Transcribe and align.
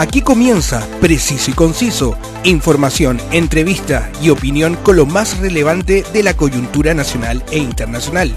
Aquí 0.00 0.22
comienza 0.22 0.88
Preciso 1.02 1.50
y 1.50 1.52
Conciso, 1.54 2.16
información, 2.42 3.20
entrevista 3.32 4.10
y 4.22 4.30
opinión 4.30 4.76
con 4.76 4.96
lo 4.96 5.04
más 5.04 5.38
relevante 5.40 6.04
de 6.10 6.22
la 6.22 6.32
coyuntura 6.32 6.94
nacional 6.94 7.44
e 7.50 7.58
internacional. 7.58 8.34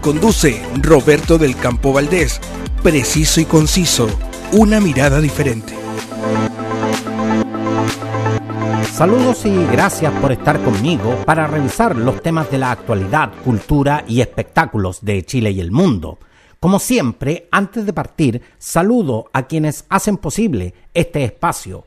Conduce 0.00 0.60
Roberto 0.82 1.38
del 1.38 1.54
Campo 1.54 1.92
Valdés. 1.92 2.40
Preciso 2.82 3.40
y 3.40 3.44
Conciso, 3.44 4.08
una 4.50 4.80
mirada 4.80 5.20
diferente. 5.20 5.72
Saludos 8.92 9.46
y 9.46 9.54
gracias 9.70 10.12
por 10.14 10.32
estar 10.32 10.60
conmigo 10.64 11.14
para 11.24 11.46
revisar 11.46 11.94
los 11.94 12.22
temas 12.22 12.50
de 12.50 12.58
la 12.58 12.72
actualidad, 12.72 13.30
cultura 13.44 14.04
y 14.08 14.20
espectáculos 14.20 15.04
de 15.04 15.24
Chile 15.24 15.52
y 15.52 15.60
el 15.60 15.70
mundo. 15.70 16.18
Como 16.64 16.78
siempre, 16.78 17.46
antes 17.50 17.84
de 17.84 17.92
partir, 17.92 18.40
saludo 18.56 19.28
a 19.34 19.42
quienes 19.42 19.84
hacen 19.90 20.16
posible 20.16 20.72
este 20.94 21.22
espacio. 21.22 21.84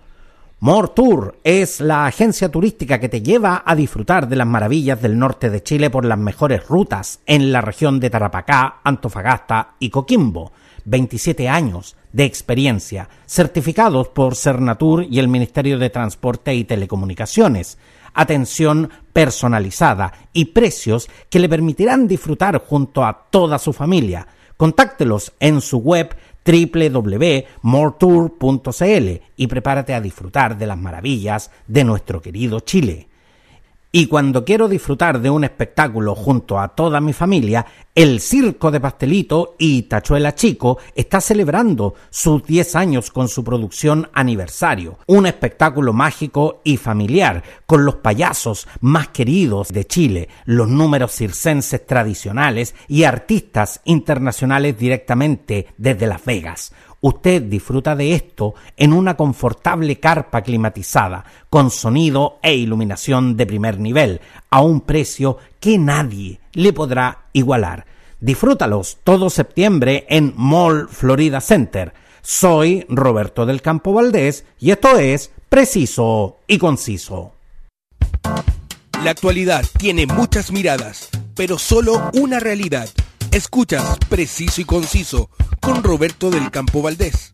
More 0.60 0.90
Tour 0.96 1.40
es 1.44 1.82
la 1.82 2.06
agencia 2.06 2.52
turística 2.52 3.00
que 3.00 3.10
te 3.10 3.24
lleva 3.24 3.64
a 3.66 3.74
disfrutar 3.74 4.30
de 4.30 4.36
las 4.36 4.46
maravillas 4.46 5.02
del 5.02 5.18
norte 5.18 5.50
de 5.50 5.64
Chile 5.64 5.90
por 5.90 6.06
las 6.06 6.20
mejores 6.20 6.68
rutas 6.68 7.22
en 7.26 7.52
la 7.52 7.62
región 7.62 8.00
de 8.00 8.12
Tarapacá, 8.12 8.82
Antofagasta 8.84 9.74
y 9.80 9.90
Coquimbo. 9.90 10.52
27 10.86 11.50
años 11.50 11.96
de 12.14 12.26
experiencia, 12.26 13.10
certificados 13.26 14.10
por 14.10 14.36
Cernatur 14.36 15.08
y 15.10 15.18
el 15.18 15.28
Ministerio 15.28 15.80
de 15.80 15.90
Transporte 15.90 16.54
y 16.54 16.66
Telecomunicaciones 16.66 17.80
atención 18.14 18.90
personalizada 19.12 20.12
y 20.34 20.46
precios 20.46 21.10
que 21.30 21.40
le 21.40 21.50
permitirán 21.50 22.08
disfrutar 22.08 22.60
junto 22.60 23.04
a 23.04 23.28
toda 23.30 23.60
su 23.60 23.74
familia 23.74 24.28
Contáctelos 24.58 25.32
en 25.40 25.62
su 25.62 25.78
web 25.78 26.18
www.moretour.cl 26.46 29.22
y 29.36 29.48
prepárate 29.48 29.94
a 29.94 30.02
disfrutar 30.02 30.58
de 30.58 30.68
las 30.68 30.78
maravillas 30.78 31.52
de 31.68 31.84
nuestro 31.84 32.22
querido 32.22 32.62
Chile. 32.62 33.07
Y 33.92 34.08
cuando 34.08 34.44
quiero 34.44 34.68
disfrutar 34.68 35.22
de 35.22 35.30
un 35.30 35.46
espectáculo 35.46 36.14
junto 36.14 36.60
a 36.60 36.70
toda 36.70 37.00
mi 37.00 37.14
familia, 37.14 37.66
el 37.96 38.20
Circo 38.20 38.70
de 38.70 38.82
Pastelito 38.82 39.56
y 39.58 39.84
Tachuela 39.84 40.36
Chico 40.36 40.78
está 40.94 41.22
celebrando 41.22 41.96
sus 42.10 42.44
10 42.44 42.76
años 42.76 43.12
con 43.12 43.30
su 43.30 43.46
producción 43.46 44.10
aniversario, 44.14 45.00
un 45.08 45.26
espectáculo 45.26 45.94
mágico 45.94 46.60
y 46.66 46.76
familiar, 46.76 47.42
con 47.66 47.86
los 47.86 47.96
payasos 47.96 48.68
más 48.82 49.08
queridos 49.08 49.70
de 49.70 49.86
Chile, 49.86 50.28
los 50.44 50.68
números 50.68 51.14
circenses 51.14 51.86
tradicionales 51.86 52.76
y 52.90 53.06
artistas 53.06 53.80
internacionales 53.86 54.78
directamente 54.78 55.68
desde 55.78 56.08
Las 56.08 56.26
Vegas. 56.26 56.74
Usted 57.08 57.44
disfruta 57.44 57.96
de 57.96 58.16
esto 58.16 58.54
en 58.76 58.92
una 58.92 59.16
confortable 59.16 59.98
carpa 59.98 60.42
climatizada, 60.42 61.24
con 61.50 61.72
sonido 61.72 62.38
e 62.44 62.54
iluminación 62.54 63.38
de 63.38 63.46
primer 63.46 63.80
nivel, 63.80 64.20
a 64.50 64.60
un 64.60 64.82
precio 64.82 65.38
que 65.62 65.78
nadie 65.78 66.42
le 66.52 66.74
podrá 66.74 67.28
igualar. 67.32 67.86
Disfrútalos 68.20 68.98
todo 69.06 69.30
septiembre 69.30 70.06
en 70.10 70.34
Mall 70.36 70.90
Florida 70.90 71.40
Center. 71.40 71.94
Soy 72.22 72.86
Roberto 72.90 73.46
del 73.46 73.62
Campo 73.62 73.94
Valdés 73.94 74.44
y 74.60 74.72
esto 74.72 74.98
es 74.98 75.32
Preciso 75.48 76.40
y 76.46 76.58
Conciso. 76.58 77.36
La 79.02 79.12
actualidad 79.12 79.64
tiene 79.80 80.08
muchas 80.08 80.52
miradas, 80.52 81.08
pero 81.38 81.58
solo 81.58 82.12
una 82.16 82.42
realidad. 82.42 82.90
Escuchas 83.38 84.00
Preciso 84.10 84.62
y 84.62 84.64
Conciso 84.64 85.30
con 85.62 85.84
Roberto 85.84 86.32
del 86.32 86.50
Campo 86.50 86.82
Valdés. 86.82 87.34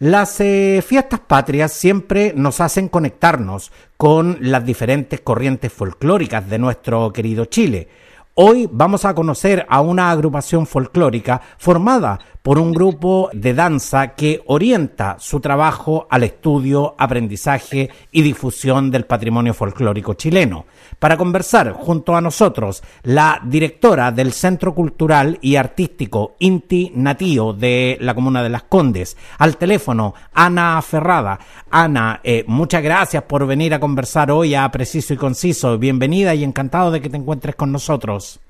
Las 0.00 0.40
eh, 0.40 0.82
fiestas 0.84 1.20
patrias 1.20 1.72
siempre 1.72 2.32
nos 2.34 2.60
hacen 2.60 2.88
conectarnos 2.88 3.70
con 3.96 4.36
las 4.40 4.66
diferentes 4.66 5.20
corrientes 5.20 5.72
folclóricas 5.72 6.50
de 6.50 6.58
nuestro 6.58 7.12
querido 7.12 7.44
Chile. 7.44 7.86
Hoy 8.34 8.68
vamos 8.72 9.04
a 9.04 9.14
conocer 9.14 9.64
a 9.68 9.80
una 9.82 10.10
agrupación 10.10 10.66
folclórica 10.66 11.40
formada 11.56 12.18
por 12.48 12.58
un 12.58 12.72
grupo 12.72 13.28
de 13.34 13.52
danza 13.52 14.14
que 14.14 14.42
orienta 14.46 15.16
su 15.18 15.38
trabajo 15.38 16.06
al 16.08 16.22
estudio, 16.22 16.94
aprendizaje 16.96 17.90
y 18.10 18.22
difusión 18.22 18.90
del 18.90 19.04
patrimonio 19.04 19.52
folclórico 19.52 20.14
chileno. 20.14 20.64
Para 20.98 21.18
conversar 21.18 21.72
junto 21.72 22.16
a 22.16 22.22
nosotros, 22.22 22.82
la 23.02 23.38
directora 23.44 24.12
del 24.12 24.32
Centro 24.32 24.74
Cultural 24.74 25.38
y 25.42 25.56
Artístico 25.56 26.36
Inti 26.38 26.90
Natío 26.94 27.52
de 27.52 27.98
la 28.00 28.14
Comuna 28.14 28.42
de 28.42 28.48
Las 28.48 28.62
Condes, 28.62 29.18
al 29.36 29.58
teléfono 29.58 30.14
Ana 30.32 30.80
Ferrada. 30.80 31.38
Ana, 31.70 32.20
eh, 32.24 32.44
muchas 32.46 32.82
gracias 32.82 33.24
por 33.24 33.46
venir 33.46 33.74
a 33.74 33.80
conversar 33.80 34.30
hoy 34.30 34.54
a 34.54 34.66
Preciso 34.70 35.12
y 35.12 35.18
Conciso. 35.18 35.76
Bienvenida 35.76 36.34
y 36.34 36.44
encantado 36.44 36.92
de 36.92 37.02
que 37.02 37.10
te 37.10 37.18
encuentres 37.18 37.56
con 37.56 37.70
nosotros. 37.70 38.40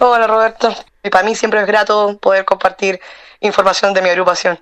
Hola 0.00 0.26
Roberto, 0.26 0.74
y 1.04 1.10
para 1.10 1.24
mí 1.24 1.36
siempre 1.36 1.60
es 1.60 1.68
grato 1.68 2.18
poder 2.18 2.44
compartir 2.44 3.00
información 3.40 3.94
de 3.94 4.02
mi 4.02 4.08
agrupación. 4.08 4.58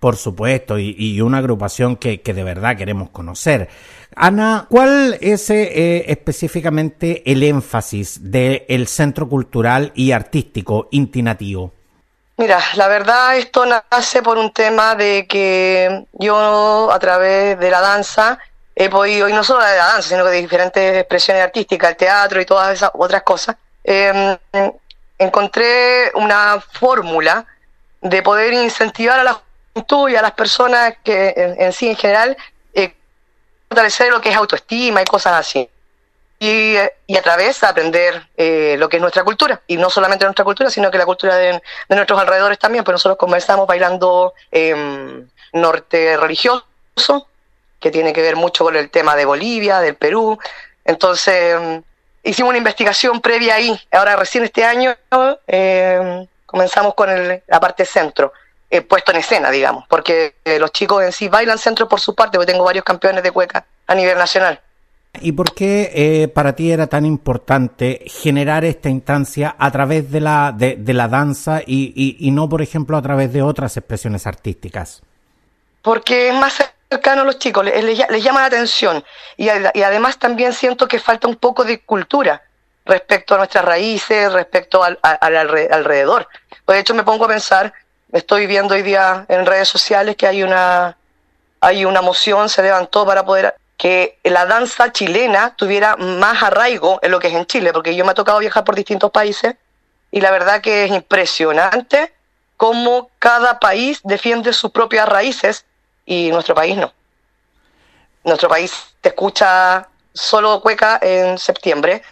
Por 0.00 0.16
supuesto, 0.16 0.78
y, 0.78 1.20
una 1.20 1.38
agrupación 1.38 1.96
que, 1.96 2.20
de 2.24 2.44
verdad 2.44 2.76
queremos 2.76 3.10
conocer. 3.10 3.68
Ana, 4.14 4.66
¿cuál 4.68 5.18
es 5.20 5.50
eh, 5.50 6.04
específicamente 6.06 7.22
el 7.30 7.42
énfasis 7.42 8.30
del 8.30 8.86
Centro 8.86 9.28
Cultural 9.28 9.90
y 9.94 10.12
Artístico 10.12 10.88
Intinativo? 10.92 11.72
Mira, 12.36 12.60
la 12.76 12.86
verdad 12.86 13.36
esto 13.36 13.66
nace 13.66 14.22
por 14.22 14.38
un 14.38 14.52
tema 14.52 14.94
de 14.94 15.26
que 15.26 16.06
yo 16.12 16.92
a 16.92 16.98
través 17.00 17.58
de 17.58 17.68
la 17.68 17.80
danza 17.80 18.38
he 18.76 18.88
podido, 18.88 19.28
y 19.28 19.32
no 19.32 19.42
solo 19.42 19.64
de 19.64 19.76
la 19.76 19.86
danza, 19.86 20.10
sino 20.10 20.24
de 20.24 20.40
diferentes 20.40 20.98
expresiones 20.98 21.42
artísticas, 21.42 21.90
el 21.90 21.96
teatro 21.96 22.40
y 22.40 22.46
todas 22.46 22.72
esas 22.72 22.92
otras 22.94 23.24
cosas, 23.24 23.56
em, 23.82 24.36
encontré 25.18 26.12
una 26.14 26.60
fórmula 26.60 27.44
de 28.00 28.22
poder 28.22 28.52
incentivar 28.52 29.18
a 29.18 29.24
la 29.24 29.42
juventud 29.74 30.08
y 30.08 30.16
a 30.16 30.22
las 30.22 30.32
personas 30.32 30.94
que 31.02 31.34
en, 31.58 31.72
sí 31.72 31.88
en 31.88 31.96
general 31.96 32.36
eh, 32.74 32.94
fortalecer 33.68 34.10
lo 34.10 34.20
que 34.20 34.30
es 34.30 34.36
autoestima 34.36 35.02
y 35.02 35.04
cosas 35.04 35.34
así. 35.34 35.68
Y, 36.40 36.76
y 37.08 37.16
a 37.16 37.22
través 37.22 37.60
de 37.60 37.66
aprender 37.66 38.28
eh, 38.36 38.76
lo 38.78 38.88
que 38.88 38.98
es 38.98 39.00
nuestra 39.00 39.24
cultura, 39.24 39.60
y 39.66 39.76
no 39.76 39.90
solamente 39.90 40.24
nuestra 40.24 40.44
cultura, 40.44 40.70
sino 40.70 40.88
que 40.88 40.98
la 40.98 41.04
cultura 41.04 41.34
de, 41.34 41.60
nuestros 41.88 42.20
alrededores 42.20 42.60
también, 42.60 42.84
pues 42.84 42.92
nosotros 42.92 43.18
comenzamos 43.18 43.66
bailando 43.66 44.34
eh, 44.52 45.24
norte 45.52 46.16
religioso, 46.16 47.26
que 47.80 47.90
tiene 47.90 48.12
que 48.12 48.22
ver 48.22 48.36
mucho 48.36 48.64
con 48.64 48.76
el 48.76 48.88
tema 48.90 49.16
de 49.16 49.24
Bolivia, 49.24 49.80
del 49.80 49.96
Perú, 49.96 50.38
entonces 50.84 51.54
em, 51.54 51.82
hicimos 52.22 52.50
una 52.50 52.58
investigación 52.58 53.20
previa 53.20 53.56
ahí, 53.56 53.78
ahora 53.90 54.16
recién 54.16 54.44
este 54.44 54.64
año 54.64 54.96
eh, 55.46 56.26
comenzamos 56.48 56.94
con 56.94 57.08
la 57.46 57.60
parte 57.60 57.84
centro, 57.84 58.32
eh, 58.70 58.80
puesto 58.80 59.12
en 59.12 59.18
escena, 59.18 59.50
digamos, 59.50 59.84
porque 59.86 60.36
eh, 60.44 60.58
los 60.58 60.72
chicos 60.72 61.04
en 61.04 61.12
sí 61.12 61.28
bailan 61.28 61.58
centro 61.58 61.86
por 61.86 62.00
su 62.00 62.14
parte, 62.14 62.38
porque 62.38 62.50
tengo 62.50 62.64
varios 62.64 62.84
campeones 62.84 63.22
de 63.22 63.30
cueca 63.30 63.66
a 63.86 63.94
nivel 63.94 64.16
nacional. 64.16 64.58
¿Y 65.20 65.32
por 65.32 65.54
qué 65.54 65.90
eh, 65.94 66.28
para 66.28 66.54
ti 66.54 66.72
era 66.72 66.86
tan 66.86 67.04
importante 67.04 68.02
generar 68.06 68.64
esta 68.64 68.88
instancia 68.88 69.56
a 69.58 69.70
través 69.70 70.10
de 70.10 70.20
la, 70.20 70.54
de, 70.56 70.94
la 70.94 71.08
danza 71.08 71.60
y, 71.66 72.16
y, 72.18 72.30
no, 72.30 72.48
por 72.48 72.62
ejemplo, 72.62 72.96
a 72.96 73.02
través 73.02 73.32
de 73.32 73.42
otras 73.42 73.76
expresiones 73.76 74.26
artísticas? 74.26 75.02
Porque 75.82 76.28
es 76.28 76.34
más 76.34 76.62
cercano 76.90 77.22
a 77.22 77.24
los 77.24 77.38
chicos, 77.38 77.64
les, 77.64 77.84
les, 77.84 78.24
llama 78.24 78.40
la 78.40 78.46
atención 78.46 79.04
y, 79.36 79.48
y, 79.48 79.82
además 79.82 80.18
también 80.18 80.54
siento 80.54 80.88
que 80.88 80.98
falta 80.98 81.28
un 81.28 81.36
poco 81.36 81.64
de 81.64 81.80
cultura 81.80 82.42
respecto 82.88 83.34
a 83.34 83.38
nuestras 83.38 83.64
raíces, 83.64 84.32
respecto 84.32 84.82
al, 84.82 84.98
alrededor. 85.02 86.26
Pues 86.64 86.76
de 86.76 86.80
hecho 86.80 86.94
me 86.94 87.04
pongo 87.04 87.26
a 87.26 87.28
pensar, 87.28 87.72
estoy 88.12 88.46
viendo 88.46 88.74
hoy 88.74 88.82
día 88.82 89.26
en 89.28 89.46
redes 89.46 89.68
sociales 89.68 90.16
que 90.16 90.26
hay 90.26 90.42
una, 90.42 90.96
hay 91.60 91.84
una 91.84 92.00
moción, 92.00 92.48
se 92.48 92.62
levantó 92.62 93.06
para 93.06 93.24
poder 93.24 93.54
que 93.76 94.18
la 94.24 94.46
danza 94.46 94.90
chilena 94.90 95.54
tuviera 95.54 95.96
más 95.96 96.42
arraigo 96.42 96.98
en 97.02 97.12
lo 97.12 97.20
que 97.20 97.28
es 97.28 97.34
en 97.34 97.46
Chile, 97.46 97.72
porque 97.72 97.94
yo 97.94 98.04
me 98.04 98.10
ha 98.10 98.14
tocado 98.14 98.38
viajar 98.38 98.64
por 98.64 98.74
distintos 98.74 99.10
países 99.10 99.54
y 100.10 100.20
la 100.20 100.30
verdad 100.30 100.62
que 100.62 100.84
es 100.84 100.90
impresionante 100.90 102.12
cómo 102.56 103.10
cada 103.18 103.60
país 103.60 104.00
defiende 104.02 104.52
sus 104.52 104.70
propias 104.70 105.06
raíces 105.08 105.66
y 106.06 106.30
nuestro 106.32 106.54
país 106.54 106.76
no. 106.76 106.92
Nuestro 108.24 108.48
país 108.48 108.72
te 109.02 109.10
escucha 109.10 109.88
solo 110.14 110.60
cueca 110.60 110.98
en 111.02 111.38
septiembre 111.38 112.02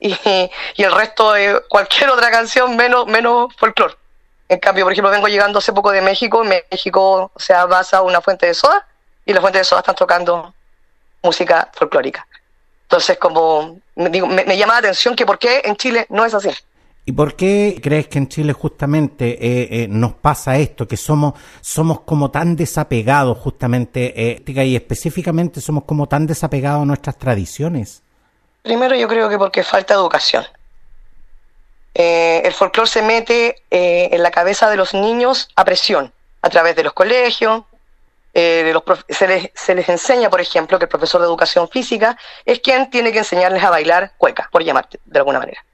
y, 0.00 0.82
el 0.82 0.92
resto 0.92 1.32
de 1.32 1.62
cualquier 1.68 2.10
otra 2.10 2.30
canción 2.30 2.76
menos, 2.76 3.06
menos 3.06 3.54
folclore. 3.56 3.94
En 4.48 4.58
cambio, 4.58 4.84
por 4.84 4.92
ejemplo, 4.92 5.10
vengo 5.10 5.28
llegando 5.28 5.58
hace 5.58 5.72
poco 5.72 5.92
de 5.92 6.00
México, 6.00 6.42
México 6.42 7.30
se 7.36 7.52
basa 7.52 8.02
una 8.02 8.20
fuente 8.20 8.46
de 8.46 8.54
soda 8.54 8.86
y 9.24 9.32
la 9.32 9.40
fuente 9.40 9.58
de 9.58 9.64
soda 9.64 9.80
están 9.80 9.94
tocando 9.94 10.52
música 11.22 11.70
folclórica. 11.72 12.26
Entonces, 12.82 13.18
como 13.18 13.78
me, 13.94 14.10
digo, 14.10 14.26
me, 14.26 14.56
llama 14.56 14.72
la 14.72 14.78
atención 14.80 15.14
que 15.14 15.24
por 15.24 15.38
qué 15.38 15.62
en 15.64 15.76
Chile 15.76 16.06
no 16.08 16.24
es 16.24 16.34
así. 16.34 16.50
¿Y 17.04 17.12
por 17.12 17.36
qué 17.36 17.78
crees 17.82 18.08
que 18.08 18.18
en 18.18 18.28
Chile 18.28 18.52
justamente 18.52 19.30
eh, 19.30 19.68
eh, 19.84 19.88
nos 19.88 20.14
pasa 20.14 20.56
esto, 20.58 20.88
que 20.88 20.96
somos, 20.96 21.34
somos 21.60 22.00
como 22.00 22.30
tan 22.30 22.56
desapegados 22.56 23.38
justamente, 23.38 24.32
eh, 24.32 24.42
y 24.44 24.76
específicamente 24.76 25.60
somos 25.60 25.84
como 25.84 26.08
tan 26.08 26.26
desapegados 26.26 26.82
a 26.82 26.86
nuestras 26.86 27.16
tradiciones? 27.16 28.02
Primero 28.62 28.94
yo 28.94 29.08
creo 29.08 29.28
que 29.28 29.38
porque 29.38 29.62
falta 29.62 29.94
educación. 29.94 30.46
el 31.94 32.52
folclore 32.52 32.88
se 32.88 33.02
mete 33.02 33.62
en 33.70 34.22
la 34.22 34.30
cabeza 34.30 34.70
de 34.70 34.76
los 34.76 34.94
niños 34.94 35.48
a 35.56 35.64
presión, 35.64 36.12
a 36.42 36.50
través 36.50 36.76
de 36.76 36.84
los 36.84 36.92
colegios, 36.92 37.64
les, 38.34 39.50
se, 39.54 39.74
les, 39.74 39.88
enseña, 39.88 40.30
por 40.30 40.40
ejemplo, 40.40 40.78
que 40.78 40.84
el 40.84 40.88
profesor 40.88 41.20
de 41.20 41.26
educación 41.26 41.68
física 41.68 42.16
es 42.44 42.60
quien 42.60 42.90
tiene 42.90 43.12
que 43.12 43.18
enseñarles 43.18 43.62
a 43.62 43.70
bailar 43.70 44.12
cueca, 44.18 44.48
por 44.52 44.62
llamarte 44.62 45.00
de 45.04 45.18
alguna 45.18 45.38
manera. 45.38 45.64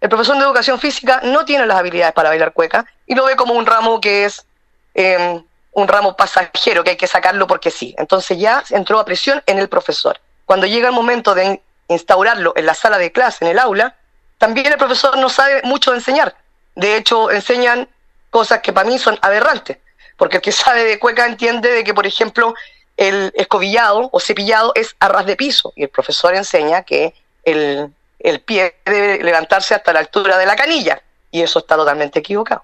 El 0.00 0.08
profesor 0.08 0.36
de 0.36 0.42
educación 0.42 0.78
física 0.78 1.20
no 1.24 1.44
tiene 1.44 1.66
las 1.66 1.78
habilidades 1.78 2.14
para 2.14 2.30
bailar 2.30 2.52
cueca 2.52 2.86
y 3.06 3.14
lo 3.14 3.26
ve 3.26 3.36
como 3.36 3.54
un 3.54 3.66
ramo 3.66 4.00
que 4.00 4.24
es 4.24 4.46
em, 4.94 5.44
un 5.72 5.88
ramo 5.88 6.16
pasajero, 6.16 6.82
que 6.82 6.90
hay 6.90 6.96
que 6.96 7.06
sacarlo 7.06 7.46
porque 7.46 7.70
sí. 7.70 7.94
Entonces 7.98 8.38
ya 8.38 8.64
entró 8.70 8.98
a 8.98 9.04
presión 9.04 9.42
en 9.46 9.58
el 9.58 9.68
profesor. 9.68 10.18
Cuando 10.46 10.66
llega 10.66 10.88
el 10.88 10.94
momento 10.94 11.34
de 11.34 11.60
instaurarlo 11.94 12.52
en 12.56 12.66
la 12.66 12.74
sala 12.74 12.98
de 12.98 13.12
clase, 13.12 13.44
en 13.44 13.50
el 13.50 13.58
aula, 13.58 13.96
también 14.38 14.66
el 14.66 14.78
profesor 14.78 15.18
no 15.18 15.28
sabe 15.28 15.60
mucho 15.64 15.90
de 15.90 15.98
enseñar. 15.98 16.34
De 16.74 16.96
hecho, 16.96 17.30
enseñan 17.30 17.88
cosas 18.30 18.60
que 18.60 18.72
para 18.72 18.88
mí 18.88 18.98
son 18.98 19.18
aberrantes, 19.22 19.78
porque 20.16 20.36
el 20.36 20.42
que 20.42 20.52
sabe 20.64 20.84
de 20.84 20.98
cueca 20.98 21.26
entiende 21.26 21.70
de 21.70 21.84
que, 21.84 21.92
por 21.92 22.06
ejemplo, 22.06 22.54
el 22.96 23.32
escobillado 23.34 24.08
o 24.12 24.20
cepillado 24.20 24.72
es 24.74 24.94
a 25.00 25.08
ras 25.08 25.26
de 25.26 25.36
piso 25.36 25.72
y 25.74 25.84
el 25.84 25.88
profesor 25.88 26.34
enseña 26.34 26.82
que 26.82 27.14
el, 27.44 27.90
el 28.18 28.40
pie 28.40 28.76
debe 28.84 29.22
levantarse 29.24 29.74
hasta 29.74 29.92
la 29.92 30.00
altura 30.00 30.38
de 30.38 30.46
la 30.46 30.56
canilla, 30.56 31.02
y 31.30 31.42
eso 31.42 31.58
está 31.58 31.76
totalmente 31.76 32.20
equivocado. 32.20 32.62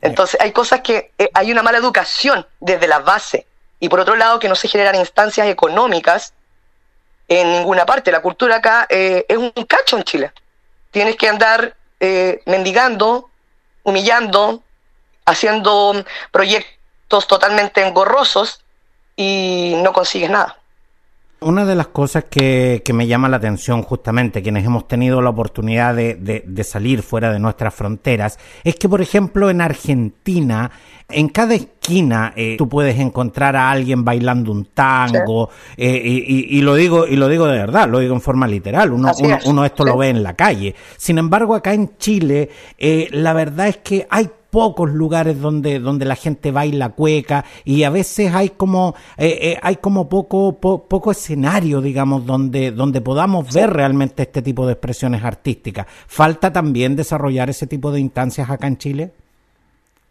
Entonces 0.00 0.38
hay 0.40 0.52
cosas 0.52 0.82
que 0.82 1.12
eh, 1.16 1.30
hay 1.32 1.50
una 1.50 1.62
mala 1.62 1.78
educación 1.78 2.46
desde 2.60 2.86
la 2.86 2.98
base, 2.98 3.46
y 3.80 3.88
por 3.88 4.00
otro 4.00 4.16
lado 4.16 4.38
que 4.38 4.48
no 4.48 4.54
se 4.54 4.68
generan 4.68 4.96
instancias 4.96 5.46
económicas 5.48 6.33
en 7.28 7.50
ninguna 7.52 7.86
parte. 7.86 8.12
La 8.12 8.22
cultura 8.22 8.56
acá 8.56 8.86
eh, 8.88 9.24
es 9.28 9.36
un 9.36 9.50
cacho 9.66 9.96
en 9.96 10.04
Chile. 10.04 10.32
Tienes 10.90 11.16
que 11.16 11.28
andar 11.28 11.76
eh, 12.00 12.42
mendigando, 12.46 13.30
humillando, 13.82 14.62
haciendo 15.24 16.04
proyectos 16.30 17.26
totalmente 17.26 17.86
engorrosos 17.86 18.62
y 19.16 19.74
no 19.78 19.92
consigues 19.92 20.30
nada. 20.30 20.58
Una 21.44 21.66
de 21.66 21.74
las 21.74 21.88
cosas 21.88 22.24
que, 22.24 22.80
que, 22.82 22.94
me 22.94 23.06
llama 23.06 23.28
la 23.28 23.36
atención 23.36 23.82
justamente 23.82 24.42
quienes 24.42 24.64
hemos 24.64 24.88
tenido 24.88 25.20
la 25.20 25.28
oportunidad 25.28 25.94
de, 25.94 26.14
de, 26.14 26.64
salir 26.64 27.02
fuera 27.02 27.30
de 27.30 27.38
nuestras 27.38 27.74
fronteras 27.74 28.38
es 28.64 28.76
que, 28.76 28.88
por 28.88 29.02
ejemplo, 29.02 29.50
en 29.50 29.60
Argentina, 29.60 30.70
en 31.10 31.28
cada 31.28 31.54
esquina 31.54 32.32
eh, 32.34 32.54
tú 32.56 32.66
puedes 32.66 32.98
encontrar 32.98 33.56
a 33.56 33.70
alguien 33.70 34.06
bailando 34.06 34.52
un 34.52 34.64
tango 34.72 35.50
eh, 35.76 36.00
y, 36.02 36.56
y, 36.56 36.62
lo 36.62 36.76
digo 36.76 37.06
y 37.06 37.16
lo 37.16 37.28
digo 37.28 37.46
de 37.46 37.58
verdad, 37.58 37.90
lo 37.90 37.98
digo 37.98 38.14
en 38.14 38.22
forma 38.22 38.46
literal. 38.46 38.92
Uno, 38.92 39.12
uno, 39.18 39.38
uno, 39.44 39.64
esto 39.66 39.84
lo 39.84 39.98
ve 39.98 40.08
en 40.08 40.22
la 40.22 40.32
calle. 40.32 40.74
Sin 40.96 41.18
embargo, 41.18 41.54
acá 41.54 41.74
en 41.74 41.98
Chile, 41.98 42.48
eh, 42.78 43.08
la 43.10 43.34
verdad 43.34 43.68
es 43.68 43.76
que 43.78 44.06
hay 44.08 44.30
pocos 44.54 44.88
lugares 44.88 45.40
donde, 45.40 45.80
donde 45.80 46.04
la 46.04 46.14
gente 46.14 46.52
baila 46.52 46.90
cueca 46.90 47.44
y 47.64 47.82
a 47.82 47.90
veces 47.90 48.32
hay 48.32 48.50
como, 48.50 48.94
eh, 49.16 49.36
eh, 49.42 49.58
hay 49.60 49.78
como 49.78 50.08
poco, 50.08 50.52
poco 50.60 51.10
escenario, 51.10 51.80
digamos, 51.80 52.24
donde, 52.24 52.70
donde 52.70 53.00
podamos 53.00 53.52
ver 53.52 53.72
realmente 53.72 54.22
este 54.22 54.42
tipo 54.42 54.64
de 54.64 54.74
expresiones 54.74 55.24
artísticas. 55.24 55.88
¿Falta 56.06 56.52
también 56.52 56.94
desarrollar 56.94 57.50
ese 57.50 57.66
tipo 57.66 57.90
de 57.90 57.98
instancias 57.98 58.48
acá 58.48 58.68
en 58.68 58.78
Chile? 58.78 59.10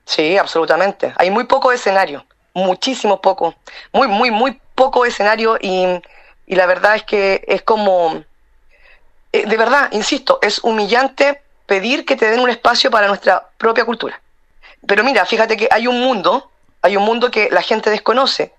Sí, 0.04 0.38
absolutamente. 0.38 1.14
Hay 1.16 1.32
muy 1.32 1.46
poco 1.46 1.72
escenario, 1.72 2.26
muchísimo 2.54 3.22
poco, 3.22 3.56
muy, 3.94 4.10
muy, 4.10 4.30
muy 4.30 4.60
poco 4.76 5.06
escenario 5.06 5.58
y, 5.62 5.86
y 6.48 6.56
la 6.56 6.66
verdad 6.66 6.98
es 6.98 7.04
que 7.04 7.46
es 7.48 7.62
como, 7.62 8.22
eh, 9.32 9.46
de 9.46 9.56
verdad, 9.56 9.88
insisto, 9.94 10.40
es 10.42 10.62
humillante 10.66 11.40
pedir 11.66 12.04
que 12.04 12.18
te 12.18 12.30
den 12.30 12.42
un 12.42 12.50
espacio 12.50 12.92
para 12.92 13.08
nuestra 13.08 13.48
propia 13.58 13.86
cultura. 13.86 14.20
Pero 14.88 15.04
mira, 15.04 15.26
fíjate 15.26 15.56
que 15.58 15.68
hay 15.72 15.88
un 15.88 16.00
mundo, 16.02 16.52
hay 16.82 16.98
un 16.98 17.04
mundo 17.04 17.32
que 17.32 17.50
la 17.52 17.62
gente 17.62 17.90
desconoce 17.90 18.54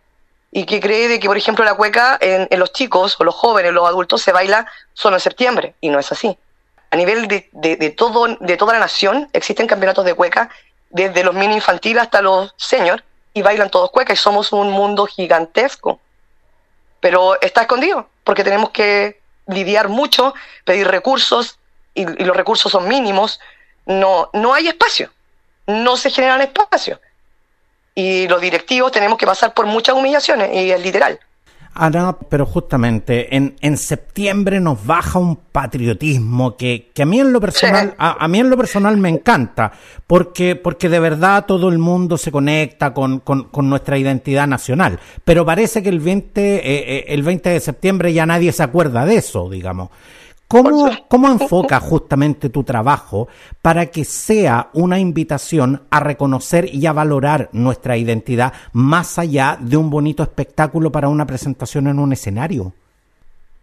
y 0.50 0.64
que 0.64 0.80
cree 0.80 1.08
de 1.08 1.20
que, 1.20 1.26
por 1.26 1.36
ejemplo, 1.36 1.64
la 1.64 1.74
cueca 1.74 2.16
en, 2.20 2.48
los 2.58 2.72
chicos 2.72 3.16
o 3.18 3.24
los 3.24 3.34
jóvenes, 3.34 3.72
los 3.72 3.86
adultos, 3.88 4.22
se 4.22 4.32
baila 4.32 4.66
solo 4.92 5.16
en 5.16 5.20
septiembre, 5.20 5.74
y 5.80 5.90
no 5.90 5.98
es 5.98 6.12
así. 6.12 6.38
A 6.92 6.96
nivel 6.96 7.26
de, 7.26 7.48
de, 7.52 7.90
todo, 7.90 8.28
de 8.38 8.56
toda 8.56 8.72
la 8.74 8.78
nación 8.78 9.28
existen 9.32 9.66
campeonatos 9.66 10.04
de 10.04 10.14
cueca, 10.14 10.48
desde 10.90 11.24
los 11.24 11.34
mini 11.34 11.56
infantiles 11.56 12.04
hasta 12.04 12.22
los 12.22 12.54
seniors, 12.56 13.02
y 13.34 13.42
bailan 13.42 13.68
todos 13.68 13.90
cueca, 13.90 14.12
y 14.12 14.16
somos 14.16 14.52
un 14.52 14.70
mundo 14.70 15.06
gigantesco. 15.06 15.98
Pero 17.00 17.40
está 17.40 17.62
escondido, 17.62 18.08
porque 18.22 18.44
tenemos 18.44 18.70
que 18.70 19.20
lidiar 19.48 19.88
mucho, 19.88 20.34
pedir 20.64 20.86
recursos, 20.86 21.58
y, 21.94 22.02
y 22.02 22.24
los 22.24 22.36
recursos 22.36 22.70
son 22.70 22.86
mínimos, 22.86 23.40
no, 23.86 24.30
no 24.32 24.54
hay 24.54 24.68
espacio 24.68 25.10
no 25.66 25.96
se 25.96 26.10
generan 26.10 26.40
espacios. 26.42 27.00
Y 27.94 28.26
los 28.28 28.40
directivos 28.40 28.92
tenemos 28.92 29.18
que 29.18 29.26
pasar 29.26 29.54
por 29.54 29.66
muchas 29.66 29.94
humillaciones, 29.94 30.50
y 30.52 30.70
es 30.70 30.82
literal. 30.82 31.18
Ana, 31.76 32.16
pero 32.28 32.46
justamente 32.46 33.34
en, 33.34 33.56
en 33.60 33.76
septiembre 33.76 34.60
nos 34.60 34.86
baja 34.86 35.18
un 35.18 35.34
patriotismo 35.34 36.56
que, 36.56 36.92
que 36.94 37.02
a 37.02 37.06
mí 37.06 37.18
en 37.18 37.32
lo 37.32 37.40
personal, 37.40 37.94
a, 37.98 38.28
mí 38.28 38.38
en 38.38 38.48
lo 38.48 38.56
personal 38.56 38.96
me 38.96 39.08
encanta, 39.08 39.72
porque, 40.06 40.54
porque 40.54 40.88
de 40.88 41.00
verdad 41.00 41.46
todo 41.46 41.68
el 41.68 41.78
mundo 41.78 42.16
se 42.16 42.30
conecta 42.30 42.94
con, 42.94 43.18
con, 43.18 43.44
con 43.44 43.68
nuestra 43.68 43.98
identidad 43.98 44.46
nacional. 44.46 45.00
Pero 45.24 45.44
parece 45.44 45.82
que 45.82 45.88
el 45.88 45.98
20, 45.98 46.40
eh, 46.40 46.62
eh, 46.64 47.04
el 47.08 47.24
20 47.24 47.50
de 47.50 47.60
septiembre 47.60 48.12
ya 48.12 48.24
nadie 48.24 48.52
se 48.52 48.62
acuerda 48.62 49.04
de 49.04 49.16
eso, 49.16 49.50
digamos. 49.50 49.90
¿Cómo, 50.48 50.90
¿Cómo 51.08 51.28
enfocas 51.28 51.82
justamente 51.82 52.50
tu 52.50 52.64
trabajo 52.64 53.28
para 53.62 53.86
que 53.86 54.04
sea 54.04 54.68
una 54.74 54.98
invitación 54.98 55.86
a 55.90 56.00
reconocer 56.00 56.72
y 56.72 56.86
a 56.86 56.92
valorar 56.92 57.48
nuestra 57.52 57.96
identidad 57.96 58.52
más 58.72 59.18
allá 59.18 59.56
de 59.58 59.76
un 59.76 59.90
bonito 59.90 60.22
espectáculo 60.22 60.92
para 60.92 61.08
una 61.08 61.26
presentación 61.26 61.86
en 61.88 61.98
un 61.98 62.12
escenario? 62.12 62.72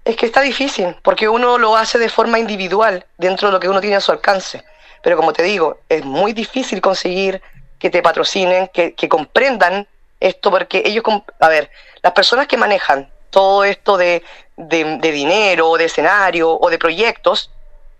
Es 0.03 0.15
que 0.15 0.25
está 0.25 0.41
difícil, 0.41 0.95
porque 1.03 1.29
uno 1.29 1.59
lo 1.59 1.77
hace 1.77 1.99
de 1.99 2.09
forma 2.09 2.39
individual, 2.39 3.05
dentro 3.17 3.47
de 3.47 3.53
lo 3.53 3.59
que 3.59 3.69
uno 3.69 3.79
tiene 3.79 3.97
a 3.97 4.01
su 4.01 4.11
alcance. 4.11 4.63
Pero 5.03 5.15
como 5.15 5.31
te 5.31 5.43
digo, 5.43 5.77
es 5.87 6.03
muy 6.03 6.33
difícil 6.33 6.81
conseguir 6.81 7.41
que 7.77 7.91
te 7.91 8.01
patrocinen, 8.01 8.69
que, 8.73 8.93
que 8.93 9.07
comprendan 9.07 9.87
esto, 10.19 10.49
porque 10.49 10.81
ellos, 10.85 11.03
a 11.39 11.47
ver, 11.47 11.69
las 12.01 12.13
personas 12.13 12.47
que 12.47 12.57
manejan 12.57 13.10
todo 13.31 13.63
esto 13.63 13.97
de, 13.97 14.23
de, 14.57 15.11
dinero, 15.11 15.75
de 15.77 15.85
escenario 15.85 16.51
o 16.51 16.69
de 16.69 16.77
proyectos, 16.77 17.49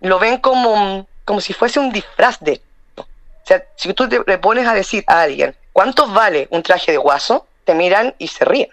lo 0.00 0.18
ven 0.18 0.38
como, 0.38 1.08
como 1.24 1.40
si 1.40 1.52
fuese 1.52 1.80
un 1.80 1.90
disfraz 1.90 2.38
de 2.40 2.52
esto. 2.52 3.02
O 3.02 3.46
sea, 3.46 3.64
si 3.76 3.92
tú 3.94 4.08
te 4.08 4.20
le 4.24 4.38
pones 4.38 4.66
a 4.68 4.74
decir 4.74 5.02
a 5.08 5.22
alguien, 5.22 5.56
¿cuánto 5.72 6.06
vale 6.06 6.46
un 6.50 6.62
traje 6.62 6.92
de 6.92 6.98
guaso? 6.98 7.46
Te 7.64 7.74
miran 7.74 8.14
y 8.18 8.28
se 8.28 8.44
ríen. 8.44 8.70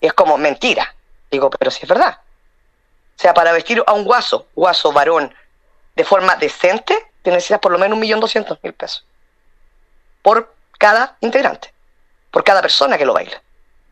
Es 0.00 0.12
como 0.12 0.36
mentira. 0.36 0.94
Digo, 1.30 1.48
pero 1.48 1.70
si 1.70 1.82
es 1.82 1.88
verdad. 1.88 2.18
O 3.16 3.22
sea, 3.22 3.32
para 3.32 3.52
vestir 3.52 3.82
a 3.86 3.92
un 3.92 4.04
guaso, 4.04 4.46
guaso 4.54 4.92
varón, 4.92 5.34
de 5.94 6.04
forma 6.04 6.36
decente, 6.36 7.10
te 7.22 7.30
necesitas 7.30 7.60
por 7.60 7.72
lo 7.72 7.78
menos 7.78 7.94
un 7.94 8.00
millón 8.00 8.20
doscientos 8.20 8.58
mil 8.62 8.72
pesos. 8.72 9.04
Por 10.22 10.54
cada 10.78 11.16
integrante. 11.20 11.72
Por 12.30 12.44
cada 12.44 12.62
persona 12.62 12.96
que 12.96 13.04
lo 13.04 13.12
baila. 13.12 13.42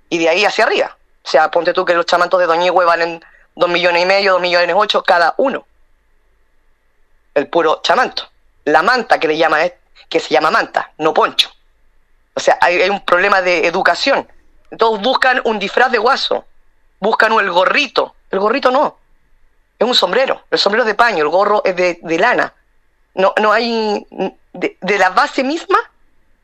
Y 0.08 0.18
de 0.18 0.28
ahí 0.28 0.44
hacia 0.44 0.64
arriba. 0.64 0.97
O 1.28 1.30
sea, 1.30 1.50
ponte 1.50 1.74
tú 1.74 1.84
que 1.84 1.92
los 1.92 2.06
chamantos 2.06 2.40
de 2.40 2.46
Doñigüe 2.46 2.86
valen 2.86 3.22
dos 3.54 3.68
millones 3.68 4.02
y 4.02 4.06
medio, 4.06 4.32
dos 4.32 4.40
millones 4.40 4.74
ocho 4.74 5.02
cada 5.02 5.34
uno. 5.36 5.66
El 7.34 7.48
puro 7.48 7.82
chamanto. 7.82 8.30
La 8.64 8.82
manta 8.82 9.20
que 9.20 9.28
le 9.28 9.36
llama 9.36 9.58
que 10.08 10.20
se 10.20 10.32
llama 10.32 10.50
manta, 10.50 10.90
no 10.96 11.12
poncho. 11.12 11.50
O 12.32 12.40
sea, 12.40 12.56
hay, 12.62 12.88
un 12.88 13.04
problema 13.04 13.42
de 13.42 13.66
educación. 13.66 14.26
Todos 14.78 15.02
buscan 15.02 15.42
un 15.44 15.58
disfraz 15.58 15.92
de 15.92 15.98
guaso, 15.98 16.46
buscan 16.98 17.34
el 17.34 17.50
gorrito. 17.50 18.14
El 18.30 18.38
gorrito 18.38 18.70
no, 18.70 18.96
es 19.78 19.86
un 19.86 19.94
sombrero. 19.94 20.44
El 20.50 20.58
sombrero 20.58 20.84
es 20.84 20.86
de 20.86 20.94
paño, 20.94 21.24
el 21.24 21.28
gorro 21.28 21.60
es 21.62 21.76
de, 21.76 22.18
lana. 22.18 22.54
No, 23.12 23.34
no 23.38 23.52
hay, 23.52 24.06
de 24.54 24.98
la 24.98 25.10
base 25.10 25.44
misma 25.44 25.78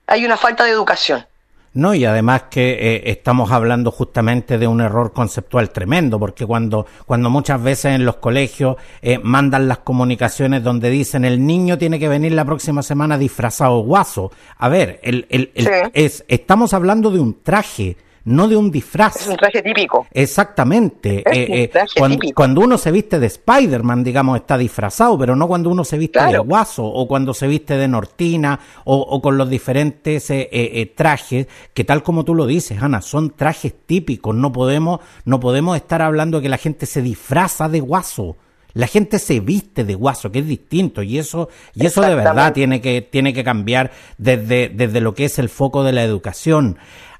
hay 0.06 0.26
una 0.26 0.36
falta 0.36 0.64
de 0.64 0.72
educación. 0.72 1.26
No, 1.74 1.92
y 1.92 2.04
además 2.04 2.44
que 2.50 2.72
eh, 2.72 3.02
estamos 3.10 3.50
hablando 3.50 3.90
justamente 3.90 4.58
de 4.58 4.68
un 4.68 4.80
error 4.80 5.12
conceptual 5.12 5.70
tremendo, 5.70 6.20
porque 6.20 6.46
cuando, 6.46 6.86
cuando 7.04 7.30
muchas 7.30 7.60
veces 7.60 7.96
en 7.96 8.04
los 8.04 8.16
colegios 8.16 8.76
eh, 9.02 9.18
mandan 9.18 9.66
las 9.66 9.78
comunicaciones 9.78 10.62
donde 10.62 10.88
dicen 10.88 11.24
el 11.24 11.44
niño 11.44 11.76
tiene 11.76 11.98
que 11.98 12.08
venir 12.08 12.30
la 12.32 12.44
próxima 12.44 12.84
semana 12.84 13.18
disfrazado 13.18 13.80
guaso. 13.80 14.30
A 14.56 14.68
ver, 14.68 15.00
el, 15.02 15.26
el, 15.30 15.50
es, 15.94 16.24
estamos 16.28 16.74
hablando 16.74 17.10
de 17.10 17.18
un 17.18 17.42
traje, 17.42 17.96
no 18.24 18.48
de 18.48 18.56
un 18.56 18.70
disfraz. 18.70 19.16
Es 19.16 19.26
un 19.28 19.36
traje 19.36 19.62
típico. 19.62 20.06
Exactamente. 20.12 21.18
Eh, 21.18 21.70
eh, 21.74 22.32
cuando, 22.34 22.62
uno 22.62 22.78
se 22.78 22.90
viste 22.90 23.18
de 23.18 23.26
Spider-Man, 23.26 24.02
digamos, 24.02 24.38
está 24.38 24.56
disfrazado, 24.56 25.18
pero 25.18 25.36
no 25.36 25.46
cuando 25.46 25.70
uno 25.70 25.84
se 25.84 25.98
viste 25.98 26.20
de 26.24 26.38
Guaso 26.38 26.84
o 26.84 27.06
cuando 27.06 27.34
se 27.34 27.46
viste 27.46 27.76
de 27.76 27.88
Nortina 27.88 28.58
o, 28.84 29.20
con 29.20 29.36
los 29.36 29.48
diferentes 29.48 30.26
eh, 30.30 30.92
trajes, 30.94 31.46
que 31.72 31.84
tal 31.84 32.02
como 32.02 32.24
tú 32.24 32.34
lo 32.34 32.46
dices, 32.46 32.82
Ana, 32.82 33.02
son 33.02 33.30
trajes 33.30 33.74
típicos. 33.86 34.34
No 34.34 34.52
podemos, 34.52 35.00
no 35.24 35.40
podemos 35.40 35.76
estar 35.76 36.02
hablando 36.02 36.38
de 36.38 36.44
que 36.44 36.48
la 36.48 36.58
gente 36.58 36.86
se 36.86 37.02
disfraza 37.02 37.68
de 37.68 37.80
Guaso. 37.80 38.36
La 38.74 38.88
gente 38.88 39.20
se 39.20 39.38
viste 39.38 39.84
de 39.84 39.94
guaso, 39.94 40.32
que 40.32 40.40
es 40.40 40.48
distinto, 40.48 41.00
y 41.04 41.16
eso, 41.16 41.48
y 41.74 41.86
eso 41.86 42.02
de 42.02 42.16
verdad 42.16 42.52
tiene 42.52 42.80
que, 42.80 43.02
tiene 43.02 43.32
que 43.32 43.44
cambiar 43.44 43.92
desde, 44.18 44.68
desde 44.68 45.00
lo 45.00 45.14
que 45.14 45.26
es 45.26 45.38
el 45.38 45.48
foco 45.48 45.84
de 45.84 45.92
la 45.92 46.02
educación. 46.02 46.76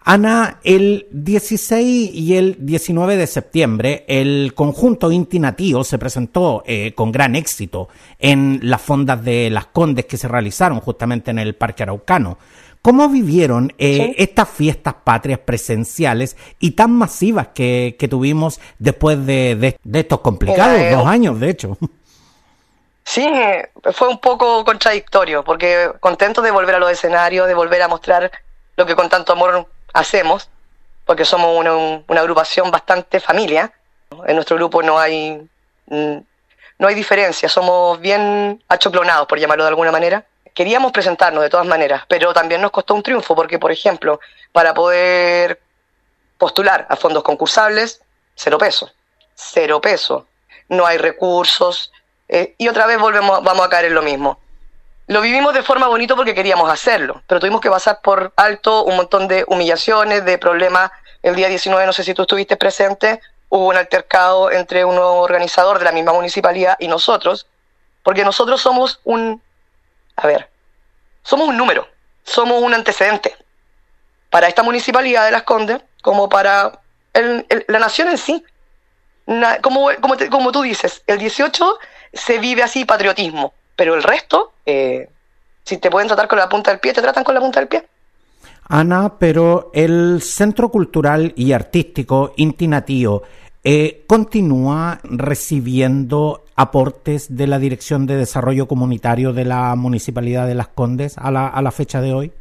Ana, 0.07 0.61
el 0.65 1.07
16 1.13 2.11
y 2.13 2.37
el 2.37 2.57
19 2.59 3.17
de 3.17 3.27
septiembre, 3.27 4.05
el 4.07 4.53
conjunto 4.55 5.11
Inti 5.11 5.41
se 5.83 5.99
presentó 5.99 6.63
eh, 6.67 6.93
con 6.95 7.11
gran 7.11 7.35
éxito 7.35 7.89
en 8.19 8.61
las 8.63 8.83
fondas 8.83 9.25
de 9.25 9.49
las 9.49 9.67
Condes 9.67 10.05
que 10.05 10.19
se 10.19 10.29
realizaron 10.29 10.81
justamente 10.81 11.31
en 11.31 11.39
el 11.39 11.55
Parque 11.55 11.85
Araucano. 11.85 12.37
¿Cómo 12.83 13.09
vivieron 13.09 13.73
eh, 13.79 14.15
estas 14.19 14.51
fiestas 14.51 14.95
patrias 15.03 15.39
presenciales 15.39 16.37
y 16.59 16.73
tan 16.73 16.93
masivas 16.93 17.49
que, 17.55 17.97
tuvimos 18.11 18.61
después 18.79 19.25
de, 19.25 19.79
estos 19.91 20.21
complicados 20.21 20.81
eh, 20.81 20.91
dos 20.91 21.07
años, 21.07 21.41
de 21.41 21.51
hecho? 21.51 21.79
Sí, 23.07 23.23
fue 23.93 24.09
un 24.09 24.19
poco 24.19 24.65
contradictorio, 24.65 25.45
porque 25.45 25.91
contento 26.01 26.41
de 26.41 26.51
volver 26.51 26.77
a 26.77 26.79
los 26.79 26.91
escenarios, 26.91 27.47
de 27.47 27.53
volver 27.53 27.83
a 27.83 27.89
mostrar 27.89 28.33
lo 28.77 28.87
que 28.87 28.97
con 28.97 29.11
tanto 29.11 29.35
amor 29.35 29.69
hacemos, 29.95 30.51
porque 31.07 31.25
somos 31.25 31.59
una, 31.59 32.21
agrupación 32.21 32.71
bastante 32.71 33.19
familia. 33.21 33.73
En 34.27 34.35
nuestro 34.35 34.57
grupo 34.57 34.83
no 34.83 34.99
hay, 34.99 35.49
mm, 35.87 36.17
no 36.79 36.89
hay 36.89 36.95
diferencia, 36.95 37.49
somos 37.49 37.99
bien 38.01 38.63
achoclonados, 38.69 39.27
por 39.27 39.39
llamarlo 39.39 39.65
de 39.65 39.71
alguna 39.71 39.91
manera 39.91 40.25
queríamos 40.55 40.93
presentarnos 40.93 41.43
de 41.43 41.51
todas 41.51 41.67
maneras, 41.67 42.05
pero 42.09 42.33
también 42.33 42.63
nos 42.63 42.71
costó 42.71 42.95
un 42.95 43.03
triunfo 43.03 43.35
porque, 43.35 43.59
por 43.59 43.73
ejemplo, 43.73 44.21
para 44.53 44.73
poder 44.73 45.61
postular 46.39 46.87
a 46.89 46.97
fondos 46.97 47.25
concursables, 47.25 48.01
cero 48.35 48.57
peso, 48.57 48.91
cero 49.35 49.81
peso, 49.81 50.29
no 50.69 50.87
hay 50.87 50.97
recursos 50.97 51.93
eh, 52.29 52.55
y 52.57 52.69
otra 52.69 52.87
vez 52.87 52.99
volvemos, 52.99 53.43
vamos 53.43 53.67
a 53.67 53.69
caer 53.69 53.87
en 53.87 53.95
lo 53.95 54.03
mismo. 54.03 54.39
Lo 55.07 55.21
vivimos 55.21 55.53
de 55.53 55.63
forma 55.63 55.87
bonita 55.87 56.17
porque 56.17 56.35
queríamos 56.35 56.71
hacerlo, 56.71 57.23
pero 57.27 57.41
tuvimos 57.41 57.61
que 57.61 57.71
pasar 57.71 58.01
por 58.01 58.33
alto 58.37 58.85
un 58.85 58.97
montón 58.97 59.29
de 59.29 59.45
humillaciones, 59.49 60.25
de 60.25 60.39
problemas. 60.39 60.91
El 61.23 61.37
día 61.37 61.49
19, 61.49 61.87
no 61.87 61.93
sé 61.93 62.05
si 62.05 62.15
tú 62.15 62.23
estuviste 62.23 62.57
presente, 62.57 63.21
hubo 63.49 63.69
un 63.69 63.77
altercado 63.77 64.51
entre 64.51 64.85
un 64.85 64.99
organizador 64.99 65.79
de 65.79 65.85
la 65.85 65.93
misma 65.93 66.13
municipalidad 66.13 66.77
y 66.79 66.89
nosotros, 66.89 67.47
porque 68.03 68.25
nosotros 68.25 68.61
somos 68.61 69.01
un 69.05 69.43
a 70.17 70.27
ver, 70.27 70.49
somos 71.23 71.49
un 71.49 71.57
número, 71.57 71.89
somos 72.25 72.63
un 72.63 72.75
antecedente 72.75 73.37
para 74.31 74.49
esta 74.49 74.63
municipalidad 74.63 75.25
de 75.25 75.33
Las 75.33 75.43
Condes, 75.43 75.81
como 76.03 76.29
para 76.29 76.81
la 77.13 77.79
nación 77.79 78.09
en 78.09 78.19
sí. 78.19 78.45
como, 79.63 79.91
como, 80.31 80.53
tú 80.53 80.63
dices, 80.63 81.03
el 81.07 81.19
18 81.19 81.79
se 82.13 82.39
vive 82.39 82.63
así 82.63 82.85
patriotismo, 82.85 83.55
pero 83.77 83.95
el 83.95 84.03
resto, 84.03 84.53
eh, 84.67 85.09
si 85.65 85.79
te 85.79 85.91
pueden 85.91 86.09
tratar 86.09 86.29
con 86.29 86.39
la 86.39 86.49
punta 86.49 86.71
del 86.71 86.81
pie, 86.81 86.93
te 86.93 87.03
tratan 87.03 87.25
con 87.25 87.35
la 87.35 87.41
punta 87.41 87.61
del 87.61 87.69
pie. 87.69 87.85
Ana, 88.69 89.19
pero 89.19 89.71
el 89.75 90.23
Centro 90.23 90.71
Cultural 90.71 91.33
y 91.37 91.53
Artístico 91.53 92.33
Inti 92.37 92.69
eh, 93.63 94.05
continúa 94.07 95.01
recibiendo 95.03 96.45
aportes 96.57 97.37
de 97.37 97.47
la 97.47 97.59
Dirección 97.59 98.07
de 98.07 98.17
Desarrollo 98.17 98.69
Comunitario 98.69 99.33
de 99.33 99.45
la 99.45 99.75
Municipalidad 99.75 100.47
de 100.47 100.55
Las 100.55 100.69
Condes 100.69 101.19
a 101.19 101.31
la, 101.31 101.49
a 101.49 101.63
la 101.63 101.73
fecha 101.73 102.01
de 102.01 102.13
hoy? 102.13 102.33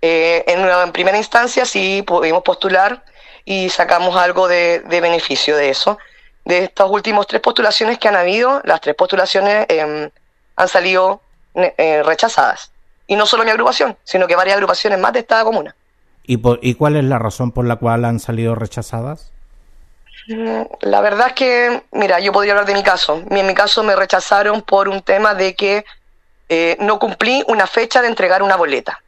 Eh, 0.00 0.44
en, 0.48 0.92
primera 0.92 1.16
instancia 1.16 1.64
sí 1.64 2.02
pudimos 2.04 2.42
postular 2.42 3.04
y 3.44 3.68
sacamos 3.70 4.16
algo 4.16 4.48
de, 4.48 4.82
beneficio 4.88 5.56
de 5.56 5.70
eso. 5.70 5.98
De 6.44 6.64
estas 6.64 6.88
últimas 6.90 7.26
tres 7.26 7.40
postulaciones 7.40 7.98
que 7.98 8.08
han 8.08 8.16
habido, 8.16 8.60
las 8.64 8.80
tres 8.80 8.94
postulaciones 8.94 9.66
em, 9.68 10.10
han 10.56 10.68
salido 10.68 11.20
eh, 11.54 12.02
rechazadas. 12.04 12.72
Y 13.06 13.16
no 13.16 13.26
solo 13.26 13.44
mi 13.44 13.50
agrupación, 13.50 13.96
sino 14.04 14.26
que 14.26 14.36
varias 14.36 14.56
agrupaciones 14.56 14.98
más 14.98 15.12
de 15.12 15.20
esta 15.20 15.44
comuna. 15.44 15.74
¿Y, 16.24 16.40
¿Y 16.60 16.74
cuál 16.74 16.96
es 16.96 17.04
la 17.04 17.18
razón 17.18 17.52
por 17.52 17.66
la 17.66 17.76
cual 17.76 18.04
han 18.04 18.20
salido 18.20 18.54
rechazadas? 18.54 19.32
La 20.80 21.00
verdad 21.00 21.28
es 21.28 21.32
que, 21.32 21.82
mira, 21.92 22.20
yo 22.20 22.32
podría 22.32 22.52
hablar 22.52 22.66
de 22.66 22.74
mi 22.74 22.82
caso. 22.82 23.22
En 23.28 23.46
mi 23.46 23.54
caso 23.54 23.82
me 23.82 23.96
rechazaron 23.96 24.62
por 24.62 24.88
un 24.88 25.02
tema 25.02 25.34
de 25.34 25.54
que 25.54 25.84
eh, 26.48 26.76
no 26.80 26.98
cumplí 26.98 27.44
una 27.48 27.66
fecha 27.66 28.00
de 28.00 28.08
entregar 28.08 28.42
una 28.42 28.56
boleta. 28.56 29.02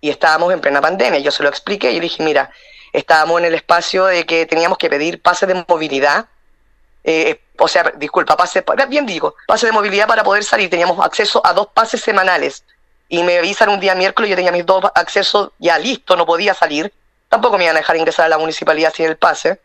Y 0.00 0.10
estábamos 0.10 0.52
en 0.52 0.60
plena 0.60 0.80
pandemia. 0.80 1.18
Yo 1.20 1.30
se 1.30 1.42
lo 1.42 1.48
expliqué 1.48 1.90
y 1.90 1.98
dije, 1.98 2.22
mira, 2.22 2.50
estábamos 2.92 3.40
en 3.40 3.46
el 3.46 3.54
espacio 3.54 4.04
de 4.04 4.24
que 4.26 4.46
teníamos 4.46 4.78
que 4.78 4.88
pedir 4.88 5.20
pase 5.20 5.46
de 5.46 5.64
movilidad. 5.66 6.26
Eh, 7.04 7.40
o 7.58 7.68
sea, 7.68 7.92
disculpa, 7.96 8.36
pase, 8.36 8.64
bien 8.88 9.06
digo, 9.06 9.36
pase 9.46 9.66
de 9.66 9.72
movilidad 9.72 10.08
para 10.08 10.24
poder 10.24 10.42
salir. 10.42 10.70
Teníamos 10.70 11.04
acceso 11.04 11.40
a 11.44 11.52
dos 11.52 11.68
pases 11.68 12.00
semanales. 12.00 12.64
Y 13.08 13.22
me 13.22 13.38
avisan 13.38 13.68
un 13.68 13.80
día 13.80 13.94
miércoles, 13.94 14.30
yo 14.30 14.36
tenía 14.36 14.50
mis 14.50 14.66
dos 14.66 14.84
accesos 14.94 15.50
ya 15.58 15.78
listos, 15.78 16.16
no 16.16 16.26
podía 16.26 16.54
salir. 16.54 16.92
Tampoco 17.28 17.58
me 17.58 17.64
iban 17.64 17.76
a 17.76 17.80
dejar 17.80 17.96
ingresar 17.96 18.26
a 18.26 18.28
la 18.28 18.38
municipalidad 18.38 18.92
sin 18.92 19.06
el 19.06 19.16
pase. 19.16 19.60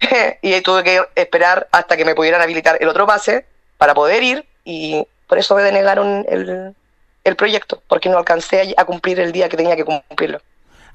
y 0.42 0.60
tuve 0.60 0.82
que 0.82 1.02
esperar 1.14 1.68
hasta 1.70 1.96
que 1.96 2.04
me 2.04 2.14
pudieran 2.14 2.42
habilitar 2.42 2.76
el 2.80 2.88
otro 2.88 3.06
pase 3.06 3.46
para 3.78 3.94
poder 3.94 4.22
ir 4.22 4.46
y 4.64 5.06
por 5.28 5.38
eso 5.38 5.54
me 5.54 5.62
denegaron 5.62 6.26
el, 6.28 6.74
el 7.24 7.36
proyecto, 7.36 7.82
porque 7.88 8.08
no 8.08 8.18
alcancé 8.18 8.74
a 8.76 8.84
cumplir 8.84 9.20
el 9.20 9.32
día 9.32 9.48
que 9.48 9.56
tenía 9.56 9.76
que 9.76 9.84
cumplirlo. 9.84 10.40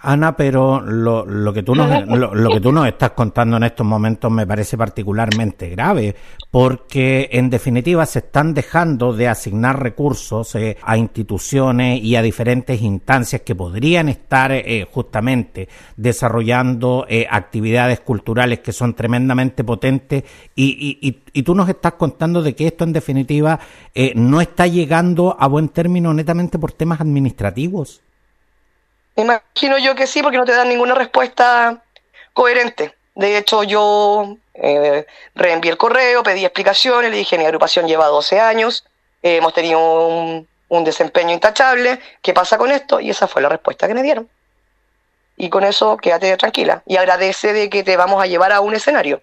Ana, 0.02 0.38
pero 0.38 0.80
lo, 0.80 1.26
lo, 1.26 1.52
que 1.52 1.62
tú 1.62 1.76
nos, 1.76 2.08
lo, 2.08 2.50
que 2.52 2.62
tú 2.62 2.72
nos 2.72 2.88
estás 2.88 3.12
contando 3.12 3.58
en 3.58 3.64
estos 3.64 3.86
momentos 3.86 4.32
me 4.32 4.48
parece 4.48 4.78
particularmente 4.78 5.68
grave, 5.70 6.16
porque 6.50 7.28
en 7.34 7.50
definitiva 7.50 8.06
se 8.06 8.20
están 8.20 8.54
dejando 8.54 9.12
de 9.12 9.28
asignar 9.28 9.82
recursos 9.82 10.56
eh, 10.56 10.78
a 10.84 10.98
instituciones 10.98 12.02
y 12.02 12.16
a 12.16 12.22
diferentes 12.22 12.82
instancias 12.82 13.42
que 13.42 13.56
podrían 13.56 14.08
estar 14.08 14.54
eh, 14.54 14.88
justamente 14.90 15.68
desarrollando 15.98 17.06
eh, 17.10 17.28
actividades 17.30 18.00
culturales 18.00 18.60
que 18.60 18.72
son 18.72 18.94
tremendamente 18.94 19.66
potentes 19.66 20.24
y, 20.56 20.98
y, 21.02 21.20
y, 21.34 21.44
tú 21.44 21.54
nos 21.54 21.68
estás 21.68 21.94
contando 21.94 22.42
de 22.42 22.56
que 22.56 22.68
esto 22.68 22.86
en 22.86 22.94
definitiva 22.94 23.60
no 24.16 24.40
está 24.40 24.68
llegando 24.68 25.36
a 25.38 25.48
buen 25.48 25.70
término 25.70 26.14
netamente 26.14 26.58
por 26.58 26.72
temas 26.72 27.02
administrativos. 27.02 28.02
Imagino 29.20 29.78
yo 29.78 29.96
que 29.96 30.08
sí, 30.08 30.24
porque 30.24 30.38
no 30.38 30.46
te 30.46 30.54
dan 30.54 30.70
ninguna 30.70 30.96
respuesta 30.96 31.84
coherente. 32.32 32.96
De 33.16 33.38
hecho, 33.38 33.64
yo 33.64 34.38
eh, 34.54 35.06
reenvié 35.36 35.72
el 35.72 35.78
correo, 35.78 36.24
pedí 36.24 36.46
explicaciones, 36.46 37.12
le 37.12 37.18
dije, 37.18 37.38
mi 37.38 37.44
agrupación 37.44 37.86
lleva 37.86 38.08
12 38.08 38.40
años, 38.40 38.86
eh, 39.22 39.36
hemos 39.36 39.54
tenido 39.54 40.08
un, 40.08 40.48
desempeño 40.86 41.34
intachable, 41.34 42.00
¿qué 42.22 42.32
pasa 42.34 42.58
con 42.58 42.72
esto? 42.72 43.02
Y 43.02 43.10
esa 43.10 43.28
fue 43.28 43.42
la 43.42 43.50
respuesta 43.50 43.90
que 43.90 43.94
me 43.94 44.04
dieron. 44.04 44.30
Y 45.36 45.50
con 45.50 45.66
eso 45.66 45.98
quédate 45.98 46.38
tranquila 46.38 46.82
y 46.86 46.96
agradece 46.96 47.52
de 47.52 47.70
que 47.70 47.84
te 47.84 47.98
vamos 47.98 48.24
a 48.24 48.26
llevar 48.26 48.54
a 48.54 48.62
un 48.62 48.74
escenario. 48.74 49.22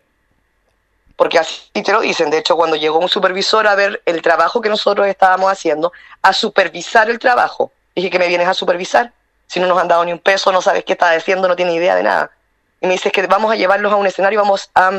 Porque 1.17 1.39
así 1.39 1.71
te 1.73 1.93
lo 1.93 2.03
dicen. 2.03 2.29
De 2.29 2.39
hecho, 2.39 2.57
cuando 2.57 2.77
llegó 2.77 2.99
un 2.99 3.09
supervisor 3.09 3.67
a 3.67 3.75
ver 3.75 4.03
el 4.05 4.21
trabajo 4.21 4.61
que 4.61 4.69
nosotros 4.69 5.07
estábamos 5.07 5.51
haciendo, 5.51 5.93
a 6.21 6.35
supervisar 6.35 7.09
el 7.09 7.19
trabajo, 7.19 7.73
dije 7.95 8.11
que 8.11 8.19
me 8.19 8.29
vienes 8.29 8.49
a 8.49 8.53
supervisar 8.53 9.13
si 9.47 9.61
no 9.61 9.67
nos 9.67 9.79
han 9.79 9.89
dado 9.89 10.05
ni 10.05 10.13
un 10.13 10.19
peso, 10.19 10.53
no 10.53 10.61
sabes 10.61 10.85
qué 10.85 10.93
está 10.93 11.13
diciendo, 11.13 11.49
no 11.49 11.57
tiene 11.57 11.75
idea 11.75 11.95
de 11.95 12.03
nada. 12.03 12.31
Y 12.81 12.87
me 12.87 12.95
dices 12.95 13.13
que 13.13 13.27
vamos 13.27 13.53
a 13.53 13.57
llevarlos 13.57 13.93
a 13.93 13.97
un 13.97 14.07
escenario 14.07 14.41
vamos 14.41 14.71
a, 14.75 14.91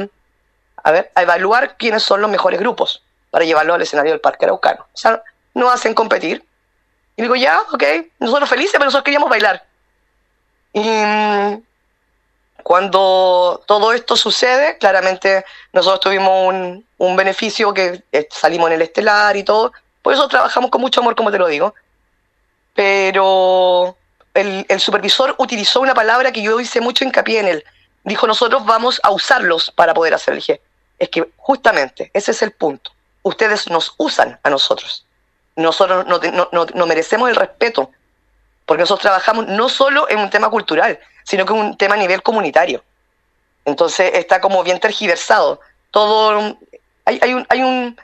a, 0.84 0.92
ver, 0.92 1.12
a 1.16 1.22
evaluar 1.22 1.78
quiénes 1.78 2.04
son 2.04 2.22
los 2.22 2.30
mejores 2.30 2.60
grupos 2.60 3.04
para 3.30 3.46
llevarlos 3.46 3.76
al 3.76 3.82
escenario 3.82 4.12
del 4.12 4.22
Parque 4.22 4.46
Araucano. 4.46 4.84
O 4.94 4.98
sea, 4.98 5.22
no 5.54 5.70
hacen 5.70 5.94
competir. 5.94 6.44
Y 7.16 7.24
digo, 7.24 7.36
ya, 7.36 7.60
ok, 7.74 7.84
nosotros 8.20 8.50
felices, 8.50 8.74
pero 8.74 8.86
nosotros 8.86 9.04
queríamos 9.04 9.30
bailar. 9.30 9.66
Y 10.72 10.88
mm, 10.88 11.64
cuando 12.64 13.64
todo 13.66 13.94
esto 13.94 14.16
sucede, 14.16 14.78
claramente 14.78 15.44
nosotros 15.74 16.00
tuvimos 16.00 16.48
un, 16.48 16.86
un 16.98 17.16
beneficio 17.16 17.74
que 17.74 18.04
eh, 18.12 18.28
salimos 18.30 18.68
en 18.68 18.76
el 18.76 18.82
estelar 18.84 19.36
y 19.36 19.44
todo. 19.44 19.72
Por 20.02 20.14
eso 20.14 20.28
trabajamos 20.28 20.70
con 20.70 20.82
mucho 20.82 21.02
amor, 21.02 21.16
como 21.16 21.32
te 21.32 21.38
lo 21.38 21.48
digo. 21.48 21.74
Pero 22.74 23.98
el, 24.38 24.80
supervisor 24.80 25.36
utilizó 25.38 25.82
una 25.82 25.94
palabra 25.94 26.32
que 26.32 26.42
yo 26.42 26.60
hice 26.60 26.82
mucho 26.82 27.04
hincapié 27.04 27.40
en 27.40 27.48
él. 27.48 27.64
Dijo, 28.04 28.28
nosotros 28.28 28.66
vamos 28.66 29.00
a 29.04 29.12
usarlos 29.12 29.72
para 29.72 29.94
poder 29.94 30.14
hacer. 30.14 30.36
dije, 30.36 30.62
es 31.00 31.10
que 31.10 31.30
justamente 31.38 32.12
ese 32.14 32.32
es 32.32 32.42
el 32.42 32.52
punto. 32.52 32.92
Ustedes 33.24 33.70
nos 33.70 33.94
usan 33.98 34.40
a 34.44 34.50
nosotros. 34.50 35.06
Nosotros 35.56 36.06
no, 36.08 36.86
merecemos 36.86 37.30
el 37.30 37.36
respeto, 37.36 37.92
porque 38.66 38.82
nosotros 38.82 39.02
trabajamos 39.02 39.48
no 39.48 39.70
solo 39.70 40.08
en 40.10 40.20
un 40.20 40.30
tema 40.30 40.50
cultural, 40.50 41.00
sino 41.24 41.46
que 41.46 41.54
es 41.54 41.60
un 41.60 41.78
tema 41.78 41.96
a 41.96 41.98
nivel 41.98 42.22
comunitario. 42.22 42.84
Entonces 43.66 44.12
está 44.14 44.40
como 44.40 44.64
bien 44.64 44.80
tergiversado. 44.80 45.60
Todo 45.92 46.58
hay, 47.06 47.20
hay, 47.22 47.34
un, 47.34 47.46
hay, 47.50 47.62
un, 47.64 48.00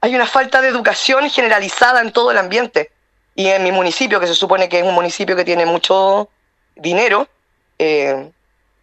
hay 0.00 0.14
una 0.14 0.26
falta 0.26 0.62
de 0.62 0.68
educación 0.68 1.28
generalizada 1.28 2.00
en 2.00 2.12
todo 2.12 2.30
el 2.30 2.38
ambiente. 2.38 2.92
Y 3.34 3.46
en 3.46 3.62
mi 3.62 3.72
municipio, 3.72 4.20
que 4.20 4.26
se 4.26 4.34
supone 4.34 4.68
que 4.68 4.80
es 4.80 4.84
un 4.84 4.94
municipio 4.94 5.36
que 5.36 5.44
tiene 5.44 5.66
mucho 5.66 6.28
dinero, 6.76 7.28
eh, 7.78 8.30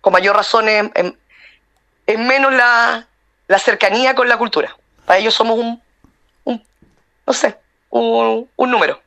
con 0.02 0.14
mayor 0.14 0.36
razón 0.36 0.68
es, 0.70 2.18
menos 2.18 2.54
la, 2.54 3.08
la, 3.48 3.60
cercanía 3.60 4.16
con 4.16 4.28
la 4.30 4.38
cultura. 4.38 4.76
Para 5.06 5.20
ellos 5.20 5.34
somos 5.34 5.60
un, 5.60 5.82
un 6.46 6.64
no 7.26 7.34
sé, 7.34 7.58
un, 7.90 8.48
un 8.56 8.72
número. 8.72 9.00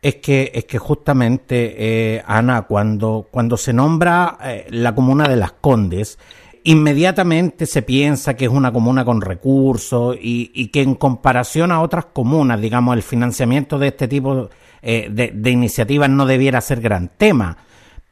Es 0.00 0.16
que, 0.16 0.50
es 0.54 0.64
que 0.64 0.78
justamente, 0.78 1.76
eh, 1.78 2.24
Ana, 2.26 2.62
cuando, 2.62 3.28
cuando 3.30 3.56
se 3.56 3.72
nombra 3.72 4.36
eh, 4.42 4.66
la 4.70 4.94
comuna 4.94 5.28
de 5.28 5.36
Las 5.36 5.52
Condes, 5.52 6.18
inmediatamente 6.64 7.66
se 7.66 7.82
piensa 7.82 8.34
que 8.34 8.44
es 8.46 8.50
una 8.50 8.72
comuna 8.72 9.04
con 9.04 9.20
recursos 9.20 10.16
y, 10.20 10.68
que 10.68 10.82
en 10.82 10.94
comparación 10.94 11.72
a 11.72 11.80
otras 11.80 12.06
comunas, 12.06 12.60
digamos, 12.60 12.96
el 12.96 13.02
financiamiento 13.02 13.78
de 13.78 13.88
este 13.88 14.08
tipo 14.08 14.48
eh, 14.80 15.08
de, 15.10 15.50
iniciativas 15.50 16.08
no 16.08 16.26
debiera 16.26 16.60
ser 16.60 16.80
gran 16.80 17.08
tema. 17.16 17.56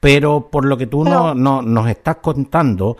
Pero 0.00 0.49
por 0.50 0.64
lo 0.64 0.78
que 0.78 0.87
tú 0.87 1.04
no, 1.04 1.35
no, 1.35 1.61
nos 1.61 1.88
estás 1.88 2.16
contando, 2.16 2.97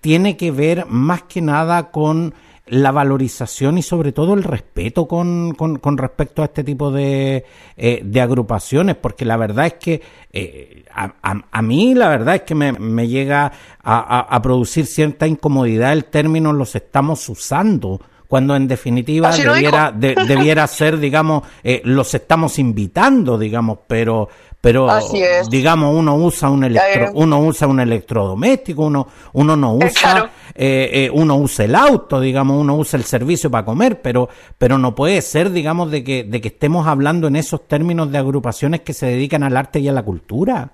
tiene 0.00 0.36
que 0.36 0.50
ver 0.50 0.86
más 0.88 1.22
que 1.22 1.40
nada 1.40 1.90
con 1.90 2.34
la 2.70 2.92
valorización 2.92 3.78
y 3.78 3.82
sobre 3.82 4.12
todo 4.12 4.34
el 4.34 4.44
respeto 4.44 5.06
con, 5.08 5.54
con, 5.54 5.98
respecto 5.98 6.42
a 6.42 6.46
este 6.46 6.62
tipo 6.62 6.92
de, 6.92 7.44
eh, 7.76 8.00
de, 8.04 8.20
agrupaciones, 8.20 8.94
porque 8.96 9.24
la 9.24 9.36
verdad 9.36 9.66
es 9.66 9.74
que 9.74 10.02
eh, 10.32 10.84
a, 10.94 11.12
a, 11.50 11.62
mí 11.62 11.94
la 11.94 12.08
verdad 12.08 12.36
es 12.36 12.42
que 12.42 12.54
me, 12.54 12.72
me 12.72 13.08
llega 13.08 13.50
a, 13.82 14.20
a, 14.20 14.42
producir 14.42 14.86
cierta 14.86 15.26
incomodidad 15.26 15.92
el 15.92 16.04
término 16.04 16.52
los 16.52 16.76
estamos 16.76 17.28
usando 17.28 18.00
cuando 18.30 18.54
en 18.54 18.68
definitiva 18.68 19.36
debiera, 19.36 19.90
debiera 19.90 20.64
ser, 20.68 20.98
digamos, 20.98 21.42
eh, 21.64 21.82
los 21.84 22.14
estamos 22.14 22.60
invitando, 22.60 23.36
digamos, 23.36 23.80
pero 23.88 24.28
pero 24.60 24.88
digamos 25.48 25.94
uno 25.94 26.16
usa 26.16 26.50
un 26.50 26.64
electro, 26.64 27.10
uno 27.14 27.40
usa 27.40 27.66
un 27.66 27.80
electrodoméstico 27.80 28.82
uno 28.82 29.08
uno 29.32 29.56
no 29.56 29.74
usa 29.74 30.30
eh, 30.54 30.90
eh, 30.92 31.10
uno 31.12 31.36
usa 31.36 31.64
el 31.64 31.74
auto 31.74 32.20
digamos 32.20 32.58
uno 32.58 32.76
usa 32.76 32.98
el 32.98 33.04
servicio 33.04 33.50
para 33.50 33.64
comer 33.64 34.02
pero 34.02 34.28
pero 34.58 34.76
no 34.76 34.94
puede 34.94 35.22
ser 35.22 35.50
digamos 35.50 35.90
de 35.90 36.04
que 36.04 36.24
de 36.24 36.40
que 36.40 36.48
estemos 36.48 36.86
hablando 36.86 37.28
en 37.28 37.36
esos 37.36 37.66
términos 37.66 38.12
de 38.12 38.18
agrupaciones 38.18 38.80
que 38.82 38.92
se 38.92 39.06
dedican 39.06 39.42
al 39.42 39.56
arte 39.56 39.80
y 39.80 39.88
a 39.88 39.92
la 39.92 40.02
cultura. 40.02 40.68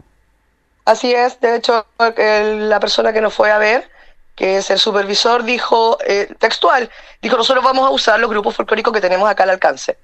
Así 0.85 1.13
es. 1.13 1.41
De 1.41 1.57
hecho 1.57 1.87
la 1.99 2.81
persona 2.81 3.13
que 3.13 3.21
nos 3.21 3.35
fue 3.35 3.51
a 3.51 3.59
ver 3.59 3.89
que 4.35 4.59
es 4.59 4.71
el 4.71 4.79
supervisor 4.79 5.45
dijo 5.45 5.99
eh, 6.07 6.29
textual 6.39 6.91
dijo 7.23 7.37
nosotros 7.37 7.65
vamos 7.65 7.87
a 7.87 7.91
usar 7.91 8.21
los 8.21 8.29
grupos 8.29 8.55
folclóricos 8.55 8.93
que 8.93 9.01
tenemos 9.01 9.29
acá 9.29 9.45
al 9.45 9.51
alcance 9.51 9.97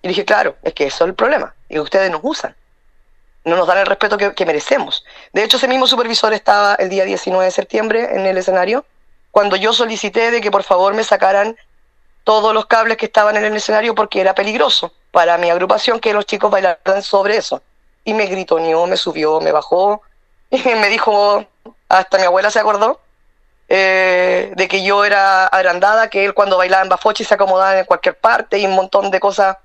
y 0.00 0.08
dije 0.08 0.24
claro 0.24 0.56
es 0.62 0.74
que 0.74 0.86
eso 0.86 1.04
es 1.04 1.08
el 1.08 1.14
problema 1.14 1.52
y 1.68 1.80
ustedes 1.80 2.08
nos 2.10 2.20
usan 2.22 2.54
no 3.44 3.56
nos 3.56 3.66
dan 3.66 3.78
el 3.78 3.86
respeto 3.86 4.18
que, 4.18 4.46
merecemos. 4.46 5.04
De 5.32 5.42
hecho, 5.42 5.56
ese 5.56 5.68
mismo 5.68 5.86
supervisor 5.86 6.32
estaba 6.32 6.74
el 6.74 6.88
día 6.88 7.04
19 7.04 7.44
de 7.44 7.50
septiembre 7.50 8.08
en 8.14 8.26
el 8.26 8.36
escenario, 8.36 8.84
cuando 9.30 9.56
yo 9.56 9.72
solicité 9.72 10.30
de 10.30 10.40
que 10.40 10.50
por 10.50 10.62
favor 10.62 10.94
me 10.94 11.04
sacaran 11.04 11.56
todos 12.24 12.52
los 12.52 12.66
cables 12.66 12.96
que 12.96 13.06
estaban 13.06 13.36
en 13.36 13.44
el 13.44 13.56
escenario 13.56 13.94
porque 13.94 14.20
era 14.20 14.34
peligroso 14.34 14.92
para 15.10 15.38
mi 15.38 15.50
agrupación 15.50 16.00
que 16.00 16.12
los 16.12 16.26
chicos 16.26 16.50
bailaran 16.50 17.02
sobre 17.02 17.36
eso. 17.36 17.62
Y 18.04 18.14
me 18.14 18.26
gritoneó, 18.26 18.86
me 18.86 18.96
subió, 18.96 19.40
me 19.40 19.52
bajó, 19.52 20.02
y 20.50 20.58
me 20.62 20.88
dijo, 20.88 21.46
hasta 21.88 22.18
mi 22.18 22.24
abuela 22.24 22.50
se 22.50 22.58
acordó, 22.58 23.00
eh, 23.68 24.52
de 24.56 24.68
que 24.68 24.82
yo 24.82 25.04
era 25.04 25.46
agrandada, 25.46 26.10
que 26.10 26.24
él 26.24 26.34
cuando 26.34 26.58
bailaba 26.58 26.82
en 26.82 26.88
Bafochi 26.88 27.24
se 27.24 27.34
acomodaba 27.34 27.78
en 27.78 27.84
cualquier 27.84 28.18
parte 28.18 28.58
y 28.58 28.66
un 28.66 28.74
montón 28.74 29.10
de 29.10 29.20
cosas 29.20 29.56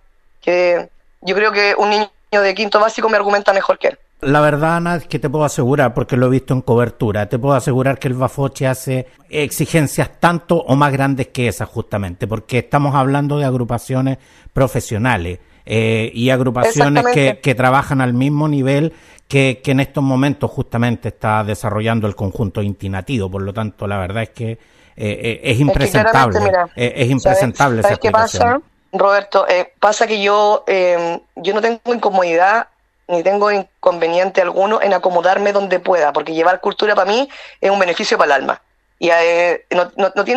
que 0.41 0.89
yo 1.21 1.35
creo 1.35 1.51
que 1.51 1.73
un 1.75 1.89
niño 1.89 2.11
de 2.31 2.53
quinto 2.53 2.79
básico 2.79 3.09
me 3.09 3.17
argumenta 3.17 3.53
mejor 3.53 3.79
que 3.79 3.89
él. 3.89 3.99
La 4.21 4.41
verdad, 4.41 4.77
Ana, 4.77 4.95
es 4.95 5.07
que 5.07 5.19
te 5.19 5.29
puedo 5.29 5.45
asegurar, 5.45 5.93
porque 5.93 6.17
lo 6.17 6.27
he 6.27 6.29
visto 6.29 6.53
en 6.53 6.61
cobertura, 6.61 7.27
te 7.27 7.37
puedo 7.37 7.53
asegurar 7.53 7.99
que 7.99 8.07
el 8.07 8.13
Bafoche 8.13 8.65
hace 8.65 9.07
exigencias 9.29 10.09
tanto 10.19 10.57
o 10.57 10.75
más 10.75 10.91
grandes 10.91 11.27
que 11.27 11.47
esas, 11.47 11.67
justamente, 11.67 12.25
porque 12.25 12.59
estamos 12.59 12.95
hablando 12.95 13.37
de 13.37 13.45
agrupaciones 13.45 14.17
profesionales 14.53 15.39
eh, 15.65 16.11
y 16.13 16.29
agrupaciones 16.29 17.05
que, 17.07 17.55
trabajan 17.55 18.01
al 18.01 18.13
mismo 18.13 18.47
nivel 18.47 18.93
que, 19.27 19.61
en 19.65 19.79
estos 19.79 20.03
momentos 20.03 20.49
justamente 20.49 21.09
está 21.09 21.43
desarrollando 21.43 22.07
el 22.07 22.15
conjunto 22.15 22.61
intinativo. 22.61 23.29
Por 23.29 23.41
lo 23.41 23.53
tanto, 23.53 23.85
la 23.85 23.97
verdad 23.97 24.23
es 24.23 24.29
que 24.29 24.51
eh, 24.51 24.57
eh, 24.95 25.41
es 25.43 25.59
impresentable. 25.59 26.39
Es, 26.75 27.09
impresentable 27.09 27.81
¿sabes, 27.81 27.99
qué 27.99 28.11
pasa? 28.11 28.61
Roberto, 28.99 29.47
eh, 29.47 29.73
pasa 29.79 30.07
que 30.07 30.21
yo, 30.21 30.63
em, 30.67 31.19
yo 31.35 31.53
no 31.53 31.61
tengo 31.61 31.93
incomodidad 31.93 32.67
ni 33.07 33.21
tengo 33.23 33.51
inconveniente 33.51 34.41
alguno 34.41 34.81
en 34.81 34.93
acomodarme 34.93 35.53
donde 35.53 35.79
pueda, 35.79 36.11
porque 36.11 36.33
llevar 36.33 36.59
cultura 36.59 36.95
para 36.95 37.11
mí 37.11 37.29
es 37.61 37.69
un 37.69 37.79
beneficio 37.79 38.17
para 38.17 38.35
el 38.35 38.41
alma. 38.41 38.61
Y 38.97 39.09
eh, 39.11 39.65
no, 39.71 39.91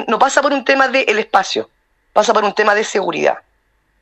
no, 0.06 0.18
pasa 0.18 0.42
por 0.42 0.52
un 0.52 0.64
tema 0.64 0.88
del 0.88 1.18
espacio, 1.18 1.70
pasa 2.12 2.34
por 2.34 2.44
un 2.44 2.52
tema 2.52 2.74
de 2.74 2.84
seguridad. 2.84 3.38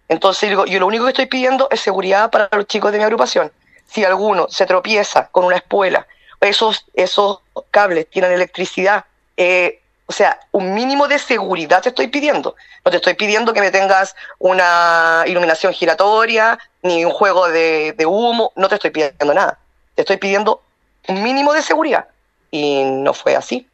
Entonces 0.08 0.50
yo 0.50 0.80
lo 0.80 0.86
único 0.86 1.04
que 1.04 1.10
estoy 1.10 1.26
pidiendo 1.26 1.68
es 1.70 1.80
seguridad 1.80 2.30
para 2.30 2.48
los 2.52 2.66
chicos 2.66 2.92
de 2.92 2.98
mi 2.98 3.04
agrupación. 3.04 3.52
Si 3.86 4.04
alguno 4.04 4.46
se 4.48 4.66
tropieza 4.66 5.28
con 5.28 5.44
una 5.44 5.56
espuela, 5.56 6.06
esos, 6.40 6.86
esos 6.94 7.40
cables 7.70 8.08
tienen 8.10 8.32
electricidad, 8.32 9.04
eh, 9.36 9.80
o 10.06 10.12
sea, 10.12 10.38
un 10.52 10.72
mínimo 10.72 11.08
de 11.08 11.18
seguridad 11.18 11.82
te 11.82 11.88
estoy 11.88 12.06
pidiendo. 12.06 12.54
No 12.84 12.90
te 12.90 12.98
estoy 12.98 13.14
pidiendo 13.14 13.52
que 13.52 13.60
me 13.60 13.72
tengas 13.72 14.14
una 14.38 15.24
iluminación 15.26 15.72
giratoria, 15.72 16.58
ni 16.82 17.04
un 17.04 17.10
juego 17.10 17.48
de, 17.48 17.94
humo, 18.06 18.52
no 18.54 18.68
te 18.68 18.76
estoy 18.76 18.90
pidiendo 18.90 19.34
nada. 19.34 19.58
Te 19.96 20.02
estoy 20.02 20.18
pidiendo 20.18 20.62
un 21.08 21.22
mínimo 21.22 21.52
de 21.52 21.62
seguridad. 21.62 22.06
Y 22.52 22.84
no 22.84 23.14
fue 23.14 23.34
así. 23.34 23.66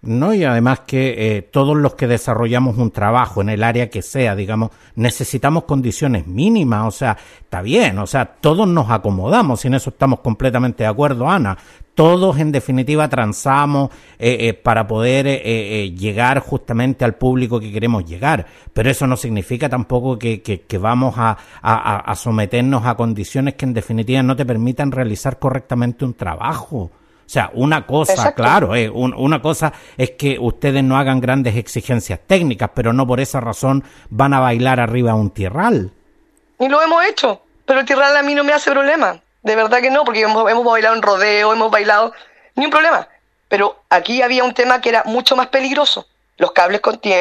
No, 0.00 0.32
y 0.32 0.44
además 0.44 0.80
que 0.86 1.36
eh, 1.38 1.42
todos 1.42 1.76
los 1.76 1.96
que 1.96 2.06
desarrollamos 2.06 2.78
un 2.78 2.92
trabajo 2.92 3.40
en 3.40 3.48
el 3.48 3.64
área 3.64 3.90
que 3.90 4.00
sea, 4.00 4.36
digamos, 4.36 4.70
necesitamos 4.94 5.64
condiciones 5.64 6.24
mínimas, 6.28 6.86
o 6.86 6.90
sea, 6.92 7.18
está 7.40 7.62
bien, 7.62 7.98
o 7.98 8.06
sea, 8.06 8.24
todos 8.24 8.68
nos 8.68 8.90
acomodamos, 8.90 9.64
y 9.64 9.68
en 9.68 9.74
eso 9.74 9.90
estamos 9.90 10.20
completamente 10.20 10.84
de 10.84 10.88
acuerdo, 10.88 11.28
Ana. 11.28 11.58
Todos, 11.96 12.38
en 12.38 12.52
definitiva, 12.52 13.08
transamos 13.08 13.90
eh, 14.20 14.36
eh, 14.38 14.54
para 14.54 14.86
poder 14.86 15.42
llegar 15.96 16.38
justamente 16.38 17.04
al 17.04 17.16
público 17.16 17.58
que 17.58 17.72
queremos 17.72 18.04
llegar, 18.04 18.46
pero 18.72 18.88
eso 18.88 19.04
no 19.08 19.16
significa 19.16 19.68
tampoco 19.68 20.16
que, 20.16 20.40
que, 20.40 20.78
vamos 20.78 21.14
a, 21.16 21.36
a 21.60 22.14
someternos 22.14 22.86
a 22.86 22.94
condiciones 22.94 23.54
que, 23.54 23.64
en 23.64 23.74
definitiva, 23.74 24.22
no 24.22 24.36
te 24.36 24.46
permitan 24.46 24.92
realizar 24.92 25.40
correctamente 25.40 26.04
un 26.04 26.14
trabajo. 26.14 26.92
O 27.28 27.30
sea, 27.30 27.50
una 27.52 27.86
cosa, 27.86 28.32
claro, 28.32 28.74
eh, 28.74 28.88
una 28.88 29.42
cosa 29.42 29.70
es 29.98 30.12
que 30.12 30.38
ustedes 30.40 30.82
no 30.82 30.96
hagan 30.96 31.20
grandes 31.20 31.56
exigencias 31.56 32.20
técnicas, 32.26 32.70
pero 32.72 32.94
no 32.94 33.06
por 33.06 33.20
esa 33.20 33.38
razón 33.38 33.84
van 34.08 34.32
a 34.32 34.40
bailar 34.40 34.80
arriba 34.80 35.10
a 35.10 35.14
un 35.14 35.30
tierral. 35.30 35.92
Y 36.58 36.68
lo 36.68 36.80
hemos 36.80 37.04
hecho, 37.04 37.42
pero 37.66 37.80
el 37.80 37.84
tierral 37.84 38.16
a 38.16 38.22
mí 38.22 38.34
no 38.34 38.44
me 38.44 38.54
hace 38.54 38.70
problema. 38.70 39.20
De 39.42 39.56
verdad 39.56 39.82
que 39.82 39.90
no, 39.90 40.06
porque 40.06 40.22
hemos, 40.22 40.50
hemos 40.50 40.64
bailado 40.64 40.96
en 40.96 41.02
rodeo, 41.02 41.52
hemos 41.52 41.70
bailado, 41.70 42.14
ni 42.54 42.64
un 42.64 42.70
problema. 42.70 43.06
Pero 43.48 43.82
aquí 43.90 44.22
había 44.22 44.42
un 44.42 44.54
tema 44.54 44.80
que 44.80 44.88
era 44.88 45.02
mucho 45.04 45.36
más 45.36 45.48
peligroso. 45.48 46.06
Los 46.38 46.52
cables 46.52 46.80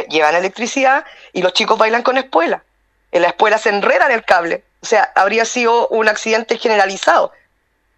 llevan 0.10 0.36
electricidad 0.36 1.04
y 1.34 1.41
los 1.41 1.52
chicos 1.52 1.78
bailan 1.78 2.04
con 2.04 2.17
espuela. 2.17 2.63
En 3.12 3.24
la 3.24 3.28
espuela 3.28 3.58
se 3.58 3.72
enredan 3.72 4.12
el 4.12 4.24
cable. 4.24 4.63
O 4.82 4.86
sea, 4.86 5.12
habría 5.15 5.43
sido 5.43 5.89
un 5.89 6.08
accidente 6.08 6.58
generalizado 6.58 7.34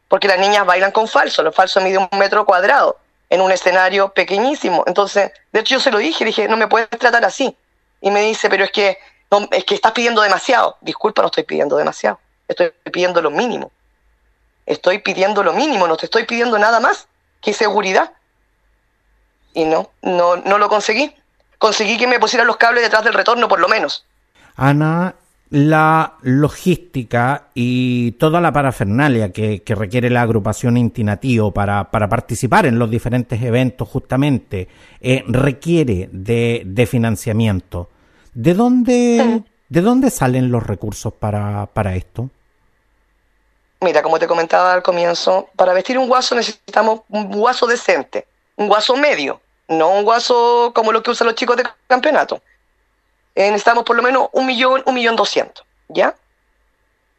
porque 0.09 0.27
las 0.27 0.39
niñas 0.39 0.65
bailan 0.65 0.91
con 0.91 1.07
falso, 1.07 1.41
los 1.43 1.55
falsos 1.55 1.81
miden 1.81 2.09
un 2.11 2.19
metro 2.19 2.45
cuadrado 2.45 2.97
en 3.29 3.41
un 3.41 3.51
escenario 3.51 4.09
pequeñísimo. 4.09 4.83
Entonces, 4.87 5.31
de 5.53 5.59
hecho 5.59 5.75
yo 5.75 5.79
se 5.79 5.91
lo 5.91 5.99
dije, 5.99 6.25
dije, 6.25 6.47
no 6.49 6.57
me 6.57 6.67
puedes 6.67 6.89
tratar 6.89 7.23
así. 7.23 7.55
Y 8.01 8.11
me 8.11 8.21
dice, 8.21 8.49
pero 8.49 8.63
es 8.63 8.71
que, 8.71 8.97
no, 9.29 9.47
es 9.51 9.63
que 9.63 9.75
estás 9.75 9.91
pidiendo 9.91 10.21
demasiado. 10.21 10.77
Disculpa, 10.81 11.21
no 11.21 11.27
estoy 11.27 11.43
pidiendo 11.43 11.77
demasiado, 11.77 12.19
estoy 12.47 12.73
pidiendo 12.91 13.21
lo 13.21 13.29
mínimo. 13.29 13.71
Estoy 14.65 14.99
pidiendo 14.99 15.43
lo 15.43 15.53
mínimo, 15.53 15.87
no 15.87 15.95
te 15.95 16.05
estoy 16.05 16.25
pidiendo 16.25 16.57
nada 16.57 16.79
más 16.79 17.07
que 17.41 17.53
seguridad. 17.53 18.11
Y 19.53 19.65
no, 19.65 19.91
no, 20.01 20.37
no 20.37 20.57
lo 20.57 20.69
conseguí. 20.69 21.15
Conseguí 21.59 21.97
que 21.97 22.07
me 22.07 22.19
pusieran 22.19 22.47
los 22.47 22.57
cables 22.57 22.83
detrás 22.83 23.03
del 23.03 23.13
retorno, 23.13 23.47
por 23.47 23.59
lo 23.59 23.67
menos. 23.67 24.05
Ana, 24.55 25.13
la 25.51 26.13
logística 26.21 27.47
y 27.55 28.11
toda 28.13 28.39
la 28.39 28.51
parafernalia 28.51 29.31
que, 29.31 29.61
requiere 29.65 30.09
la 30.09 30.21
agrupación 30.21 30.77
Intinatio 30.77 31.51
para, 31.51 31.89
para, 31.89 32.07
participar 32.07 32.67
en 32.67 32.77
los 32.77 32.89
diferentes 32.89 33.41
eventos 33.41 33.89
justamente 33.89 34.67
eh, 35.01 35.23
requiere 35.27 36.09
de, 36.11 36.87
financiamiento. 36.89 37.89
¿De 38.33 38.53
dónde, 38.53 39.43
¿De 39.69 39.81
dónde 39.81 40.11
salen 40.11 40.51
los 40.51 40.65
recursos 40.65 41.13
para, 41.13 41.65
para 41.67 41.95
esto? 41.95 42.29
Mira, 43.81 44.03
como 44.03 44.19
te 44.19 44.27
comentaba 44.27 44.73
al 44.73 44.83
comienzo, 44.83 45.49
para 45.55 45.73
vestir 45.73 45.97
un 45.97 46.07
guaso 46.07 46.35
necesitamos 46.35 47.01
un 47.09 47.31
guaso 47.31 47.65
decente, 47.65 48.27
un 48.57 48.67
guaso 48.67 48.95
medio, 48.97 49.41
no 49.69 49.89
un 49.89 50.03
guaso 50.03 50.73
como 50.75 50.91
lo 50.91 51.01
que 51.01 51.11
usan 51.11 51.27
los 51.27 51.35
chicos 51.35 51.57
de 51.57 51.63
campeonato. 51.87 52.41
Eh, 53.39 53.51
necesitamos 53.51 53.85
por 53.85 53.95
lo 53.95 54.03
menos 54.03 54.27
un 54.33 54.45
millón, 54.45 54.83
un 54.85 54.93
millón 54.93 55.15
doscientos, 55.15 55.65
¿ya? 55.87 56.13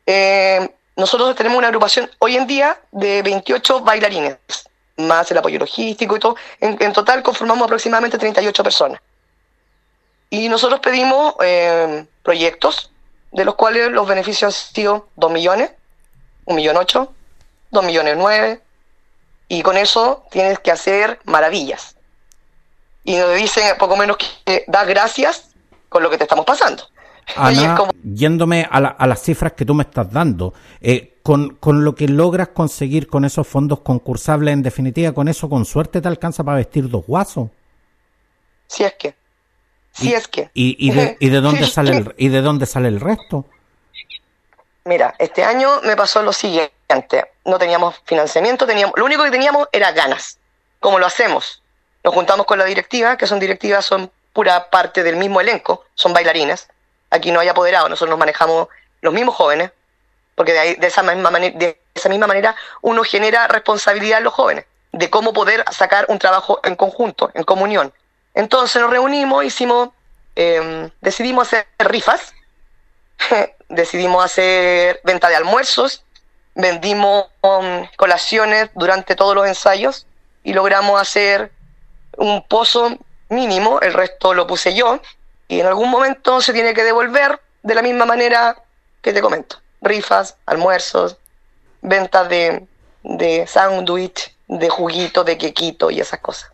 Eh, 0.05 0.69
nosotros 0.95 1.35
tenemos 1.35 1.57
una 1.57 1.69
agrupación 1.69 2.11
hoy 2.19 2.37
en 2.37 2.47
día 2.47 2.79
de 2.93 3.23
28 3.23 3.81
bailarines, 3.81 4.37
más 4.99 5.31
el 5.31 5.39
apoyo 5.39 5.59
logístico 5.59 6.15
y 6.15 6.19
todo. 6.19 6.37
En, 6.61 6.93
total 6.93 7.23
conformamos 7.23 7.65
aproximadamente 7.65 8.19
38 8.19 8.63
personas. 8.63 9.01
Y 10.29 10.51
nosotros 10.51 10.81
pedimos 10.81 11.37
eh, 11.43 12.05
proyectos, 12.23 12.93
de 13.33 13.47
los 13.47 13.55
cuales 13.55 13.91
los 13.91 14.07
beneficios 14.07 14.55
han 14.55 14.75
sido 14.75 15.09
2 15.17 15.33
millones, 15.33 15.71
1 16.45 16.55
millón 16.55 16.77
8, 16.77 17.15
2 17.71 17.85
millones 17.87 18.17
9, 18.19 18.61
y 19.49 19.63
con 19.63 19.79
eso 19.79 20.27
tienes 20.31 20.59
que 20.59 20.71
hacer 20.71 21.19
maravillas. 21.25 21.97
Y 23.05 23.17
nos 23.17 23.35
dicen 23.37 23.79
poco 23.79 23.97
menos 23.97 24.19
que 24.19 24.65
da 24.67 24.85
gracias 24.85 25.50
con 25.91 26.03
lo 26.03 26.09
que 26.09 26.17
te 26.17 26.25
estamos 26.25 26.47
pasando. 26.47 26.85
Ana, 27.37 27.77
yéndome 28.03 28.67
a, 28.71 29.07
las 29.07 29.23
cifras 29.23 29.53
que 29.53 29.67
tú 29.67 29.75
me 29.75 29.83
estás 29.83 30.11
dando, 30.11 30.55
eh, 30.81 31.19
con, 31.23 31.59
lo 31.85 31.95
que 31.95 32.09
logras 32.09 32.49
conseguir 32.49 33.09
con 33.09 33.27
esos 33.27 33.47
fondos 33.47 33.81
concursables, 33.81 34.55
en 34.55 34.63
definitiva, 34.63 35.13
con 35.13 35.29
eso, 35.29 35.51
con 35.51 35.67
suerte 35.67 36.01
te 36.01 36.09
alcanza 36.09 36.43
para 36.43 36.57
vestir 36.57 36.89
dos 36.89 37.05
guasos. 37.07 37.51
Si 38.67 38.85
es 38.85 38.95
que. 38.95 39.15
Si 39.93 40.15
es 40.15 40.29
que. 40.29 40.51
¿Y, 40.55 40.91
de, 40.93 41.17
dónde 41.41 41.67
sale 41.67 41.97
el, 41.97 42.15
¿Y 42.17 42.29
de 42.29 42.41
dónde 42.41 42.65
sale 42.67 42.89
el 42.89 43.01
resto? 43.01 43.45
Mira, 44.85 45.15
este 45.19 45.45
año 45.45 45.81
me 45.83 45.97
pasó 45.97 46.23
lo 46.23 46.33
siguiente. 46.33 46.71
No 47.45 47.59
teníamos 47.59 48.01
financiamiento, 48.05 48.67
teníamos, 48.67 48.95
lo 48.97 49.05
único 49.05 49.25
que 49.25 49.31
teníamos 49.31 49.69
era 49.73 49.93
ganas. 49.93 50.39
Como 50.79 50.99
lo 50.99 51.07
hacemos. 51.07 51.63
Nos 52.03 52.15
juntamos 52.15 52.47
con 52.47 52.59
la 52.59 52.65
directiva, 52.65 53.17
que 53.19 53.27
son 53.27 53.39
directivas, 53.39 53.85
son 53.85 54.11
pura 54.33 54.71
parte 54.71 55.03
del 55.03 55.17
mismo 55.17 55.41
elenco, 55.41 55.85
son 55.95 56.13
bailarines 56.13 56.69
aquí 57.11 57.33
no 57.33 57.41
hay 57.41 57.49
apoderado, 57.49 57.89
nosotros 57.89 58.11
nos 58.11 58.19
manejamos 58.19 58.69
los 59.01 59.13
mismos 59.13 59.35
jóvenes, 59.35 59.73
porque 60.35 60.53
de, 60.53 60.77
de, 60.77 60.87
esa, 60.87 61.03
misma 61.03 61.31
de 61.31 61.81
esa 61.95 62.09
misma 62.09 62.27
manera 62.27 62.55
uno 62.81 63.03
genera 63.03 63.49
responsabilidad 63.49 64.19
en 64.19 64.25
los 64.25 64.33
jóvenes, 64.33 64.65
de 64.93 65.11
cómo 65.11 65.33
poder 65.33 65.65
sacar 65.73 66.07
un 66.09 66.19
trabajo 66.19 66.61
en 66.63 66.77
conjunto, 66.77 67.31
en 67.35 67.45
comunión. 67.45 67.93
Entonces 68.35 68.81
nos 68.81 68.91
reunimos, 68.91 69.45
hicimos, 69.45 69.91
em, 70.37 70.91
decidimos 71.01 71.49
hacer 71.49 71.67
rifas, 71.79 72.33
decidimos 73.69 74.25
hacer 74.25 75.01
venta 75.05 75.29
de 75.29 75.37
almuerzos, 75.37 76.05
vendimos 76.55 77.27
um, 77.43 77.87
colaciones 77.97 78.71
durante 78.75 79.15
todos 79.15 79.35
los 79.35 79.47
ensayos 79.47 80.07
y 80.43 80.53
logramos 80.53 81.01
hacer 81.01 81.53
un 82.17 82.47
pozo 82.47 82.99
mínimo, 83.31 83.81
el 83.81 83.95
resto 83.95 84.35
lo 84.35 84.47
puse 84.47 84.75
yo, 84.75 85.01
y 85.49 85.61
en 85.61 85.67
algún 85.67 85.91
momento 85.91 86.41
se 86.41 86.53
tiene 86.53 86.75
que 86.75 86.85
devolver 86.85 87.41
de 87.63 87.75
la 87.75 87.83
misma 87.83 88.05
manera 88.05 88.57
que 89.01 89.13
te 89.13 89.21
comento. 89.21 89.57
Rifas, 89.81 90.37
almuerzos, 90.47 91.17
ventas 91.83 92.29
de, 92.29 92.67
de 93.03 93.47
sándwich, 93.47 94.35
de 94.47 94.69
juguito, 94.69 95.25
de 95.25 95.39
quequito 95.39 95.91
y 95.91 96.01
esas 96.01 96.21
cosas. 96.21 96.51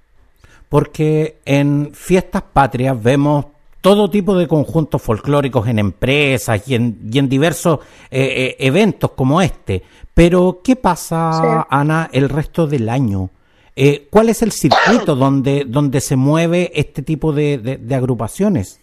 Porque 0.69 1.39
en 1.45 1.93
fiestas 1.95 2.43
patrias 2.43 3.01
vemos 3.01 3.47
todo 3.81 4.11
tipo 4.11 4.37
de 4.37 4.49
conjuntos 4.49 5.01
folclóricos 5.01 5.69
en 5.69 5.79
empresas 5.79 6.67
y 6.67 6.75
en, 6.75 6.99
y 7.11 7.19
en 7.19 7.29
diversos 7.29 7.81
eh, 8.11 8.21
eh, 8.21 8.57
eventos 8.59 9.12
como 9.12 9.41
este. 9.41 9.83
Pero, 10.12 10.61
¿qué 10.65 10.77
pasa, 10.77 11.67
Ana, 11.71 12.09
el 12.12 12.29
resto 12.29 12.67
del 12.67 12.89
año? 12.89 13.31
Eh, 13.77 14.09
¿Cuál 14.11 14.31
es 14.31 14.43
el 14.43 14.53
circuito 14.53 15.15
donde, 15.15 15.65
donde 15.67 16.01
se 16.01 16.17
mueve 16.17 16.73
este 16.75 17.03
tipo 17.03 17.33
de 17.33 17.95
agrupaciones? 17.95 18.81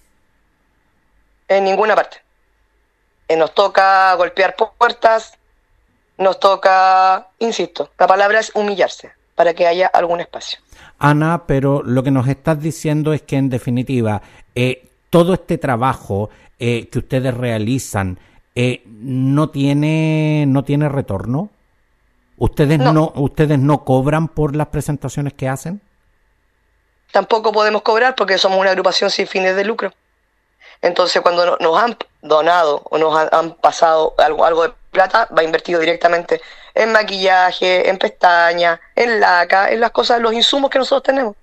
En 1.47 1.65
ninguna 1.65 1.95
parte. 1.95 2.23
Eh, 3.27 3.37
nos 3.37 3.53
toca 3.53 4.13
golpear 4.15 4.55
puertas, 4.77 5.37
nos 6.17 6.39
toca, 6.39 7.29
insisto, 7.39 7.89
la 7.97 8.07
palabra 8.07 8.39
es 8.39 8.51
humillarse 8.53 9.11
para 9.35 9.53
que 9.53 9.65
haya 9.65 9.87
algún 9.87 10.19
espacio. 10.19 10.59
Ana, 10.99 11.45
pero 11.47 11.81
lo 11.83 12.03
que 12.03 12.11
nos 12.11 12.27
estás 12.27 12.61
diciendo 12.61 13.13
es 13.13 13.21
que 13.23 13.37
en 13.37 13.49
definitiva 13.49 14.21
eh, 14.55 14.87
todo 15.09 15.33
este 15.33 15.57
trabajo 15.57 16.29
eh, 16.59 16.87
que 16.89 16.99
ustedes 16.99 17.33
realizan 17.33 18.19
no 18.85 19.49
tiene 19.49 20.45
no 20.47 20.63
tiene 20.63 20.87
retorno. 20.87 21.49
Ustedes 22.43 22.77
no. 22.77 23.13
ustedes 23.15 23.57
no 23.57 23.85
cobran 23.85 24.27
por 24.27 24.53
las 24.53 24.67
presentaciones 24.67 25.33
que 25.33 25.47
hacen. 25.47 25.79
Tampoco 27.13 27.53
podemos 27.53 27.83
cobrar 27.83 28.15
porque 28.15 28.37
somos 28.37 28.59
una 28.59 28.71
agrupación 28.71 29.09
sin 29.09 29.27
fines 29.27 29.55
de 29.55 29.63
lucro. 29.63 29.93
Entonces, 30.81 31.21
cuando 31.21 31.55
nos 31.61 31.81
han 31.81 31.95
donado 32.21 32.81
o 32.89 32.97
nos 32.97 33.17
han, 33.31 33.53
pasado 33.53 34.13
algo, 34.17 34.43
algo 34.43 34.63
de 34.63 34.73
plata, 34.91 35.29
va 35.35 35.41
invertido 35.41 35.79
directamente 35.79 36.41
en 36.75 36.91
maquillaje, 36.91 37.87
en 37.89 37.97
pestañas, 37.97 38.77
en 38.93 39.21
laca, 39.21 39.71
en 39.71 39.79
las 39.79 39.91
cosas, 39.91 40.19
los 40.19 40.33
insumos 40.33 40.69
que 40.69 40.79
nosotros 40.79 41.03
tenemos. 41.03 41.37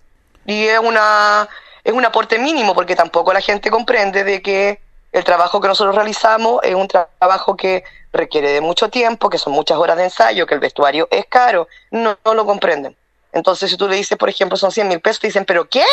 Y 0.45 0.67
es 0.67 0.81
una 0.81 1.49
es 1.83 1.95
un 1.95 2.05
aporte 2.05 2.39
mínimo 2.39 2.75
porque 2.75 2.95
tampoco 2.95 3.33
la 3.33 3.41
gente 3.41 3.71
comprende 3.71 4.23
de 4.23 4.43
que 4.43 4.83
el 5.13 5.25
trabajo 5.25 5.63
que 5.63 5.69
nosotros 5.69 5.95
realizamos 5.95 6.61
es 6.63 6.75
un 6.75 6.89
trabajo 6.89 7.57
que 7.57 7.85
requiere 8.13 8.51
de 8.51 8.61
mucho 8.61 8.89
tiempo, 8.89 9.31
que 9.31 9.39
son 9.39 9.53
muchas 9.53 9.79
horas 9.79 9.97
de 9.97 10.05
ensayo, 10.05 10.47
que 10.47 10.55
el 10.55 10.61
vestuario 10.61 11.09
es 11.11 11.27
caro, 11.27 11.69
no, 11.91 12.19
no 12.25 12.35
lo 12.35 12.45
comprenden. 12.45 12.97
Entonces, 13.33 13.71
si 13.71 13.77
tú 13.77 13.89
le 13.89 13.97
dices, 13.97 14.19
por 14.19 14.29
ejemplo, 14.29 14.57
son 14.57 14.73
100 14.73 14.89
mil 14.89 15.01
pesos, 15.01 15.21
te 15.21 15.29
dicen, 15.29 15.45
¿pero 15.45 15.69
qué? 15.69 15.85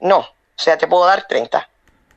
No, 0.00 0.18
o 0.18 0.26
sea, 0.56 0.78
te 0.78 0.86
puedo 0.86 1.06
dar 1.06 1.26
30. 1.28 1.68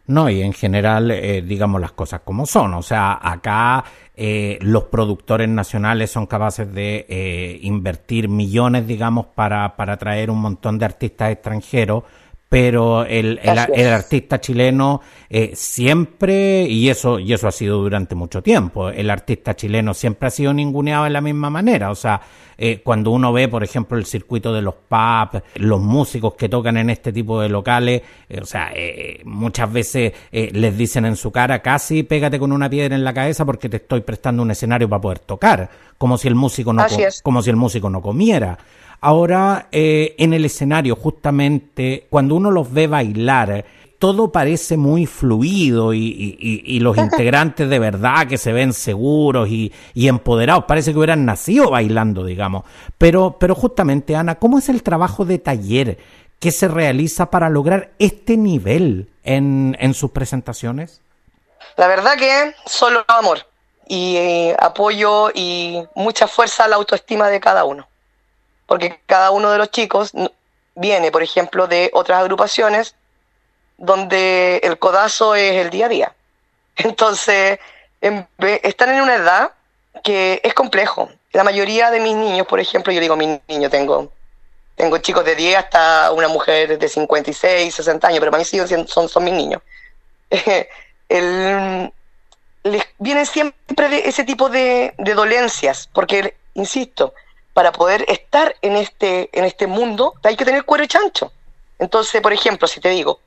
No, 0.07 0.29
y 0.29 0.41
en 0.41 0.53
general, 0.53 1.11
eh, 1.11 1.41
digamos 1.41 1.79
las 1.79 1.91
cosas 1.91 2.21
como 2.21 2.45
son. 2.45 2.73
O 2.73 2.81
sea, 2.81 3.19
acá 3.21 3.83
eh, 4.15 4.57
los 4.61 4.85
productores 4.85 5.47
nacionales 5.47 6.11
son 6.11 6.25
capaces 6.25 6.71
de 6.73 7.05
eh, 7.07 7.59
invertir 7.61 8.27
millones, 8.27 8.87
digamos, 8.87 9.27
para, 9.27 9.75
para 9.75 9.97
traer 9.97 10.29
un 10.29 10.39
montón 10.39 10.79
de 10.79 10.85
artistas 10.85 11.31
extranjeros 11.31 12.03
pero 12.51 13.05
el, 13.05 13.39
el, 13.41 13.87
artista 13.87 14.41
chileno 14.41 14.99
eh, 15.29 15.51
siempre, 15.53 16.63
y 16.63 16.89
eso, 16.89 17.17
y 17.17 17.31
eso 17.31 17.47
ha 17.47 17.51
sido 17.53 17.77
durante 17.77 18.13
mucho 18.13 18.43
tiempo, 18.43 18.89
el 18.89 19.09
artista 19.09 19.55
chileno 19.55 19.93
siempre 19.93 20.27
ha 20.27 20.31
sido 20.31 20.53
ninguneado 20.53 21.05
de 21.05 21.11
la 21.11 21.21
misma 21.21 21.49
manera. 21.49 21.91
O 21.91 21.95
sea, 21.95 22.19
eh, 22.57 22.81
cuando 22.83 23.11
uno 23.11 23.31
ve, 23.31 23.47
por 23.47 23.63
ejemplo, 23.63 23.97
el 23.97 24.05
circuito 24.05 24.51
de 24.51 24.61
los 24.61 24.73
pubs, 24.73 25.41
los 25.55 25.79
músicos 25.79 26.33
que 26.33 26.49
tocan 26.49 26.75
en 26.75 26.89
este 26.89 27.13
tipo 27.13 27.39
de 27.39 27.47
locales, 27.47 28.01
eh, 28.27 28.41
o 28.41 28.45
sea, 28.45 28.69
muchas 29.23 29.71
veces 29.71 30.11
les 30.33 30.77
dicen 30.77 31.05
en 31.05 31.15
su 31.15 31.31
cara, 31.31 31.61
casi 31.61 32.03
pégate 32.03 32.37
con 32.37 32.51
una 32.51 32.69
piedra 32.69 32.97
en 32.97 33.05
la 33.05 33.13
cabeza 33.13 33.45
porque 33.45 33.69
te 33.69 33.77
estoy 33.77 34.01
prestando 34.01 34.43
un 34.43 34.51
escenario 34.51 34.89
para 34.89 34.99
poder 34.99 35.19
tocar, 35.19 35.69
como 35.97 36.17
si 36.17 36.27
el 36.27 36.35
músico 36.35 36.73
no, 36.73 36.85
como 37.23 37.41
si 37.41 37.49
el 37.49 37.55
músico 37.55 37.89
no 37.89 38.01
comiera. 38.01 38.57
Ahora, 39.03 39.67
eh, 39.71 40.13
en 40.19 40.31
el 40.31 40.45
escenario, 40.45 40.95
justamente, 40.95 42.05
cuando 42.11 42.35
uno 42.35 42.51
los 42.51 42.71
ve 42.71 42.85
bailar, 42.85 43.65
todo 43.97 44.31
parece 44.31 44.77
muy 44.77 45.07
fluido 45.07 45.91
y, 45.91 46.79
los 46.79 46.97
integrantes 46.97 47.67
de 47.67 47.79
verdad 47.79 48.27
que 48.27 48.37
se 48.37 48.51
ven 48.51 48.73
seguros 48.73 49.49
y, 49.49 49.73
empoderados, 49.95 50.65
parece 50.65 50.91
que 50.91 50.99
hubieran 50.99 51.25
nacido 51.25 51.71
bailando, 51.71 52.23
digamos. 52.23 52.63
Pero, 52.99 53.37
pero 53.39 53.55
justamente, 53.55 54.15
Ana, 54.15 54.35
¿cómo 54.35 54.59
es 54.59 54.69
el 54.69 54.83
trabajo 54.83 55.25
de 55.25 55.39
taller 55.39 55.97
que 56.39 56.51
se 56.51 56.67
realiza 56.67 57.31
para 57.31 57.49
lograr 57.49 57.93
este 57.97 58.37
nivel 58.37 59.09
en, 59.23 59.75
en 59.79 59.95
sus 59.95 60.11
presentaciones? 60.11 61.01
La 61.75 61.87
verdad 61.87 62.17
que 62.17 62.53
solo 62.67 63.03
amor 63.07 63.47
y 63.87 64.15
eh, 64.17 64.55
apoyo 64.59 65.31
y 65.33 65.83
mucha 65.95 66.27
fuerza 66.27 66.65
a 66.65 66.67
la 66.67 66.75
autoestima 66.75 67.29
de 67.29 67.39
cada 67.39 67.65
uno 67.65 67.90
porque 68.71 69.01
cada 69.05 69.31
uno 69.31 69.51
de 69.51 69.57
los 69.57 69.69
chicos 69.69 70.13
viene, 70.75 71.11
por 71.11 71.21
ejemplo, 71.21 71.67
de 71.67 71.89
otras 71.91 72.21
agrupaciones 72.21 72.95
donde 73.77 74.61
el 74.63 74.79
codazo 74.79 75.35
es 75.35 75.57
el 75.57 75.69
día 75.69 75.87
a 75.87 75.89
día. 75.89 76.15
Entonces, 76.77 77.59
están 77.99 78.91
en 78.91 79.01
una 79.01 79.15
edad 79.15 79.51
que 80.05 80.39
es 80.41 80.53
complejo. 80.53 81.09
La 81.33 81.43
mayoría 81.43 81.91
de 81.91 81.99
mis 81.99 82.15
niños, 82.15 82.47
por 82.47 82.61
ejemplo, 82.61 82.93
yo 82.93 83.01
digo 83.01 83.17
mi 83.17 83.41
niño, 83.49 83.69
tengo, 83.69 84.13
tengo 84.77 84.99
chicos 84.99 85.25
de 85.25 85.35
10 85.35 85.57
hasta 85.57 86.13
una 86.13 86.29
mujer 86.29 86.79
de 86.79 86.87
56, 86.87 87.75
60 87.75 88.07
años, 88.07 88.19
pero 88.21 88.31
para 88.31 88.39
mí 88.39 88.45
sí 88.45 88.57
son, 88.87 89.09
son 89.09 89.23
mis 89.25 89.33
niños. 89.33 89.61
el, 91.09 91.91
les 92.63 92.83
vienen 92.99 93.25
siempre 93.25 93.89
de 93.89 94.07
ese 94.07 94.23
tipo 94.23 94.47
de 94.47 94.93
dolencias, 94.97 95.89
porque, 95.91 96.37
insisto, 96.53 97.13
para 97.53 97.71
poder 97.71 98.05
estar 98.07 98.55
en 98.61 98.75
este, 98.75 99.29
en 99.33 99.45
este 99.45 99.67
mundo 99.67 100.13
hay 100.23 100.35
que 100.35 100.45
tener 100.45 100.63
cuero 100.63 100.83
y 100.83 100.87
chancho. 100.87 101.31
Entonces, 101.79 102.21
por 102.21 102.33
ejemplo, 102.33 102.67
si 102.67 102.79
te 102.79 102.89
digo, 102.89 103.19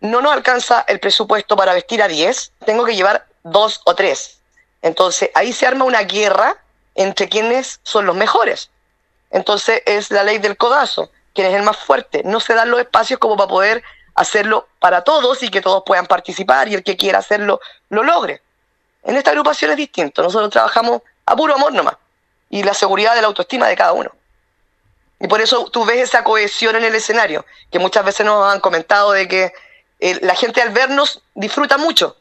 no 0.00 0.20
nos 0.20 0.32
alcanza 0.32 0.84
el 0.88 1.00
presupuesto 1.00 1.56
para 1.56 1.74
vestir 1.74 2.02
a 2.02 2.08
10, 2.08 2.52
tengo 2.64 2.84
que 2.84 2.94
llevar 2.94 3.26
dos 3.42 3.80
o 3.84 3.94
tres. 3.94 4.38
Entonces, 4.82 5.30
ahí 5.34 5.52
se 5.52 5.66
arma 5.66 5.84
una 5.84 6.02
guerra 6.02 6.56
entre 6.94 7.28
quienes 7.28 7.80
son 7.82 8.06
los 8.06 8.16
mejores. 8.16 8.70
Entonces 9.30 9.82
es 9.84 10.10
la 10.10 10.22
ley 10.22 10.38
del 10.38 10.56
codazo, 10.56 11.10
quien 11.34 11.48
es 11.48 11.54
el 11.54 11.62
más 11.62 11.76
fuerte. 11.76 12.22
No 12.24 12.40
se 12.40 12.54
dan 12.54 12.70
los 12.70 12.80
espacios 12.80 13.18
como 13.18 13.36
para 13.36 13.48
poder 13.48 13.82
hacerlo 14.14 14.68
para 14.78 15.02
todos 15.02 15.42
y 15.42 15.50
que 15.50 15.60
todos 15.60 15.82
puedan 15.84 16.06
participar 16.06 16.68
y 16.68 16.74
el 16.74 16.82
que 16.82 16.96
quiera 16.96 17.18
hacerlo 17.18 17.60
lo 17.90 18.02
logre. 18.02 18.40
En 19.02 19.16
esta 19.16 19.30
agrupación 19.30 19.72
es 19.72 19.76
distinto, 19.76 20.22
nosotros 20.22 20.50
trabajamos 20.50 21.02
a 21.26 21.36
puro 21.36 21.54
amor 21.54 21.72
nomás 21.72 21.96
y 22.50 22.62
la 22.62 22.74
seguridad 22.74 23.14
de 23.14 23.22
la 23.22 23.28
autoestima 23.28 23.68
de 23.68 23.76
cada 23.76 23.92
uno. 23.92 24.10
Y 25.18 25.28
por 25.28 25.40
eso 25.40 25.70
tú 25.70 25.84
ves 25.84 25.98
esa 25.98 26.24
cohesión 26.24 26.76
en 26.76 26.84
el 26.84 26.94
escenario, 26.94 27.46
que 27.70 27.78
muchas 27.78 28.04
veces 28.04 28.26
nos 28.26 28.52
han 28.52 28.60
comentado 28.60 29.12
de 29.12 29.26
que 29.26 29.52
eh, 30.00 30.18
la 30.22 30.34
gente 30.34 30.60
al 30.60 30.70
vernos 30.70 31.22
disfruta 31.34 31.78
mucho. 31.78 32.16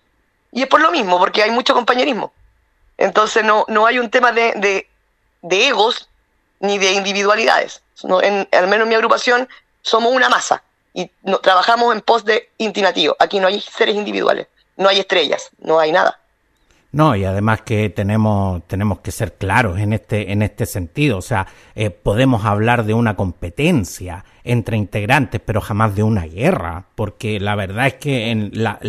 Y 0.52 0.62
es 0.64 0.68
por 0.68 0.82
lo 0.82 0.92
mismo, 0.92 1.20
porque 1.20 1.44
hay 1.44 1.52
mucho 1.52 1.74
compañerismo. 1.74 2.32
Entonces 2.98 3.44
no, 3.44 3.66
no 3.68 3.86
hay 3.86 4.00
un 4.00 4.10
tema 4.10 4.32
de, 4.32 4.88
de, 5.42 5.68
egos 5.68 6.08
ni 6.60 6.78
de 6.78 6.94
individualidades. 6.94 7.82
en, 8.24 8.48
al 8.52 8.68
menos 8.68 8.86
en 8.86 8.90
mi 8.90 8.96
agrupación 8.96 9.50
somos 9.82 10.14
una 10.14 10.30
masa 10.30 10.64
y 10.94 11.12
no, 11.24 11.40
trabajamos 11.40 11.94
en 11.94 12.02
pos 12.02 12.24
de 12.24 12.50
intinativo. 12.58 13.16
Aquí 13.20 13.40
no 13.40 13.48
hay 13.48 13.60
seres 13.60 13.96
individuales, 13.96 14.48
no 14.78 14.88
hay 14.88 15.00
estrellas, 15.00 15.50
no 15.60 15.78
hay 15.78 15.92
nada. 15.92 16.20
No, 16.96 17.14
y 17.14 17.26
además 17.26 17.64
que 17.64 17.90
tenemos, 17.90 18.66
tenemos 18.68 19.00
que 19.00 19.12
ser 19.12 19.34
claros 19.34 19.80
en 19.80 19.92
este, 19.92 20.32
en 20.32 20.42
este 20.42 20.66
sentido. 20.66 21.18
O 21.18 21.22
sea, 21.22 21.46
eh, 21.76 21.90
podemos 21.90 22.46
hablar 22.46 22.86
de 22.86 22.94
una 22.94 23.18
competencia 23.18 24.24
entre 24.46 24.78
integrantes, 24.78 25.42
pero 25.44 25.60
jamás 25.60 25.96
de 25.96 26.04
una 26.04 26.26
guerra, 26.26 26.86
porque 26.96 27.40
la 27.40 27.56
verdad 27.56 27.88
es 27.88 27.94
que 27.96 28.32
en 28.32 28.52
la, 28.54 28.80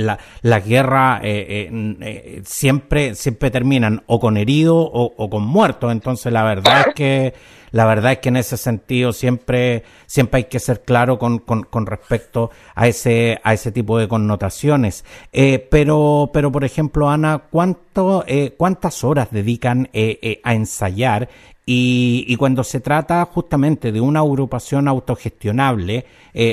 la, 0.43 0.61
guerra 0.61 1.21
eh, 1.23 1.69
eh, 2.01 2.43
siempre, 2.45 3.15
siempre 3.15 3.51
terminan 3.51 4.03
o 4.07 4.21
con 4.21 4.37
heridos 4.37 4.89
o, 4.93 5.31
con 5.31 5.45
muertos. 5.45 5.91
Entonces, 5.91 6.33
la 6.33 6.45
verdad 6.45 6.87
es 6.89 6.95
que 6.95 7.35
la 7.77 7.85
verdad 7.85 8.13
es 8.13 8.19
que 8.19 8.31
en 8.31 8.37
ese 8.37 8.57
sentido 8.57 9.13
siempre, 9.13 9.83
siempre 10.07 10.39
hay 10.39 10.45
que 10.45 10.61
ser 10.61 10.83
claro 10.83 11.19
con, 11.19 11.41
con, 11.41 11.87
respecto 11.87 12.51
a 12.75 12.89
ese, 12.89 13.39
a 13.43 13.53
ese 13.53 13.71
tipo 13.71 13.99
de 13.99 14.09
connotaciones. 14.09 15.05
Eh, 15.33 15.59
pero, 15.71 16.31
pero, 16.33 16.51
por 16.51 16.65
ejemplo, 16.65 17.11
Ana, 17.11 17.43
¿cuánto, 17.51 18.25
eh, 18.27 18.55
¿cuántas 18.57 19.05
horas 19.05 19.29
dedican 19.31 19.91
eh, 19.93 20.41
a 20.43 20.55
ensayar 20.55 21.29
y, 21.67 22.37
cuando 22.37 22.63
se 22.63 22.81
trata 22.81 23.25
justamente 23.25 23.91
de 23.91 24.01
una 24.01 24.21
agrupación 24.21 24.87
autogestionable, 24.87 26.07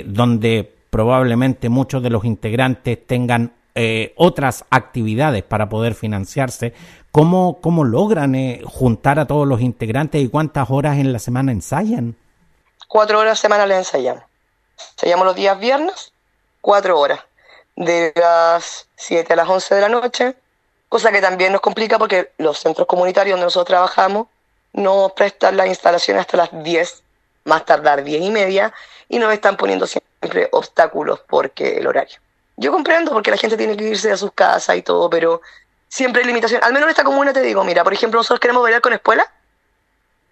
donde 0.08 0.74
probablemente 0.90 1.70
muchos 1.70 2.02
de 2.04 2.10
los 2.10 2.26
integrantes 2.26 3.06
tengan 3.06 3.54
eh, 3.76 4.14
otras 4.18 4.66
actividades 4.70 5.42
para 5.42 5.68
poder 5.68 5.96
financiarse. 5.96 6.76
¿Cómo, 7.12 7.60
cómo 7.62 7.84
logran 7.84 8.36
eh, 8.36 8.62
juntar 8.64 9.18
a 9.18 9.26
todos 9.26 9.48
los 9.48 9.62
integrantes 9.62 10.22
y 10.22 10.30
cuántas 10.30 10.70
horas 10.70 10.98
en 10.98 11.12
la 11.12 11.18
semana 11.18 11.52
ensayan? 11.52 12.16
Cuatro 12.88 13.18
horas 13.18 13.40
semanales 13.40 13.80
ensayamos. 13.80 14.24
Ensayamos 14.92 15.26
los 15.26 15.36
días 15.36 15.60
viernes, 15.60 16.14
cuatro 16.62 17.00
horas, 17.00 17.22
de 17.76 18.14
las 18.16 18.88
7 18.96 19.34
a 19.34 19.36
las 19.36 19.50
11 19.50 19.74
de 19.74 19.82
la 19.82 19.90
noche, 19.90 20.36
cosa 20.88 21.12
que 21.12 21.22
también 21.22 21.52
nos 21.52 21.62
complica 21.62 21.98
porque 21.98 22.30
los 22.38 22.60
centros 22.60 22.86
comunitarios 22.86 23.34
donde 23.34 23.46
nosotros 23.46 23.70
trabajamos 23.70 24.28
nos 24.74 25.12
prestan 25.14 25.58
las 25.58 25.68
instalaciones 25.68 26.22
hasta 26.22 26.38
las 26.38 26.64
10, 26.64 27.04
más 27.46 27.66
tardar 27.66 28.04
10 28.04 28.22
y 28.22 28.32
media, 28.32 28.74
y 29.08 29.20
nos 29.20 29.32
están 29.34 29.58
poniendo 29.58 29.88
siempre 29.88 30.50
obstáculos 30.52 31.22
porque 31.28 31.78
el 31.78 31.88
horario. 31.88 32.18
Yo 32.58 32.72
comprendo 32.72 33.12
porque 33.12 33.32
la 33.32 33.38
gente 33.38 33.58
tiene 33.58 33.76
que 33.78 33.84
irse 33.84 34.12
a 34.12 34.18
sus 34.18 34.32
casas 34.32 34.76
y 34.76 34.82
todo, 34.82 35.10
pero 35.10 35.42
siempre 35.88 36.22
hay 36.22 36.28
limitación. 36.28 36.64
Al 36.64 36.74
menos 36.74 36.88
en 36.88 36.92
esta 36.92 37.04
comuna 37.04 37.34
te 37.34 37.42
digo, 37.42 37.64
mira, 37.64 37.84
por 37.84 37.94
ejemplo, 37.94 38.20
nosotros 38.20 38.40
queremos 38.40 38.64
bailar 38.64 38.82
con 38.82 38.94
espuela. 38.94 39.32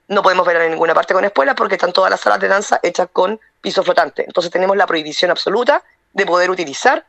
No 0.08 0.22
podemos 0.22 0.46
bailar 0.46 0.64
en 0.64 0.72
ninguna 0.72 0.94
parte 0.94 1.14
con 1.14 1.24
espuela 1.24 1.56
porque 1.56 1.76
están 1.76 1.94
todas 1.94 2.12
las 2.12 2.20
salas 2.20 2.40
de 2.40 2.48
danza 2.48 2.80
hechas 2.84 3.08
con 3.12 3.40
piso 3.62 3.84
flotante. 3.84 4.24
Entonces 4.26 4.52
tenemos 4.52 4.76
la 4.76 4.86
prohibición 4.86 5.32
absoluta 5.32 5.84
de 6.14 6.26
poder 6.26 6.50
utilizar 6.50 7.06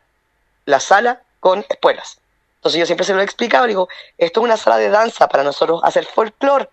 la 0.66 0.80
sala 0.80 1.22
con 1.40 1.64
espuelas. 1.68 2.18
Entonces 2.56 2.78
yo 2.78 2.86
siempre 2.86 3.04
se 3.04 3.12
lo 3.12 3.20
he 3.20 3.24
explicado, 3.24 3.66
digo, 3.66 3.88
esto 4.18 4.40
es 4.40 4.44
una 4.44 4.56
sala 4.56 4.76
de 4.76 4.88
danza 4.88 5.28
para 5.28 5.42
nosotros 5.42 5.80
hacer 5.82 6.04
folclore. 6.06 6.68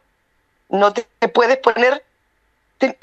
No 0.70 0.94
te, 0.94 1.04
puedes 1.30 1.58
poner, 1.58 2.04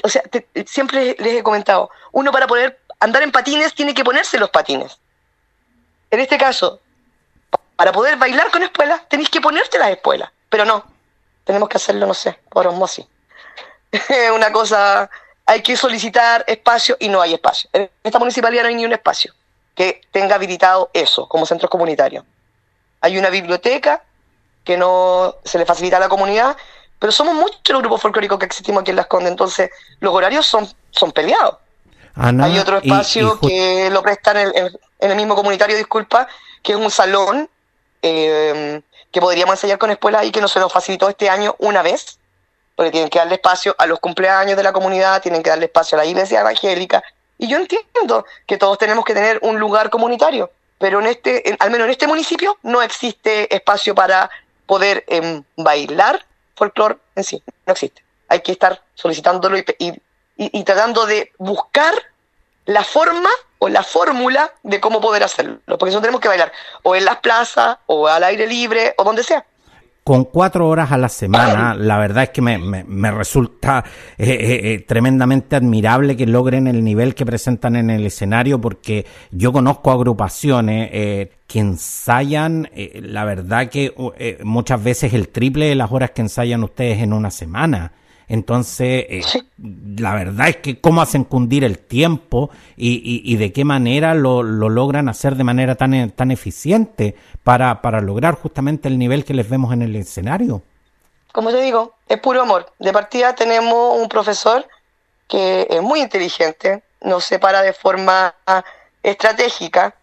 o 0.02 0.09
sea, 0.09 0.22
siempre 0.66 1.16
les 1.18 1.35
he 1.35 1.42
comentado, 1.42 1.90
uno 2.12 2.33
para 2.33 2.46
poder 2.46 2.81
andar 3.00 3.22
en 3.22 3.33
patines 3.33 3.74
tiene 3.74 3.94
que 3.94 4.05
ponerse 4.05 4.38
los 4.38 4.50
patines. 4.50 4.98
En 6.11 6.20
este 6.20 6.38
caso, 6.38 6.81
para 7.76 7.92
poder 7.92 8.16
bailar 8.16 8.50
con 8.50 8.62
espuelas, 8.62 9.09
tenéis 9.09 9.29
que 9.29 9.40
ponerte 9.40 9.79
las 9.79 9.90
espuelas. 9.90 10.31
Pero 10.48 10.64
no, 10.64 10.85
tenemos 11.44 11.68
que 11.68 11.76
hacerlo, 11.76 12.07
no 12.07 12.14
sé, 12.14 12.38
por 12.48 12.66
osmosis. 12.66 13.07
Una 14.35 14.50
cosa, 14.52 15.11
hay 15.44 15.62
que 15.62 15.76
solicitar 15.76 16.44
espacio 16.46 16.96
y 16.98 17.09
no 17.09 17.20
hay 17.20 17.35
espacio. 17.35 17.68
En 17.72 17.90
esta 18.02 18.18
municipalidad 18.18 18.62
no 18.62 18.68
hay 18.68 18.74
ni 18.74 18.85
un 18.85 18.92
espacio 18.92 19.35
que 19.74 20.00
tenga 20.11 20.37
habilitado 20.37 20.90
eso 20.92 21.29
como 21.29 21.46
centro 21.46 21.68
comunitario. 21.68 22.24
Hay 23.00 23.18
una 23.18 23.31
biblioteca 23.31 24.02
que 24.64 24.76
no 24.76 25.37
se 25.44 25.59
le 25.59 25.66
facilita 25.66 25.98
a 25.98 26.00
la 26.00 26.09
comunidad, 26.09 26.57
pero 26.99 27.13
somos 27.13 27.35
muchos 27.35 27.61
los 27.71 27.81
grupos 27.81 28.03
folclóricos 28.03 28.39
que 28.39 28.47
existimos 28.47 28.83
aquí 28.83 28.91
en 28.91 28.97
Las 28.97 29.07
Condes, 29.07 29.31
entonces 29.31 29.71
los 30.01 30.15
horarios 30.15 30.47
son, 30.47 30.69
son 30.91 31.13
peleados. 31.13 31.57
hay 32.15 32.59
otro 32.59 32.79
espacio 32.79 33.39
que 33.41 33.91
lo 33.91 34.03
prestan 34.03 34.37
en, 34.39 34.53
en 35.01 35.11
el 35.11 35.17
mismo 35.17 35.35
comunitario, 35.35 35.77
disculpa, 35.77 36.29
que 36.63 36.73
es 36.73 36.79
un 36.79 36.91
salón 36.91 37.49
eh, 38.03 38.81
que 39.11 39.21
podríamos 39.21 39.55
ensayar 39.55 39.79
con 39.79 39.91
escuelas 39.91 40.25
y 40.25 40.31
que 40.31 40.41
no 40.41 40.49
se 40.49 40.61
nos 40.61 40.73
facilitó 40.73 41.09
este 41.09 41.31
año 41.31 41.55
una 41.59 41.83
vez, 41.83 42.19
porque 42.75 42.91
tienen 42.91 43.09
que 43.09 43.19
darle 43.19 43.37
espacio 43.37 43.75
a 43.79 43.87
los 43.87 43.99
cumpleaños 43.99 44.57
de 44.57 44.63
la 44.63 44.73
comunidad, 44.73 45.23
tienen 45.23 45.43
que 45.43 45.51
darle 45.51 45.67
espacio 45.67 45.97
a 45.97 46.03
la 46.03 46.07
iglesia 46.07 46.41
evangélica. 46.41 47.03
Y 47.39 47.49
yo 47.49 47.59
entiendo 47.59 48.27
que 48.47 48.59
todos 48.59 48.79
tenemos 48.79 49.05
que 49.05 49.15
tener 49.15 49.39
un 49.43 49.59
lugar 49.59 49.91
comunitario, 49.91 50.51
pero 50.79 51.01
en 51.01 51.07
este, 51.07 51.57
al 51.59 51.71
menos 51.71 51.87
en 51.87 51.93
este 51.93 52.07
municipio, 52.07 52.59
no 52.63 52.83
existe 52.83 53.55
espacio 53.55 53.95
para 53.95 54.31
poder 54.67 55.05
em, 55.07 55.43
bailar 55.57 56.25
folclore 56.57 56.97
en 57.14 57.25
sí, 57.25 57.42
no 57.66 57.73
existe. 57.73 58.03
Hay 58.29 58.40
que 58.40 58.53
estar 58.53 58.83
solicitándolo 58.95 59.57
y 59.59 60.64
tratando 60.64 61.07
de 61.07 61.33
buscar 61.38 61.95
la 62.64 62.83
forma 62.83 63.31
o 63.59 63.69
la 63.69 63.83
fórmula 63.83 64.53
de 64.62 64.81
cómo 64.81 65.01
poder 65.01 65.23
hacerlo, 65.23 65.61
porque 65.66 65.90
eso 65.90 66.01
tenemos 66.01 66.21
que 66.21 66.29
bailar 66.29 66.53
o 66.83 66.95
en 66.97 67.05
las 67.05 67.19
plazas 67.19 67.79
o 67.87 68.07
al 68.07 68.25
aire 68.25 68.47
libre 68.47 68.95
o 68.99 69.05
donde 69.05 69.23
sea. 69.23 69.47
Con 70.07 70.27
cuatro 70.27 70.69
horas 70.69 70.92
a 70.92 70.99
la 70.99 71.09
semana, 71.09 71.75
la 71.75 71.99
verdad 71.99 72.23
es 72.23 72.31
que 72.31 72.40
me, 72.40 72.59
me, 72.59 73.11
resulta 73.11 73.85
eh, 74.16 74.29
eh, 74.29 74.61
eh, 74.62 74.79
tremendamente 74.87 75.57
admirable 75.57 76.16
que 76.16 76.29
logren 76.29 76.69
el 76.69 76.85
nivel 76.85 77.12
que 77.16 77.27
presentan 77.27 77.75
en 77.75 77.90
el 77.90 78.07
escenario, 78.07 78.61
porque 78.61 79.05
yo 79.33 79.53
conozco 79.53 79.90
agrupaciones 79.90 80.90
que 81.49 81.59
ensayan, 81.59 82.71
la 83.03 83.25
verdad 83.25 83.69
que 83.69 83.92
muchas 84.45 84.85
veces 84.85 85.12
el 85.12 85.31
triple 85.31 85.66
de 85.66 85.75
las 85.75 85.90
horas 85.90 86.12
que 86.12 86.23
ensayan 86.23 86.62
ustedes 86.62 87.03
en 87.03 87.12
una 87.12 87.33
semana. 87.33 87.90
Entonces, 88.29 89.07
eh, 89.09 89.23
la 89.99 90.15
verdad 90.15 90.49
es 90.49 90.57
que 90.57 90.81
cómo 90.81 91.01
hacen 91.01 91.25
cundir 91.25 91.62
el 91.62 91.79
tiempo 91.79 92.51
y, 92.77 93.23
y, 93.25 93.37
de 93.37 93.53
qué 93.53 93.65
manera 93.65 94.15
lo, 94.15 94.43
lo, 94.43 94.69
logran 94.69 95.09
hacer 95.09 95.37
de 95.37 95.45
manera 95.45 95.77
tan, 95.77 96.11
tan 96.11 96.31
eficiente 96.33 97.15
para, 97.45 97.81
para 97.83 98.01
lograr 98.01 98.35
justamente 98.35 98.89
el 98.89 98.99
nivel 98.99 99.25
que 99.25 99.35
les 99.35 99.49
vemos 99.49 99.73
en 99.73 99.83
el 99.83 99.95
escenario. 99.95 100.62
Como 101.33 101.51
te 101.51 101.61
digo, 101.61 101.95
es 102.09 102.19
puro 102.19 102.43
amor. 102.43 102.73
De 102.79 102.93
partida 102.93 103.35
tenemos 103.35 104.01
un 104.01 104.09
profesor 104.09 104.67
que 105.29 105.67
es 105.71 105.83
muy 105.83 106.01
inteligente, 106.01 106.83
nos 107.03 107.25
separa 107.25 107.62
de 107.62 107.73
forma 107.73 108.35
estratégica, 109.03 109.95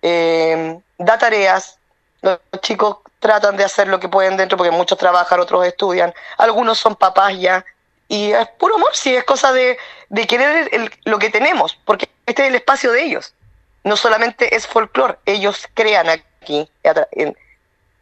eh, 0.00 0.78
da 0.98 1.18
tareas, 1.18 1.78
los 2.22 2.38
chicos 2.60 2.98
tratan 3.22 3.56
de 3.56 3.64
hacer 3.64 3.86
lo 3.86 4.00
que 4.00 4.08
pueden 4.08 4.36
dentro 4.36 4.58
porque 4.58 4.72
muchos 4.72 4.98
trabajan, 4.98 5.38
otros 5.40 5.64
estudian, 5.64 6.12
algunos 6.36 6.78
son 6.78 6.96
papás 6.96 7.38
ya, 7.38 7.64
y 8.08 8.32
es 8.32 8.48
puro 8.58 8.74
amor, 8.74 8.90
sí, 8.92 9.14
es 9.14 9.24
cosa 9.24 9.52
de, 9.52 9.78
de 10.10 10.26
querer 10.26 10.68
lo 11.04 11.18
que 11.18 11.30
tenemos, 11.30 11.78
porque 11.86 12.10
este 12.26 12.42
es 12.42 12.48
el 12.48 12.56
espacio 12.56 12.92
de 12.92 13.04
ellos. 13.04 13.32
No 13.84 13.96
solamente 13.96 14.54
es 14.54 14.66
folclore, 14.66 15.18
ellos 15.24 15.68
crean 15.72 16.08
aquí, 16.08 16.68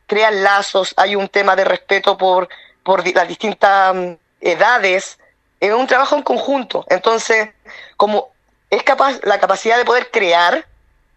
crean 0.07 0.43
lazos, 0.43 0.95
hay 0.97 1.15
un 1.15 1.29
tema 1.29 1.55
de 1.55 1.65
respeto 1.65 2.17
por, 2.17 2.49
por 2.83 3.07
las 3.15 3.29
distintas 3.29 3.95
mm, 3.95 4.13
edades, 4.41 5.19
es 5.61 5.73
un 5.73 5.87
trabajo 5.87 6.17
en 6.17 6.23
conjunto. 6.23 6.87
Entonces, 6.89 7.51
como 7.97 8.31
es 8.71 8.83
capaz 8.83 9.21
la 9.23 9.39
capacidad 9.39 9.77
de 9.77 9.85
poder 9.85 10.11
crear, 10.11 10.67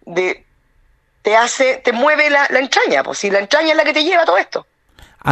de 0.05 0.45
te 1.23 1.35
hace, 1.35 1.77
te 1.77 1.91
mueve 1.91 2.29
la, 2.29 2.45
entraña, 2.45 3.03
pues 3.03 3.17
si 3.17 3.31
la 3.31 3.39
entraña 3.39 3.71
es 3.71 3.77
la 3.77 3.83
que 3.83 3.93
te 3.93 4.03
lleva 4.03 4.21
a 4.21 4.25
todo 4.25 4.37
esto. 4.37 4.67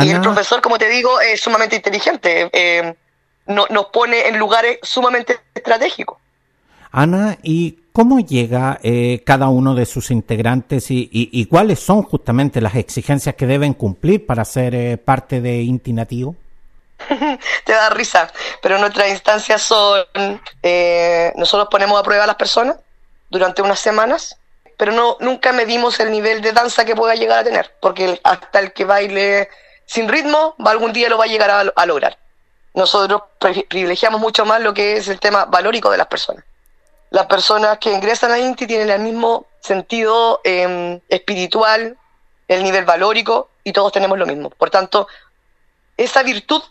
Y 0.02 0.10
el 0.10 0.22
profesor, 0.22 0.62
como 0.62 0.80
te 0.80 0.88
digo, 0.88 1.20
es 1.20 1.42
sumamente 1.42 1.76
inteligente, 1.76 2.50
eh, 2.54 2.96
nos 3.46 3.86
pone 3.88 4.28
en 4.28 4.40
lugares 4.40 4.80
sumamente 4.82 5.40
estratégicos. 5.54 6.18
Ana, 6.92 7.38
¿y 7.44 7.78
cómo 7.94 8.20
llega 8.20 8.80
eh, 8.84 9.22
cada 9.26 9.50
uno 9.50 9.76
de 9.76 9.86
sus 9.86 10.12
integrantes 10.12 10.88
y, 10.90 11.46
cuáles 11.46 11.80
son 11.80 12.04
justamente 12.04 12.62
las 12.62 12.76
exigencias 12.76 13.36
que 13.36 13.48
deben 13.48 13.74
cumplir 13.74 14.26
para 14.26 14.46
ser 14.46 14.76
eh, 14.76 14.98
parte 14.98 15.42
de 15.42 15.62
Inti 15.62 15.94
Nativo? 15.94 16.36
te 17.66 17.74
da 17.74 17.90
risa, 17.90 18.32
pero 18.62 18.78
nuestras 18.78 19.10
instancias 19.10 19.62
son, 19.62 20.06
eh, 20.62 21.32
nosotros 21.36 21.68
ponemos 21.72 22.00
a 22.00 22.04
prueba 22.04 22.26
a 22.26 22.28
las 22.28 22.36
personas 22.36 22.78
durante 23.30 23.62
unas 23.62 23.80
semanas, 23.80 24.38
pero 24.82 24.94
no 24.94 25.16
nunca 25.20 25.54
medimos 25.54 26.00
el 26.00 26.10
nivel 26.10 26.42
de 26.42 26.54
danza 26.54 26.84
que 26.86 26.96
pueda 26.96 27.14
llegar 27.14 27.38
a 27.38 27.44
tener, 27.44 27.72
porque 27.80 28.20
hasta 28.24 28.60
el 28.60 28.74
que 28.74 28.84
baile 28.84 29.48
sin 29.86 30.10
ritmo, 30.10 30.56
algún 30.58 30.92
día 30.92 31.08
lo 31.08 31.20
va 31.20 31.26
a 31.26 31.28
llegar 31.28 31.52
a, 31.52 31.86
lograr. 31.86 32.18
Nosotros 32.74 33.22
privilegiamos 33.70 34.20
mucho 34.20 34.44
más 34.44 34.60
lo 34.60 34.74
que 34.74 34.98
es 34.98 35.08
el 35.08 35.20
tema 35.20 35.46
valórico 35.46 35.92
de 35.92 36.00
las 36.00 36.08
personas. 36.08 36.44
Las 37.12 37.28
personas 37.28 37.78
que 37.78 37.94
ingresan 37.94 38.32
a 38.32 38.40
INTI 38.40 38.66
tienen 38.66 38.90
el 38.90 39.02
mismo 39.02 39.46
sentido 39.60 40.42
em, 40.44 41.00
espiritual, 41.10 41.96
el 42.48 42.64
nivel 42.64 42.84
valórico, 42.84 43.52
y 43.64 43.74
todos 43.74 43.92
tenemos 43.92 44.18
lo 44.18 44.26
mismo. 44.26 44.50
Por 44.50 44.72
tanto, 44.72 45.08
esa 45.96 46.24
virtud 46.24 46.64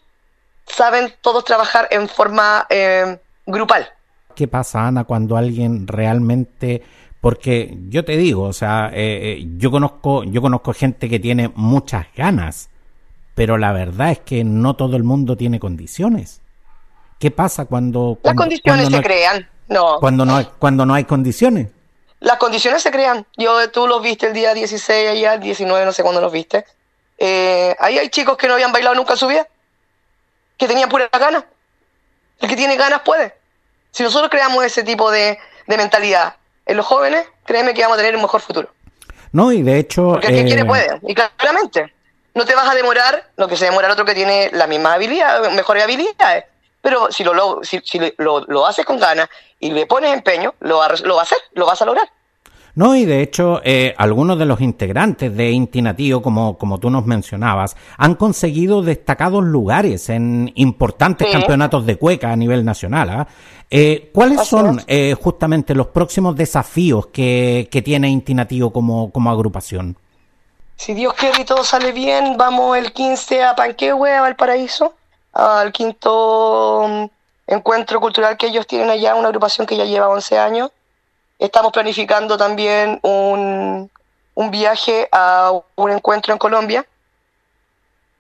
saben 0.67 1.15
todos 1.21 1.45
trabajar 1.45 1.87
en 1.93 2.09
forma 2.09 2.67
em, 2.71 3.19
grupal. 3.47 3.89
¿Qué 4.35 4.49
pasa, 4.49 4.89
Ana, 4.89 5.05
cuando 5.05 5.37
alguien 5.37 5.87
realmente 5.87 6.83
porque 7.21 7.77
yo 7.89 8.05
te 8.05 8.17
digo, 8.17 8.45
o 8.45 8.53
sea, 8.53 8.91
eh, 8.93 9.39
eh, 9.41 9.49
yo 9.57 9.71
conozco, 9.71 10.25
yo 10.25 10.41
conozco 10.41 10.73
gente 10.73 11.09
que 11.09 11.21
tiene 11.21 11.51
muchas 11.55 12.07
ganas 12.17 12.71
pero 13.41 13.57
la 13.57 13.73
verdad 13.73 14.11
es 14.11 14.19
que 14.19 14.45
no 14.45 14.77
todo 14.77 14.99
el 14.99 15.03
mundo 15.03 15.35
tiene 15.35 15.59
condiciones. 15.59 16.43
¿Qué 17.19 17.31
pasa 17.31 17.65
cuando... 17.65 18.19
Las 18.23 18.35
condiciones 18.35 18.91
se 18.91 19.01
crean, 19.01 19.49
no. 19.67 19.99
Cuando 19.99 20.27
no, 20.27 20.37
hay, 20.37 20.49
cuando 20.59 20.85
no 20.85 20.93
hay 20.93 21.05
condiciones. 21.05 21.69
Las 22.19 22.37
condiciones 22.37 22.83
se 22.83 22.91
crean. 22.91 23.27
Yo, 23.39 23.71
tú 23.71 23.87
los 23.87 24.03
viste 24.03 24.27
el 24.27 24.35
día 24.35 24.53
16, 24.53 25.09
allá, 25.09 25.33
el 25.33 25.41
19, 25.41 25.87
no 25.87 25.93
sé 25.93 26.03
cuándo 26.03 26.21
los 26.21 26.31
viste. 26.31 26.67
Eh, 27.17 27.75
ahí 27.79 27.99
hay 27.99 28.11
chicos 28.11 28.37
que 28.37 28.47
no 28.47 28.53
habían 28.53 28.73
bailado 28.73 28.95
nunca 28.95 29.15
en 29.15 29.19
su 29.19 29.27
vida, 29.27 29.49
que 30.59 30.69
tenían 30.69 30.91
pura 30.91 31.09
ganas. 31.11 31.45
El 32.41 32.47
que 32.47 32.57
tiene 32.57 32.77
ganas 32.77 33.01
puede. 33.01 33.35
Si 33.91 34.03
nosotros 34.03 34.31
creamos 34.31 34.63
ese 34.65 34.83
tipo 34.83 35.11
de, 35.11 35.39
mentalidad 35.67 36.35
en 36.71 36.77
los 36.77 36.87
jóvenes, 36.87 37.27
créeme 37.45 37.75
que 37.75 37.83
vamos 37.83 37.99
a 37.99 38.01
tener 38.01 38.15
un 38.15 38.23
mejor 38.23 38.41
futuro. 38.41 38.69
No, 39.33 39.51
y 39.51 39.63
de 39.63 39.79
hecho... 39.79 40.13
Porque 40.13 40.29
el 40.29 40.37
que 40.37 40.45
quiere 40.45 40.63
eh, 40.63 40.65
puede, 40.65 41.01
y 41.07 41.15
claramente 41.15 41.93
no 42.35 42.45
te 42.45 42.55
vas 42.55 42.69
a 42.69 42.75
demorar 42.75 43.31
lo 43.37 43.49
que 43.49 43.57
se 43.57 43.65
demora 43.65 43.89
el 43.89 43.93
otro 43.93 44.05
que 44.05 44.15
tiene 44.15 44.51
la 44.53 44.67
misma 44.67 44.95
habilidad, 44.95 45.51
mejores 45.53 45.83
habilidades. 45.83 46.45
Pero 46.81 47.11
si 47.11 47.25
lo, 47.25 47.61
si, 47.63 47.81
lo, 48.19 48.67
haces 48.67 48.87
con 48.87 48.99
ganas 48.99 49.29
y 49.59 49.71
le 49.71 49.87
pones 49.87 50.15
empeño, 50.15 50.55
lo, 50.61 50.79
va, 50.79 50.89
lo 51.05 51.15
va 51.15 51.21
a 51.21 51.25
hacer, 51.25 51.39
lo 51.55 51.67
vas 51.67 51.83
a 51.83 51.85
lograr. 51.85 52.09
No, 52.75 52.95
y 52.95 53.05
de 53.05 53.21
hecho, 53.21 53.61
eh, 53.65 53.95
algunos 53.99 54.39
de 54.39 54.47
los 54.47 54.61
integrantes 54.61 55.37
de 55.37 55.51
Inti 55.51 55.83
como, 56.23 56.57
como 56.57 56.79
tú 56.79 56.89
nos 56.89 57.05
mencionabas, 57.05 57.77
han 57.99 58.15
conseguido 58.15 58.83
destacados 58.83 59.43
lugares 59.45 60.09
en 60.09 60.53
importantes 60.55 61.29
campeonatos 61.33 61.85
de 61.85 61.97
cueca 61.97 62.33
a 62.33 62.37
nivel 62.37 62.65
nacional. 62.65 63.11
¿ah? 63.11 63.29
Eh, 63.71 64.11
¿Cuáles 64.13 64.47
son 64.49 64.83
eh, 64.87 65.15
justamente 65.21 65.75
los 65.75 65.89
próximos 65.89 66.35
desafíos 66.35 67.07
que, 67.07 67.69
que 67.71 67.83
tiene 67.83 68.09
Inti 68.09 68.35
como, 68.73 69.13
como 69.13 69.31
agrupación? 69.31 69.97
si 70.81 70.95
Dios 70.95 71.13
quiere 71.13 71.43
y 71.43 71.45
todo 71.45 71.63
sale 71.63 71.93
bien, 71.93 72.39
vamos 72.39 72.79
el 72.79 72.95
15 72.95 73.45
a 73.45 73.55
Panquehue, 73.55 74.15
a 74.15 74.23
Valparaíso, 74.23 74.95
al 75.35 75.73
quinto 75.73 76.87
mm, 76.89 77.05
encuentro 77.49 78.01
cultural 78.01 78.39
que 78.39 78.47
ellos 78.47 78.67
tienen 78.67 78.89
allá, 78.89 79.15
una 79.15 79.29
agrupación 79.29 79.67
que 79.67 79.77
ya 79.77 79.85
lleva 79.85 80.09
11 80.09 80.39
años. 80.39 80.71
Estamos 81.39 81.71
planificando 81.71 82.39
también 82.39 82.99
un, 83.03 83.91
un 84.35 84.51
viaje 84.51 85.07
a 85.13 85.53
un 85.77 85.91
encuentro 85.91 86.33
en 86.33 86.39
Colombia, 86.39 86.87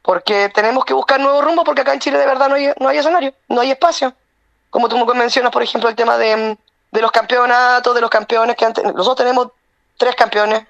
porque 0.02 0.50
tenemos 0.54 0.84
que 0.84 0.92
buscar 0.92 1.18
nuevos 1.18 1.42
rumbos, 1.42 1.64
porque 1.64 1.80
acá 1.80 1.94
en 1.94 2.00
Chile 2.00 2.18
de 2.18 2.26
verdad 2.26 2.50
no 2.50 2.56
hay, 2.56 2.74
no 2.78 2.88
hay 2.90 2.98
escenario, 2.98 3.32
no 3.48 3.62
hay 3.62 3.70
espacio. 3.70 4.12
Como 4.70 4.88
tú 4.88 5.04
me 5.04 5.14
mencionas, 5.14 5.52
por 5.52 5.62
ejemplo, 5.62 5.88
el 5.88 5.96
tema 5.96 6.16
de, 6.16 6.56
de 6.90 7.00
los 7.00 7.11
campeonatos, 7.11 7.94
de 7.94 8.00
los 8.00 8.11
campeones 8.11 8.56
que 8.56 8.64
antes, 8.64 8.85
nosotros 8.85 9.16
tenemos 9.16 9.48
tres 9.96 10.14
campeones 10.14 10.64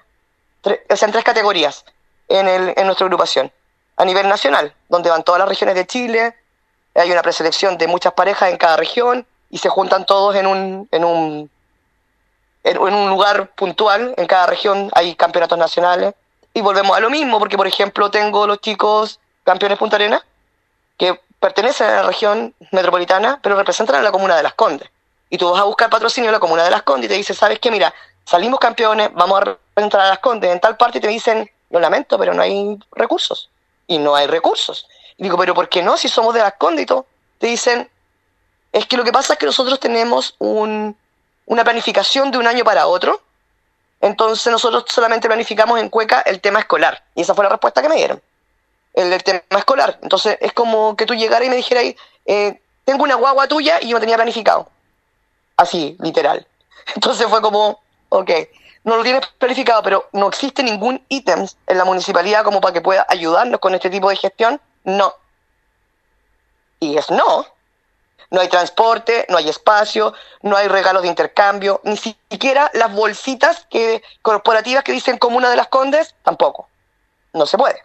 en 0.63 1.11
tres 1.11 1.23
categorías 1.23 1.85
en, 2.27 2.47
el, 2.47 2.73
en 2.75 2.85
nuestra 2.85 3.05
agrupación. 3.05 3.51
A 3.97 4.05
nivel 4.05 4.27
nacional, 4.27 4.73
donde 4.89 5.09
van 5.09 5.23
todas 5.23 5.39
las 5.39 5.47
regiones 5.47 5.75
de 5.75 5.85
Chile, 5.85 6.35
hay 6.95 7.11
una 7.11 7.21
preselección 7.21 7.77
de 7.77 7.87
muchas 7.87 8.13
parejas 8.13 8.49
en 8.49 8.57
cada 8.57 8.77
región 8.77 9.25
y 9.49 9.57
se 9.57 9.69
juntan 9.69 10.05
todos 10.05 10.35
en 10.35 10.47
un, 10.47 10.87
en 10.91 11.05
un, 11.05 11.49
en, 12.63 12.77
un 12.77 13.09
lugar 13.09 13.51
puntual. 13.51 14.13
En 14.17 14.27
cada 14.27 14.47
región 14.47 14.89
hay 14.93 15.15
campeonatos 15.15 15.57
nacionales. 15.57 16.13
Y 16.53 16.61
volvemos 16.61 16.97
a 16.97 16.99
lo 16.99 17.09
mismo, 17.09 17.39
porque 17.39 17.57
por 17.57 17.67
ejemplo 17.67 18.11
tengo 18.11 18.45
los 18.45 18.59
chicos 18.59 19.19
campeones 19.43 19.77
Punta 19.77 19.95
Arena, 19.95 20.23
que 20.97 21.19
pertenecen 21.41 21.87
a 21.87 21.95
la 21.95 22.03
región 22.03 22.53
metropolitana, 22.71 23.39
pero 23.41 23.57
representan 23.57 23.97
a 23.97 24.01
la 24.01 24.11
comuna 24.11 24.37
de 24.37 24.43
Las 24.43 24.53
Condes. 24.53 24.89
Y 25.29 25.37
tú 25.37 25.49
vas 25.49 25.59
a 25.59 25.65
buscar 25.65 25.89
patrocinio 25.89 26.29
en 26.29 26.33
la 26.33 26.39
comuna 26.39 26.63
de 26.63 26.69
Las 26.69 26.83
Condes 26.83 27.07
y 27.07 27.09
te 27.09 27.15
dices, 27.17 27.35
¿sabes 27.35 27.59
qué? 27.59 27.71
Mira, 27.71 27.93
salimos 28.25 28.59
campeones, 28.59 29.09
vamos 29.13 29.41
a 29.41 29.81
entrar 29.81 30.05
a 30.05 30.09
las 30.09 30.19
Condes 30.19 30.51
en 30.51 30.59
tal 30.59 30.77
parte 30.77 30.99
y 30.99 31.01
te 31.01 31.07
dicen, 31.07 31.49
lo 31.71 31.79
lamento, 31.79 32.17
pero 32.19 32.33
no 32.33 32.43
hay 32.43 32.77
recursos. 32.91 33.49
Y 33.87 33.97
no 33.97 34.15
hay 34.15 34.27
recursos. 34.27 34.87
Y 35.17 35.23
digo, 35.23 35.37
pero 35.37 35.55
¿por 35.55 35.67
qué 35.67 35.81
no? 35.81 35.97
Si 35.97 36.07
somos 36.07 36.33
de 36.33 36.41
las 36.41 36.53
Condes 36.53 36.85
y. 36.85 37.03
Te 37.39 37.47
dicen, 37.47 37.89
es 38.71 38.85
que 38.85 38.95
lo 38.95 39.03
que 39.03 39.11
pasa 39.11 39.33
es 39.33 39.39
que 39.39 39.47
nosotros 39.47 39.79
tenemos 39.79 40.35
un, 40.37 40.95
una 41.47 41.63
planificación 41.63 42.29
de 42.29 42.37
un 42.37 42.45
año 42.45 42.63
para 42.63 42.85
otro. 42.85 43.19
Entonces 43.99 44.51
nosotros 44.51 44.85
solamente 44.87 45.27
planificamos 45.27 45.79
en 45.79 45.89
Cueca 45.89 46.21
el 46.21 46.39
tema 46.39 46.59
escolar. 46.59 47.03
Y 47.15 47.21
esa 47.21 47.33
fue 47.33 47.43
la 47.43 47.49
respuesta 47.49 47.81
que 47.81 47.89
me 47.89 47.95
dieron. 47.95 48.21
El, 48.93 49.23
tema 49.23 49.41
escolar. 49.51 49.99
Entonces 50.01 50.37
es 50.41 50.53
como 50.53 50.95
que 50.95 51.05
tú 51.05 51.13
llegaras 51.13 51.47
y 51.47 51.49
me 51.49 51.55
dijeras, 51.55 51.83
eh, 52.25 52.61
tengo 52.85 53.03
una 53.03 53.15
guagua 53.15 53.47
tuya 53.47 53.79
y 53.81 53.89
yo 53.89 53.95
me 53.95 53.99
tenía 53.99 54.15
planificado. 54.15 54.69
Así, 55.57 55.95
literal. 55.99 56.45
Entonces 56.95 57.27
fue 57.27 57.41
como, 57.41 57.79
ok, 58.09 58.31
no 58.83 58.97
lo 58.97 59.03
tienes 59.03 59.27
planificado, 59.37 59.83
pero 59.83 60.09
no 60.11 60.27
existe 60.27 60.63
ningún 60.63 61.03
ítem 61.07 61.47
en 61.67 61.77
la 61.77 61.85
municipalidad 61.85 62.43
como 62.43 62.61
para 62.61 62.73
que 62.73 62.81
pueda 62.81 63.05
ayudarnos 63.07 63.59
con 63.59 63.75
este 63.75 63.89
tipo 63.89 64.09
de 64.09 64.15
gestión, 64.15 64.59
no. 64.83 65.13
Y 66.79 66.97
es 66.97 67.09
no. 67.11 67.45
No 68.31 68.39
hay 68.39 68.47
transporte, 68.47 69.25
no 69.29 69.37
hay 69.37 69.49
espacio, 69.49 70.13
no 70.41 70.55
hay 70.55 70.69
regalos 70.69 71.03
de 71.03 71.09
intercambio, 71.09 71.81
ni 71.83 71.97
siquiera 71.97 72.71
las 72.73 72.93
bolsitas 72.93 73.67
que, 73.69 74.01
corporativas 74.21 74.85
que 74.85 74.93
dicen 74.93 75.17
Comuna 75.17 75.49
de 75.49 75.57
las 75.57 75.67
Condes, 75.67 76.15
tampoco. 76.23 76.69
No 77.33 77.45
se 77.45 77.57
puede. 77.57 77.83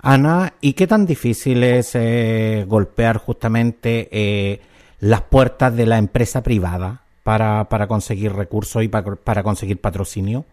Ana, 0.00 0.54
¿y 0.60 0.74
qué 0.74 0.86
tan 0.86 1.06
difícil 1.06 1.64
es 1.64 1.94
eh, 1.94 2.64
golpear 2.68 3.18
justamente 3.18 4.08
eh, 4.12 4.60
las 5.00 5.22
puertas 5.22 5.74
de 5.74 5.86
la 5.86 5.98
empresa 5.98 6.42
privada? 6.42 7.02
para, 7.28 7.64
para 7.64 7.86
conseguir 7.86 8.34
recursos 8.34 8.82
y 8.82 8.88
para, 8.88 9.14
para 9.16 9.42
conseguir 9.42 9.78
patrocinio? 9.78 10.46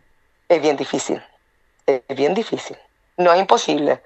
Es 0.50 0.62
bien 0.62 0.76
difícil, 0.76 1.24
es 1.86 2.02
bien 2.18 2.34
difícil. 2.34 2.76
No 3.16 3.32
es 3.32 3.40
imposible, 3.40 4.02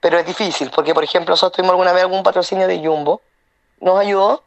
pero 0.00 0.18
es 0.18 0.26
difícil, 0.26 0.72
porque 0.74 0.92
por 0.92 1.04
ejemplo 1.04 1.34
nosotros 1.34 1.52
tuvimos 1.54 1.70
alguna 1.70 1.92
vez 1.92 2.02
algún 2.02 2.24
patrocinio 2.24 2.66
de 2.66 2.84
Jumbo, 2.84 3.20
nos 3.78 3.96
ayudó, 3.96 4.42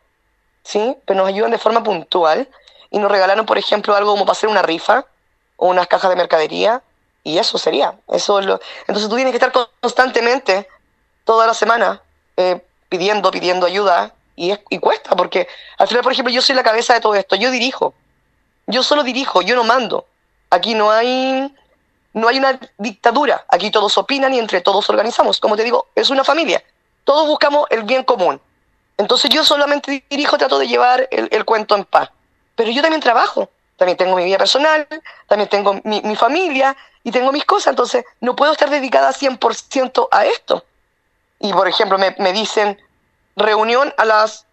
sí, 0.66 0.98
pero 1.06 1.20
nos 1.20 1.30
ayudan 1.30 1.52
de 1.52 1.58
forma 1.58 1.82
puntual 1.82 2.50
y 2.92 3.00
nos 3.00 3.10
regalaron, 3.10 3.46
por 3.46 3.58
ejemplo, 3.58 3.96
algo 3.96 4.12
como 4.12 4.26
para 4.26 4.34
hacer 4.34 4.50
una 4.50 4.62
rifa 4.62 5.06
o 5.56 5.70
unas 5.70 5.88
cajas 5.88 6.10
de 6.10 6.18
mercadería 6.18 6.84
y 7.24 7.38
eso 7.38 7.58
sería. 7.58 7.96
Eso. 8.12 8.40
Entonces 8.40 9.10
tú 9.10 9.16
tienes 9.16 9.32
que 9.32 9.38
estar 9.38 9.52
constantemente, 9.82 10.68
toda 11.24 11.48
la 11.48 11.54
semana, 11.54 12.02
eh, 12.38 12.62
pidiendo, 12.90 13.32
pidiendo 13.32 13.66
ayuda 13.66 14.14
y, 14.36 14.52
es, 14.52 14.60
y 14.70 14.80
cuesta, 14.80 15.16
porque 15.16 15.48
al 15.78 15.88
final, 15.88 16.04
por 16.04 16.12
ejemplo, 16.12 16.34
yo 16.34 16.42
soy 16.42 16.56
la 16.56 16.64
cabeza 16.64 16.94
de 16.94 17.02
todo 17.02 17.16
esto, 17.16 17.36
yo 17.36 17.52
dirijo, 17.52 17.94
yo 18.68 18.84
solo 18.84 19.04
dirijo, 19.04 19.42
yo 19.42 19.56
no 19.56 19.64
mando. 19.64 20.06
Aquí 20.50 20.76
no 20.76 20.92
hay, 20.92 21.54
no 22.14 22.28
hay 22.28 22.38
una 22.38 22.60
dictadura, 22.78 23.46
aquí 23.48 23.72
todos 23.72 23.98
opinan 23.98 24.34
y 24.34 24.40
entre 24.40 24.62
todos 24.62 24.90
organizamos. 24.90 25.40
Como 25.40 25.56
te 25.56 25.64
digo, 25.64 25.88
es 25.96 26.10
una 26.10 26.24
familia, 26.24 26.64
todos 27.04 27.28
buscamos 27.28 27.68
el 27.70 27.84
bien 27.84 28.04
común. 28.04 28.40
Entonces 28.98 29.30
yo 29.32 29.44
solamente 29.44 30.04
dirijo, 30.10 30.38
trato 30.38 30.60
de 30.60 30.68
llevar 30.68 31.08
el, 31.12 31.46
cuento 31.46 31.76
en 31.76 31.86
paz. 31.86 32.10
Pero 32.56 32.70
yo 32.70 32.82
también 32.82 33.02
trabajo, 33.02 33.50
también 33.84 33.98
tengo 33.98 34.16
mi 34.16 34.24
vida 34.24 34.38
personal, 34.38 34.88
también 35.28 35.50
tengo 35.50 35.82
mi, 35.84 36.02
mi 36.04 36.16
familia 36.16 36.76
y 37.04 37.12
tengo 37.12 37.34
mis 37.34 37.44
cosas, 37.44 37.72
entonces 37.72 38.06
no 38.22 38.34
puedo 38.34 38.54
estar 38.54 38.70
dedicada 38.70 39.12
100% 39.12 40.08
a 40.10 40.26
esto. 40.26 40.64
Y 41.40 41.52
por 41.52 41.68
ejemplo, 41.68 41.98
me, 41.98 42.16
me 42.18 42.32
dicen, 42.32 42.82
reunión 43.36 43.94
a 43.98 44.06
las... 44.06 44.46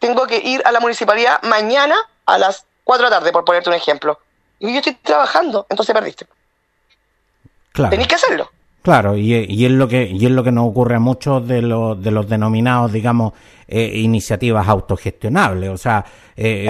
Tengo 0.00 0.26
que 0.26 0.38
ir 0.38 0.62
a 0.64 0.72
la 0.72 0.80
municipalidad 0.80 1.40
mañana 1.42 1.94
a 2.24 2.38
las 2.38 2.64
4 2.82 3.04
de 3.04 3.10
la 3.10 3.18
tarde, 3.18 3.30
por 3.30 3.44
ponerte 3.44 3.68
un 3.68 3.76
ejemplo. 3.76 4.18
Y 4.58 4.72
yo 4.72 4.78
estoy 4.78 4.94
trabajando, 4.94 5.66
entonces 5.68 5.94
perdiste. 5.94 6.26
Claro. 7.72 7.90
Tenéis 7.90 8.08
que 8.08 8.14
hacerlo. 8.16 8.50
Claro, 8.86 9.16
y, 9.16 9.34
y, 9.34 9.64
es 9.64 9.72
lo 9.72 9.88
que 9.88 10.08
y 10.08 10.26
es 10.26 10.30
lo 10.30 10.44
que 10.44 10.52
nos 10.52 10.68
ocurre 10.68 10.94
a 10.94 11.00
muchos 11.00 11.44
de 11.48 11.60
los 11.60 12.00
de 12.00 12.12
los 12.12 12.28
denominados, 12.28 12.92
digamos, 12.92 13.32
eh, 13.66 13.98
iniciativas 13.98 14.68
autogestionables. 14.68 15.70
O 15.70 15.76
sea, 15.76 16.04
eh, 16.36 16.68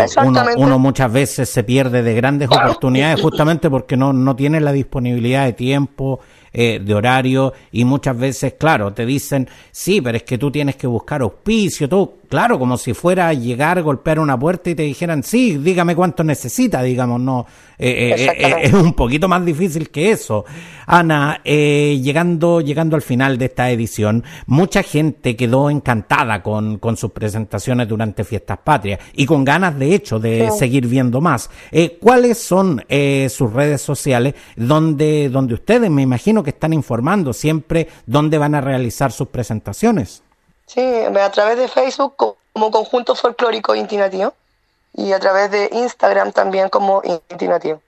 uno, 0.57 0.79
muchas 0.79 1.13
veces 1.13 1.51
se 1.51 1.63
pierde 1.63 2.03
de 2.03 2.15
grandes 2.15 2.49
oportunidades 2.49 3.21
justamente 3.21 3.69
porque 3.69 3.99
no, 3.99 4.15
no 4.15 4.35
tiene 4.35 4.61
la 4.61 4.73
disponibilidad 4.73 5.45
de 5.45 5.53
tiempo 5.53 6.21
eh, 6.55 6.81
de 6.83 6.95
horario 6.95 7.53
y 7.71 7.85
muchas 7.85 8.17
veces, 8.17 8.55
claro, 8.59 8.95
te 8.95 9.05
dicen, 9.05 9.47
sí, 9.71 10.01
pero 10.01 10.17
es 10.17 10.23
que 10.23 10.39
tú 10.39 10.51
tienes 10.51 10.77
que 10.77 10.87
buscar 10.87 11.21
auspicio, 11.21 11.87
tú, 11.87 12.15
claro, 12.27 12.59
como 12.59 12.77
si 12.77 12.95
fuera 12.95 13.29
a 13.29 13.33
llegar, 13.33 13.83
golpear 13.83 14.19
una 14.19 14.39
puerta 14.39 14.71
y 14.71 14.75
te 14.75 14.83
dijeran, 14.83 15.23
sí, 15.23 15.59
dígame 15.59 15.97
cuánto 15.97 16.25
necesita, 16.25 16.83
digamos, 16.83 17.21
no, 17.21 17.47
eh, 17.79 18.15
eh, 18.17 18.33
eh, 18.37 18.55
es 18.63 18.73
un 18.73 18.95
poquito 18.95 19.29
más 19.29 19.45
difícil 19.45 19.91
que 19.91 20.11
eso. 20.11 20.45
Ana, 20.87 21.41
llegando, 21.45 22.61
llegando 22.61 22.97
al 22.97 23.03
final 23.03 23.39
de 23.39 23.47
esta 23.47 23.71
edición, 23.71 24.25
mucha 24.47 24.83
gente 24.83 25.37
quedó 25.37 25.69
encantada 25.71 26.43
con, 26.43 26.79
con 26.79 26.97
sus 26.97 27.11
presentaciones 27.11 27.89
durante 27.89 28.25
Fiestas 28.25 28.59
Patrias 28.63 29.01
y 29.15 29.27
con 29.27 29.45
ganas, 29.45 29.79
de 29.79 29.95
hecho, 29.95 30.19
de 30.19 30.51
seguir 30.53 30.87
viendo 30.87 31.21
más. 31.21 31.51
¿Cuáles 32.01 32.39
son 32.39 32.83
sus 33.29 33.53
redes 33.53 33.81
sociales 33.81 34.35
donde, 34.57 35.29
donde 35.29 35.55
ustedes, 35.55 35.91
me 35.91 36.03
imagino 36.03 36.43
que 36.43 36.51
están 36.51 36.73
informando 36.73 37.33
siempre 37.33 37.89
dónde 38.07 38.39
van 38.39 38.55
a 38.55 38.61
realizar 38.61 39.11
sus 39.11 39.29
presentaciones? 39.29 40.23
Sí, 40.67 40.81
a 40.81 41.31
través 41.31 41.57
de 41.59 41.69
Facebook 41.69 42.17
como 42.17 42.71
Conjunto 42.71 43.15
Folclórico 43.15 43.75
Intinativo 43.75 44.35
y 44.93 45.13
a 45.13 45.21
través 45.21 45.51
de 45.51 45.69
Instagram 45.73 46.33
también 46.33 46.69
como 46.69 47.03
Intinativo. 47.05 47.81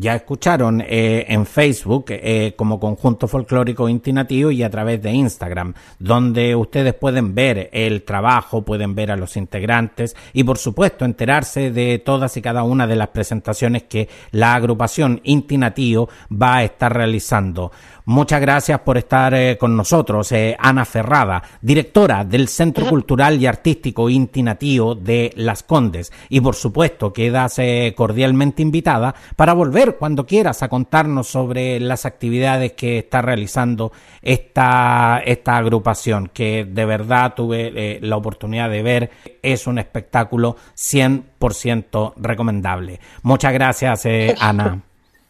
Ya 0.00 0.14
escucharon 0.14 0.80
eh, 0.80 1.26
en 1.28 1.44
Facebook 1.44 2.06
eh, 2.08 2.54
como 2.56 2.80
Conjunto 2.80 3.28
Folclórico 3.28 3.86
Intinativo 3.86 4.50
y 4.50 4.62
a 4.62 4.70
través 4.70 5.02
de 5.02 5.12
Instagram, 5.12 5.74
donde 5.98 6.56
ustedes 6.56 6.94
pueden 6.94 7.34
ver 7.34 7.68
el 7.70 8.02
trabajo, 8.04 8.62
pueden 8.62 8.94
ver 8.94 9.10
a 9.10 9.16
los 9.16 9.36
integrantes 9.36 10.16
y 10.32 10.42
por 10.42 10.56
supuesto 10.56 11.04
enterarse 11.04 11.70
de 11.70 11.98
todas 11.98 12.34
y 12.38 12.40
cada 12.40 12.62
una 12.62 12.86
de 12.86 12.96
las 12.96 13.08
presentaciones 13.08 13.82
que 13.82 14.08
la 14.30 14.54
agrupación 14.54 15.20
Intinativo 15.22 16.08
va 16.32 16.56
a 16.56 16.64
estar 16.64 16.96
realizando. 16.96 17.70
Muchas 18.10 18.40
gracias 18.40 18.80
por 18.80 18.98
estar 18.98 19.32
eh, 19.34 19.56
con 19.56 19.76
nosotros, 19.76 20.32
eh, 20.32 20.56
Ana 20.58 20.84
Ferrada, 20.84 21.44
directora 21.60 22.24
del 22.24 22.48
Centro 22.48 22.86
Cultural 22.88 23.40
y 23.40 23.46
Artístico 23.46 24.10
Inti 24.10 24.42
de 24.42 25.32
Las 25.36 25.62
Condes. 25.62 26.12
Y 26.28 26.40
por 26.40 26.56
supuesto, 26.56 27.12
quedas 27.12 27.60
eh, 27.60 27.94
cordialmente 27.96 28.62
invitada 28.62 29.14
para 29.36 29.52
volver 29.52 29.89
cuando 29.96 30.26
quieras 30.26 30.62
a 30.62 30.68
contarnos 30.68 31.28
sobre 31.28 31.80
las 31.80 32.06
actividades 32.06 32.72
que 32.72 32.98
está 32.98 33.22
realizando 33.22 33.92
esta, 34.22 35.22
esta 35.24 35.56
agrupación, 35.56 36.28
que 36.28 36.64
de 36.68 36.84
verdad 36.84 37.34
tuve 37.34 37.98
la 38.02 38.16
oportunidad 38.16 38.70
de 38.70 38.82
ver. 38.82 39.10
Es 39.42 39.66
un 39.66 39.78
espectáculo 39.78 40.56
100% 40.76 42.14
recomendable. 42.16 43.00
Muchas 43.22 43.52
gracias, 43.52 44.06
Ana. 44.40 44.80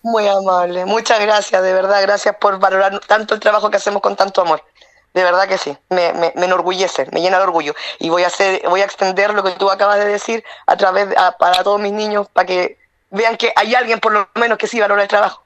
Muy 0.02 0.26
amable, 0.26 0.86
muchas 0.86 1.20
gracias, 1.20 1.62
de 1.62 1.74
verdad, 1.74 2.00
gracias 2.00 2.34
por 2.40 2.58
valorar 2.58 3.00
tanto 3.00 3.34
el 3.34 3.40
trabajo 3.40 3.70
que 3.70 3.76
hacemos 3.76 4.00
con 4.00 4.16
tanto 4.16 4.40
amor. 4.40 4.64
De 5.12 5.22
verdad 5.22 5.46
que 5.46 5.58
sí, 5.58 5.76
me, 5.90 6.12
me, 6.14 6.32
me 6.36 6.46
enorgullece, 6.46 7.06
me 7.12 7.20
llena 7.20 7.36
de 7.36 7.42
orgullo. 7.42 7.74
Y 7.98 8.08
voy 8.08 8.22
a 8.22 8.28
hacer, 8.28 8.62
voy 8.68 8.80
a 8.80 8.84
extender 8.84 9.34
lo 9.34 9.42
que 9.42 9.50
tú 9.52 9.70
acabas 9.70 9.98
de 9.98 10.06
decir 10.06 10.44
a 10.66 10.76
través 10.76 11.08
para 11.38 11.62
todos 11.64 11.80
mis 11.80 11.92
niños, 11.92 12.28
para 12.32 12.46
que 12.46 12.80
vean 13.11 13.36
que 13.36 13.52
hay 13.54 13.74
alguien 13.74 14.00
por 14.00 14.12
lo 14.12 14.28
menos 14.34 14.58
que 14.58 14.66
sí 14.66 14.80
valora 14.80 15.02
el 15.02 15.08
trabajo. 15.08 15.42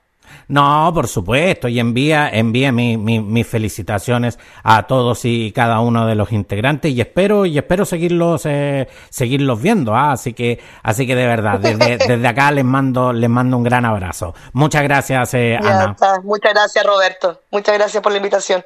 No, 0.48 0.90
por 0.94 1.08
supuesto, 1.08 1.68
y 1.68 1.80
envía, 1.80 2.28
envía 2.28 2.70
mi, 2.70 2.96
mis 2.98 3.46
felicitaciones 3.46 4.38
a 4.62 4.86
todos 4.86 5.24
y 5.24 5.52
cada 5.52 5.80
uno 5.80 6.06
de 6.06 6.14
los 6.14 6.32
integrantes 6.32 6.92
y 6.92 7.00
espero, 7.00 7.46
y 7.46 7.56
espero 7.56 7.84
seguirlos, 7.84 8.42
eh, 8.44 8.88
seguirlos 9.08 9.60
viendo, 9.60 9.94
¿ah? 9.94 10.12
así 10.12 10.34
que, 10.34 10.60
así 10.82 11.06
que 11.06 11.14
de 11.14 11.26
verdad, 11.26 11.58
desde, 11.58 11.96
desde 12.08 12.28
acá 12.28 12.50
les 12.50 12.64
mando, 12.64 13.12
les 13.12 13.30
mando 13.30 13.56
un 13.56 13.64
gran 13.64 13.84
abrazo. 13.84 14.34
Muchas 14.52 14.82
gracias, 14.82 15.34
eh, 15.34 15.56
Ana. 15.56 15.96
Muchas 16.22 16.52
gracias, 16.52 16.84
Roberto. 16.84 17.40
Muchas 17.50 17.74
gracias 17.78 18.02
por 18.02 18.12
la 18.12 18.18
invitación. 18.18 18.64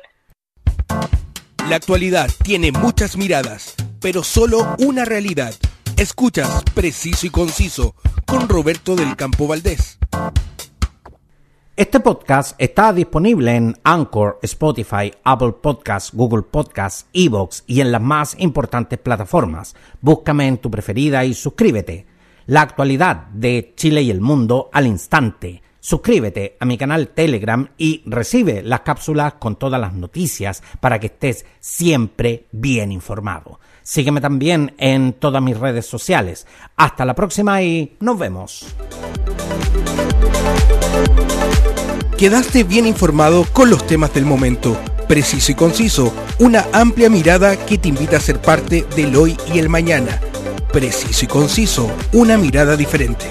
La 1.69 1.77
actualidad 1.77 2.29
tiene 2.43 2.73
muchas 2.73 3.17
miradas, 3.17 3.75
pero 4.01 4.25
solo 4.25 4.75
una 4.79 5.05
realidad. 5.05 5.53
Escuchas 5.99 6.63
preciso 6.75 7.27
y 7.27 7.31
conciso 7.31 7.97
con 8.25 8.49
Roberto 8.49 8.95
del 8.95 9.17
Campo 9.17 9.49
Valdés. 9.49 9.99
Este 11.75 11.99
podcast 11.99 12.55
está 12.57 12.93
disponible 12.93 13.57
en 13.57 13.77
Anchor, 13.83 14.39
Spotify, 14.43 15.13
Apple 15.25 15.55
Podcasts, 15.61 16.13
Google 16.15 16.43
Podcasts, 16.43 17.07
Evox 17.13 17.65
y 17.67 17.81
en 17.81 17.91
las 17.91 18.01
más 18.01 18.37
importantes 18.39 19.01
plataformas. 19.01 19.75
Búscame 20.01 20.47
en 20.47 20.59
tu 20.59 20.71
preferida 20.71 21.25
y 21.25 21.35
suscríbete. 21.35 22.07
La 22.47 22.63
actualidad 22.63 23.27
de 23.33 23.73
Chile 23.75 24.03
y 24.03 24.13
el 24.13 24.21
mundo 24.21 24.71
al 24.73 24.87
instante. 24.87 25.63
Suscríbete 25.81 26.57
a 26.61 26.65
mi 26.65 26.79
canal 26.79 27.09
Telegram 27.09 27.71
y 27.77 28.03
recibe 28.07 28.63
las 28.63 28.83
cápsulas 28.83 29.35
con 29.35 29.57
todas 29.57 29.81
las 29.81 29.95
noticias 29.95 30.63
para 30.79 31.01
que 31.01 31.09
estés 31.09 31.45
siempre 31.59 32.47
bien 32.53 32.93
informado. 32.93 33.59
Sígueme 33.89 34.21
también 34.21 34.75
en 34.77 35.15
todas 35.15 35.43
mis 35.43 35.59
redes 35.59 35.87
sociales. 35.87 36.47
Hasta 36.77 37.07
la 37.07 37.15
próxima 37.15 37.63
y 37.63 37.97
nos 38.01 38.19
vemos. 38.19 38.67
Quedaste 42.19 42.65
bien 42.65 42.87
informado 42.87 43.47
con 43.51 43.71
los 43.71 43.87
temas 43.87 44.13
del 44.13 44.27
momento, 44.27 44.77
preciso 45.09 45.53
y 45.53 45.55
conciso, 45.55 46.13
una 46.39 46.67
amplia 46.75 47.09
mirada 47.09 47.57
que 47.57 47.79
te 47.79 47.89
invita 47.89 48.19
a 48.19 48.21
ser 48.21 48.43
parte 48.43 48.85
del 48.95 49.17
hoy 49.17 49.39
y 49.55 49.59
el 49.59 49.71
mañana. 49.71 50.21
Preciso 50.71 51.25
y 51.25 51.29
conciso, 51.29 51.91
una 52.13 52.37
mirada 52.37 52.77
diferente. 52.77 53.25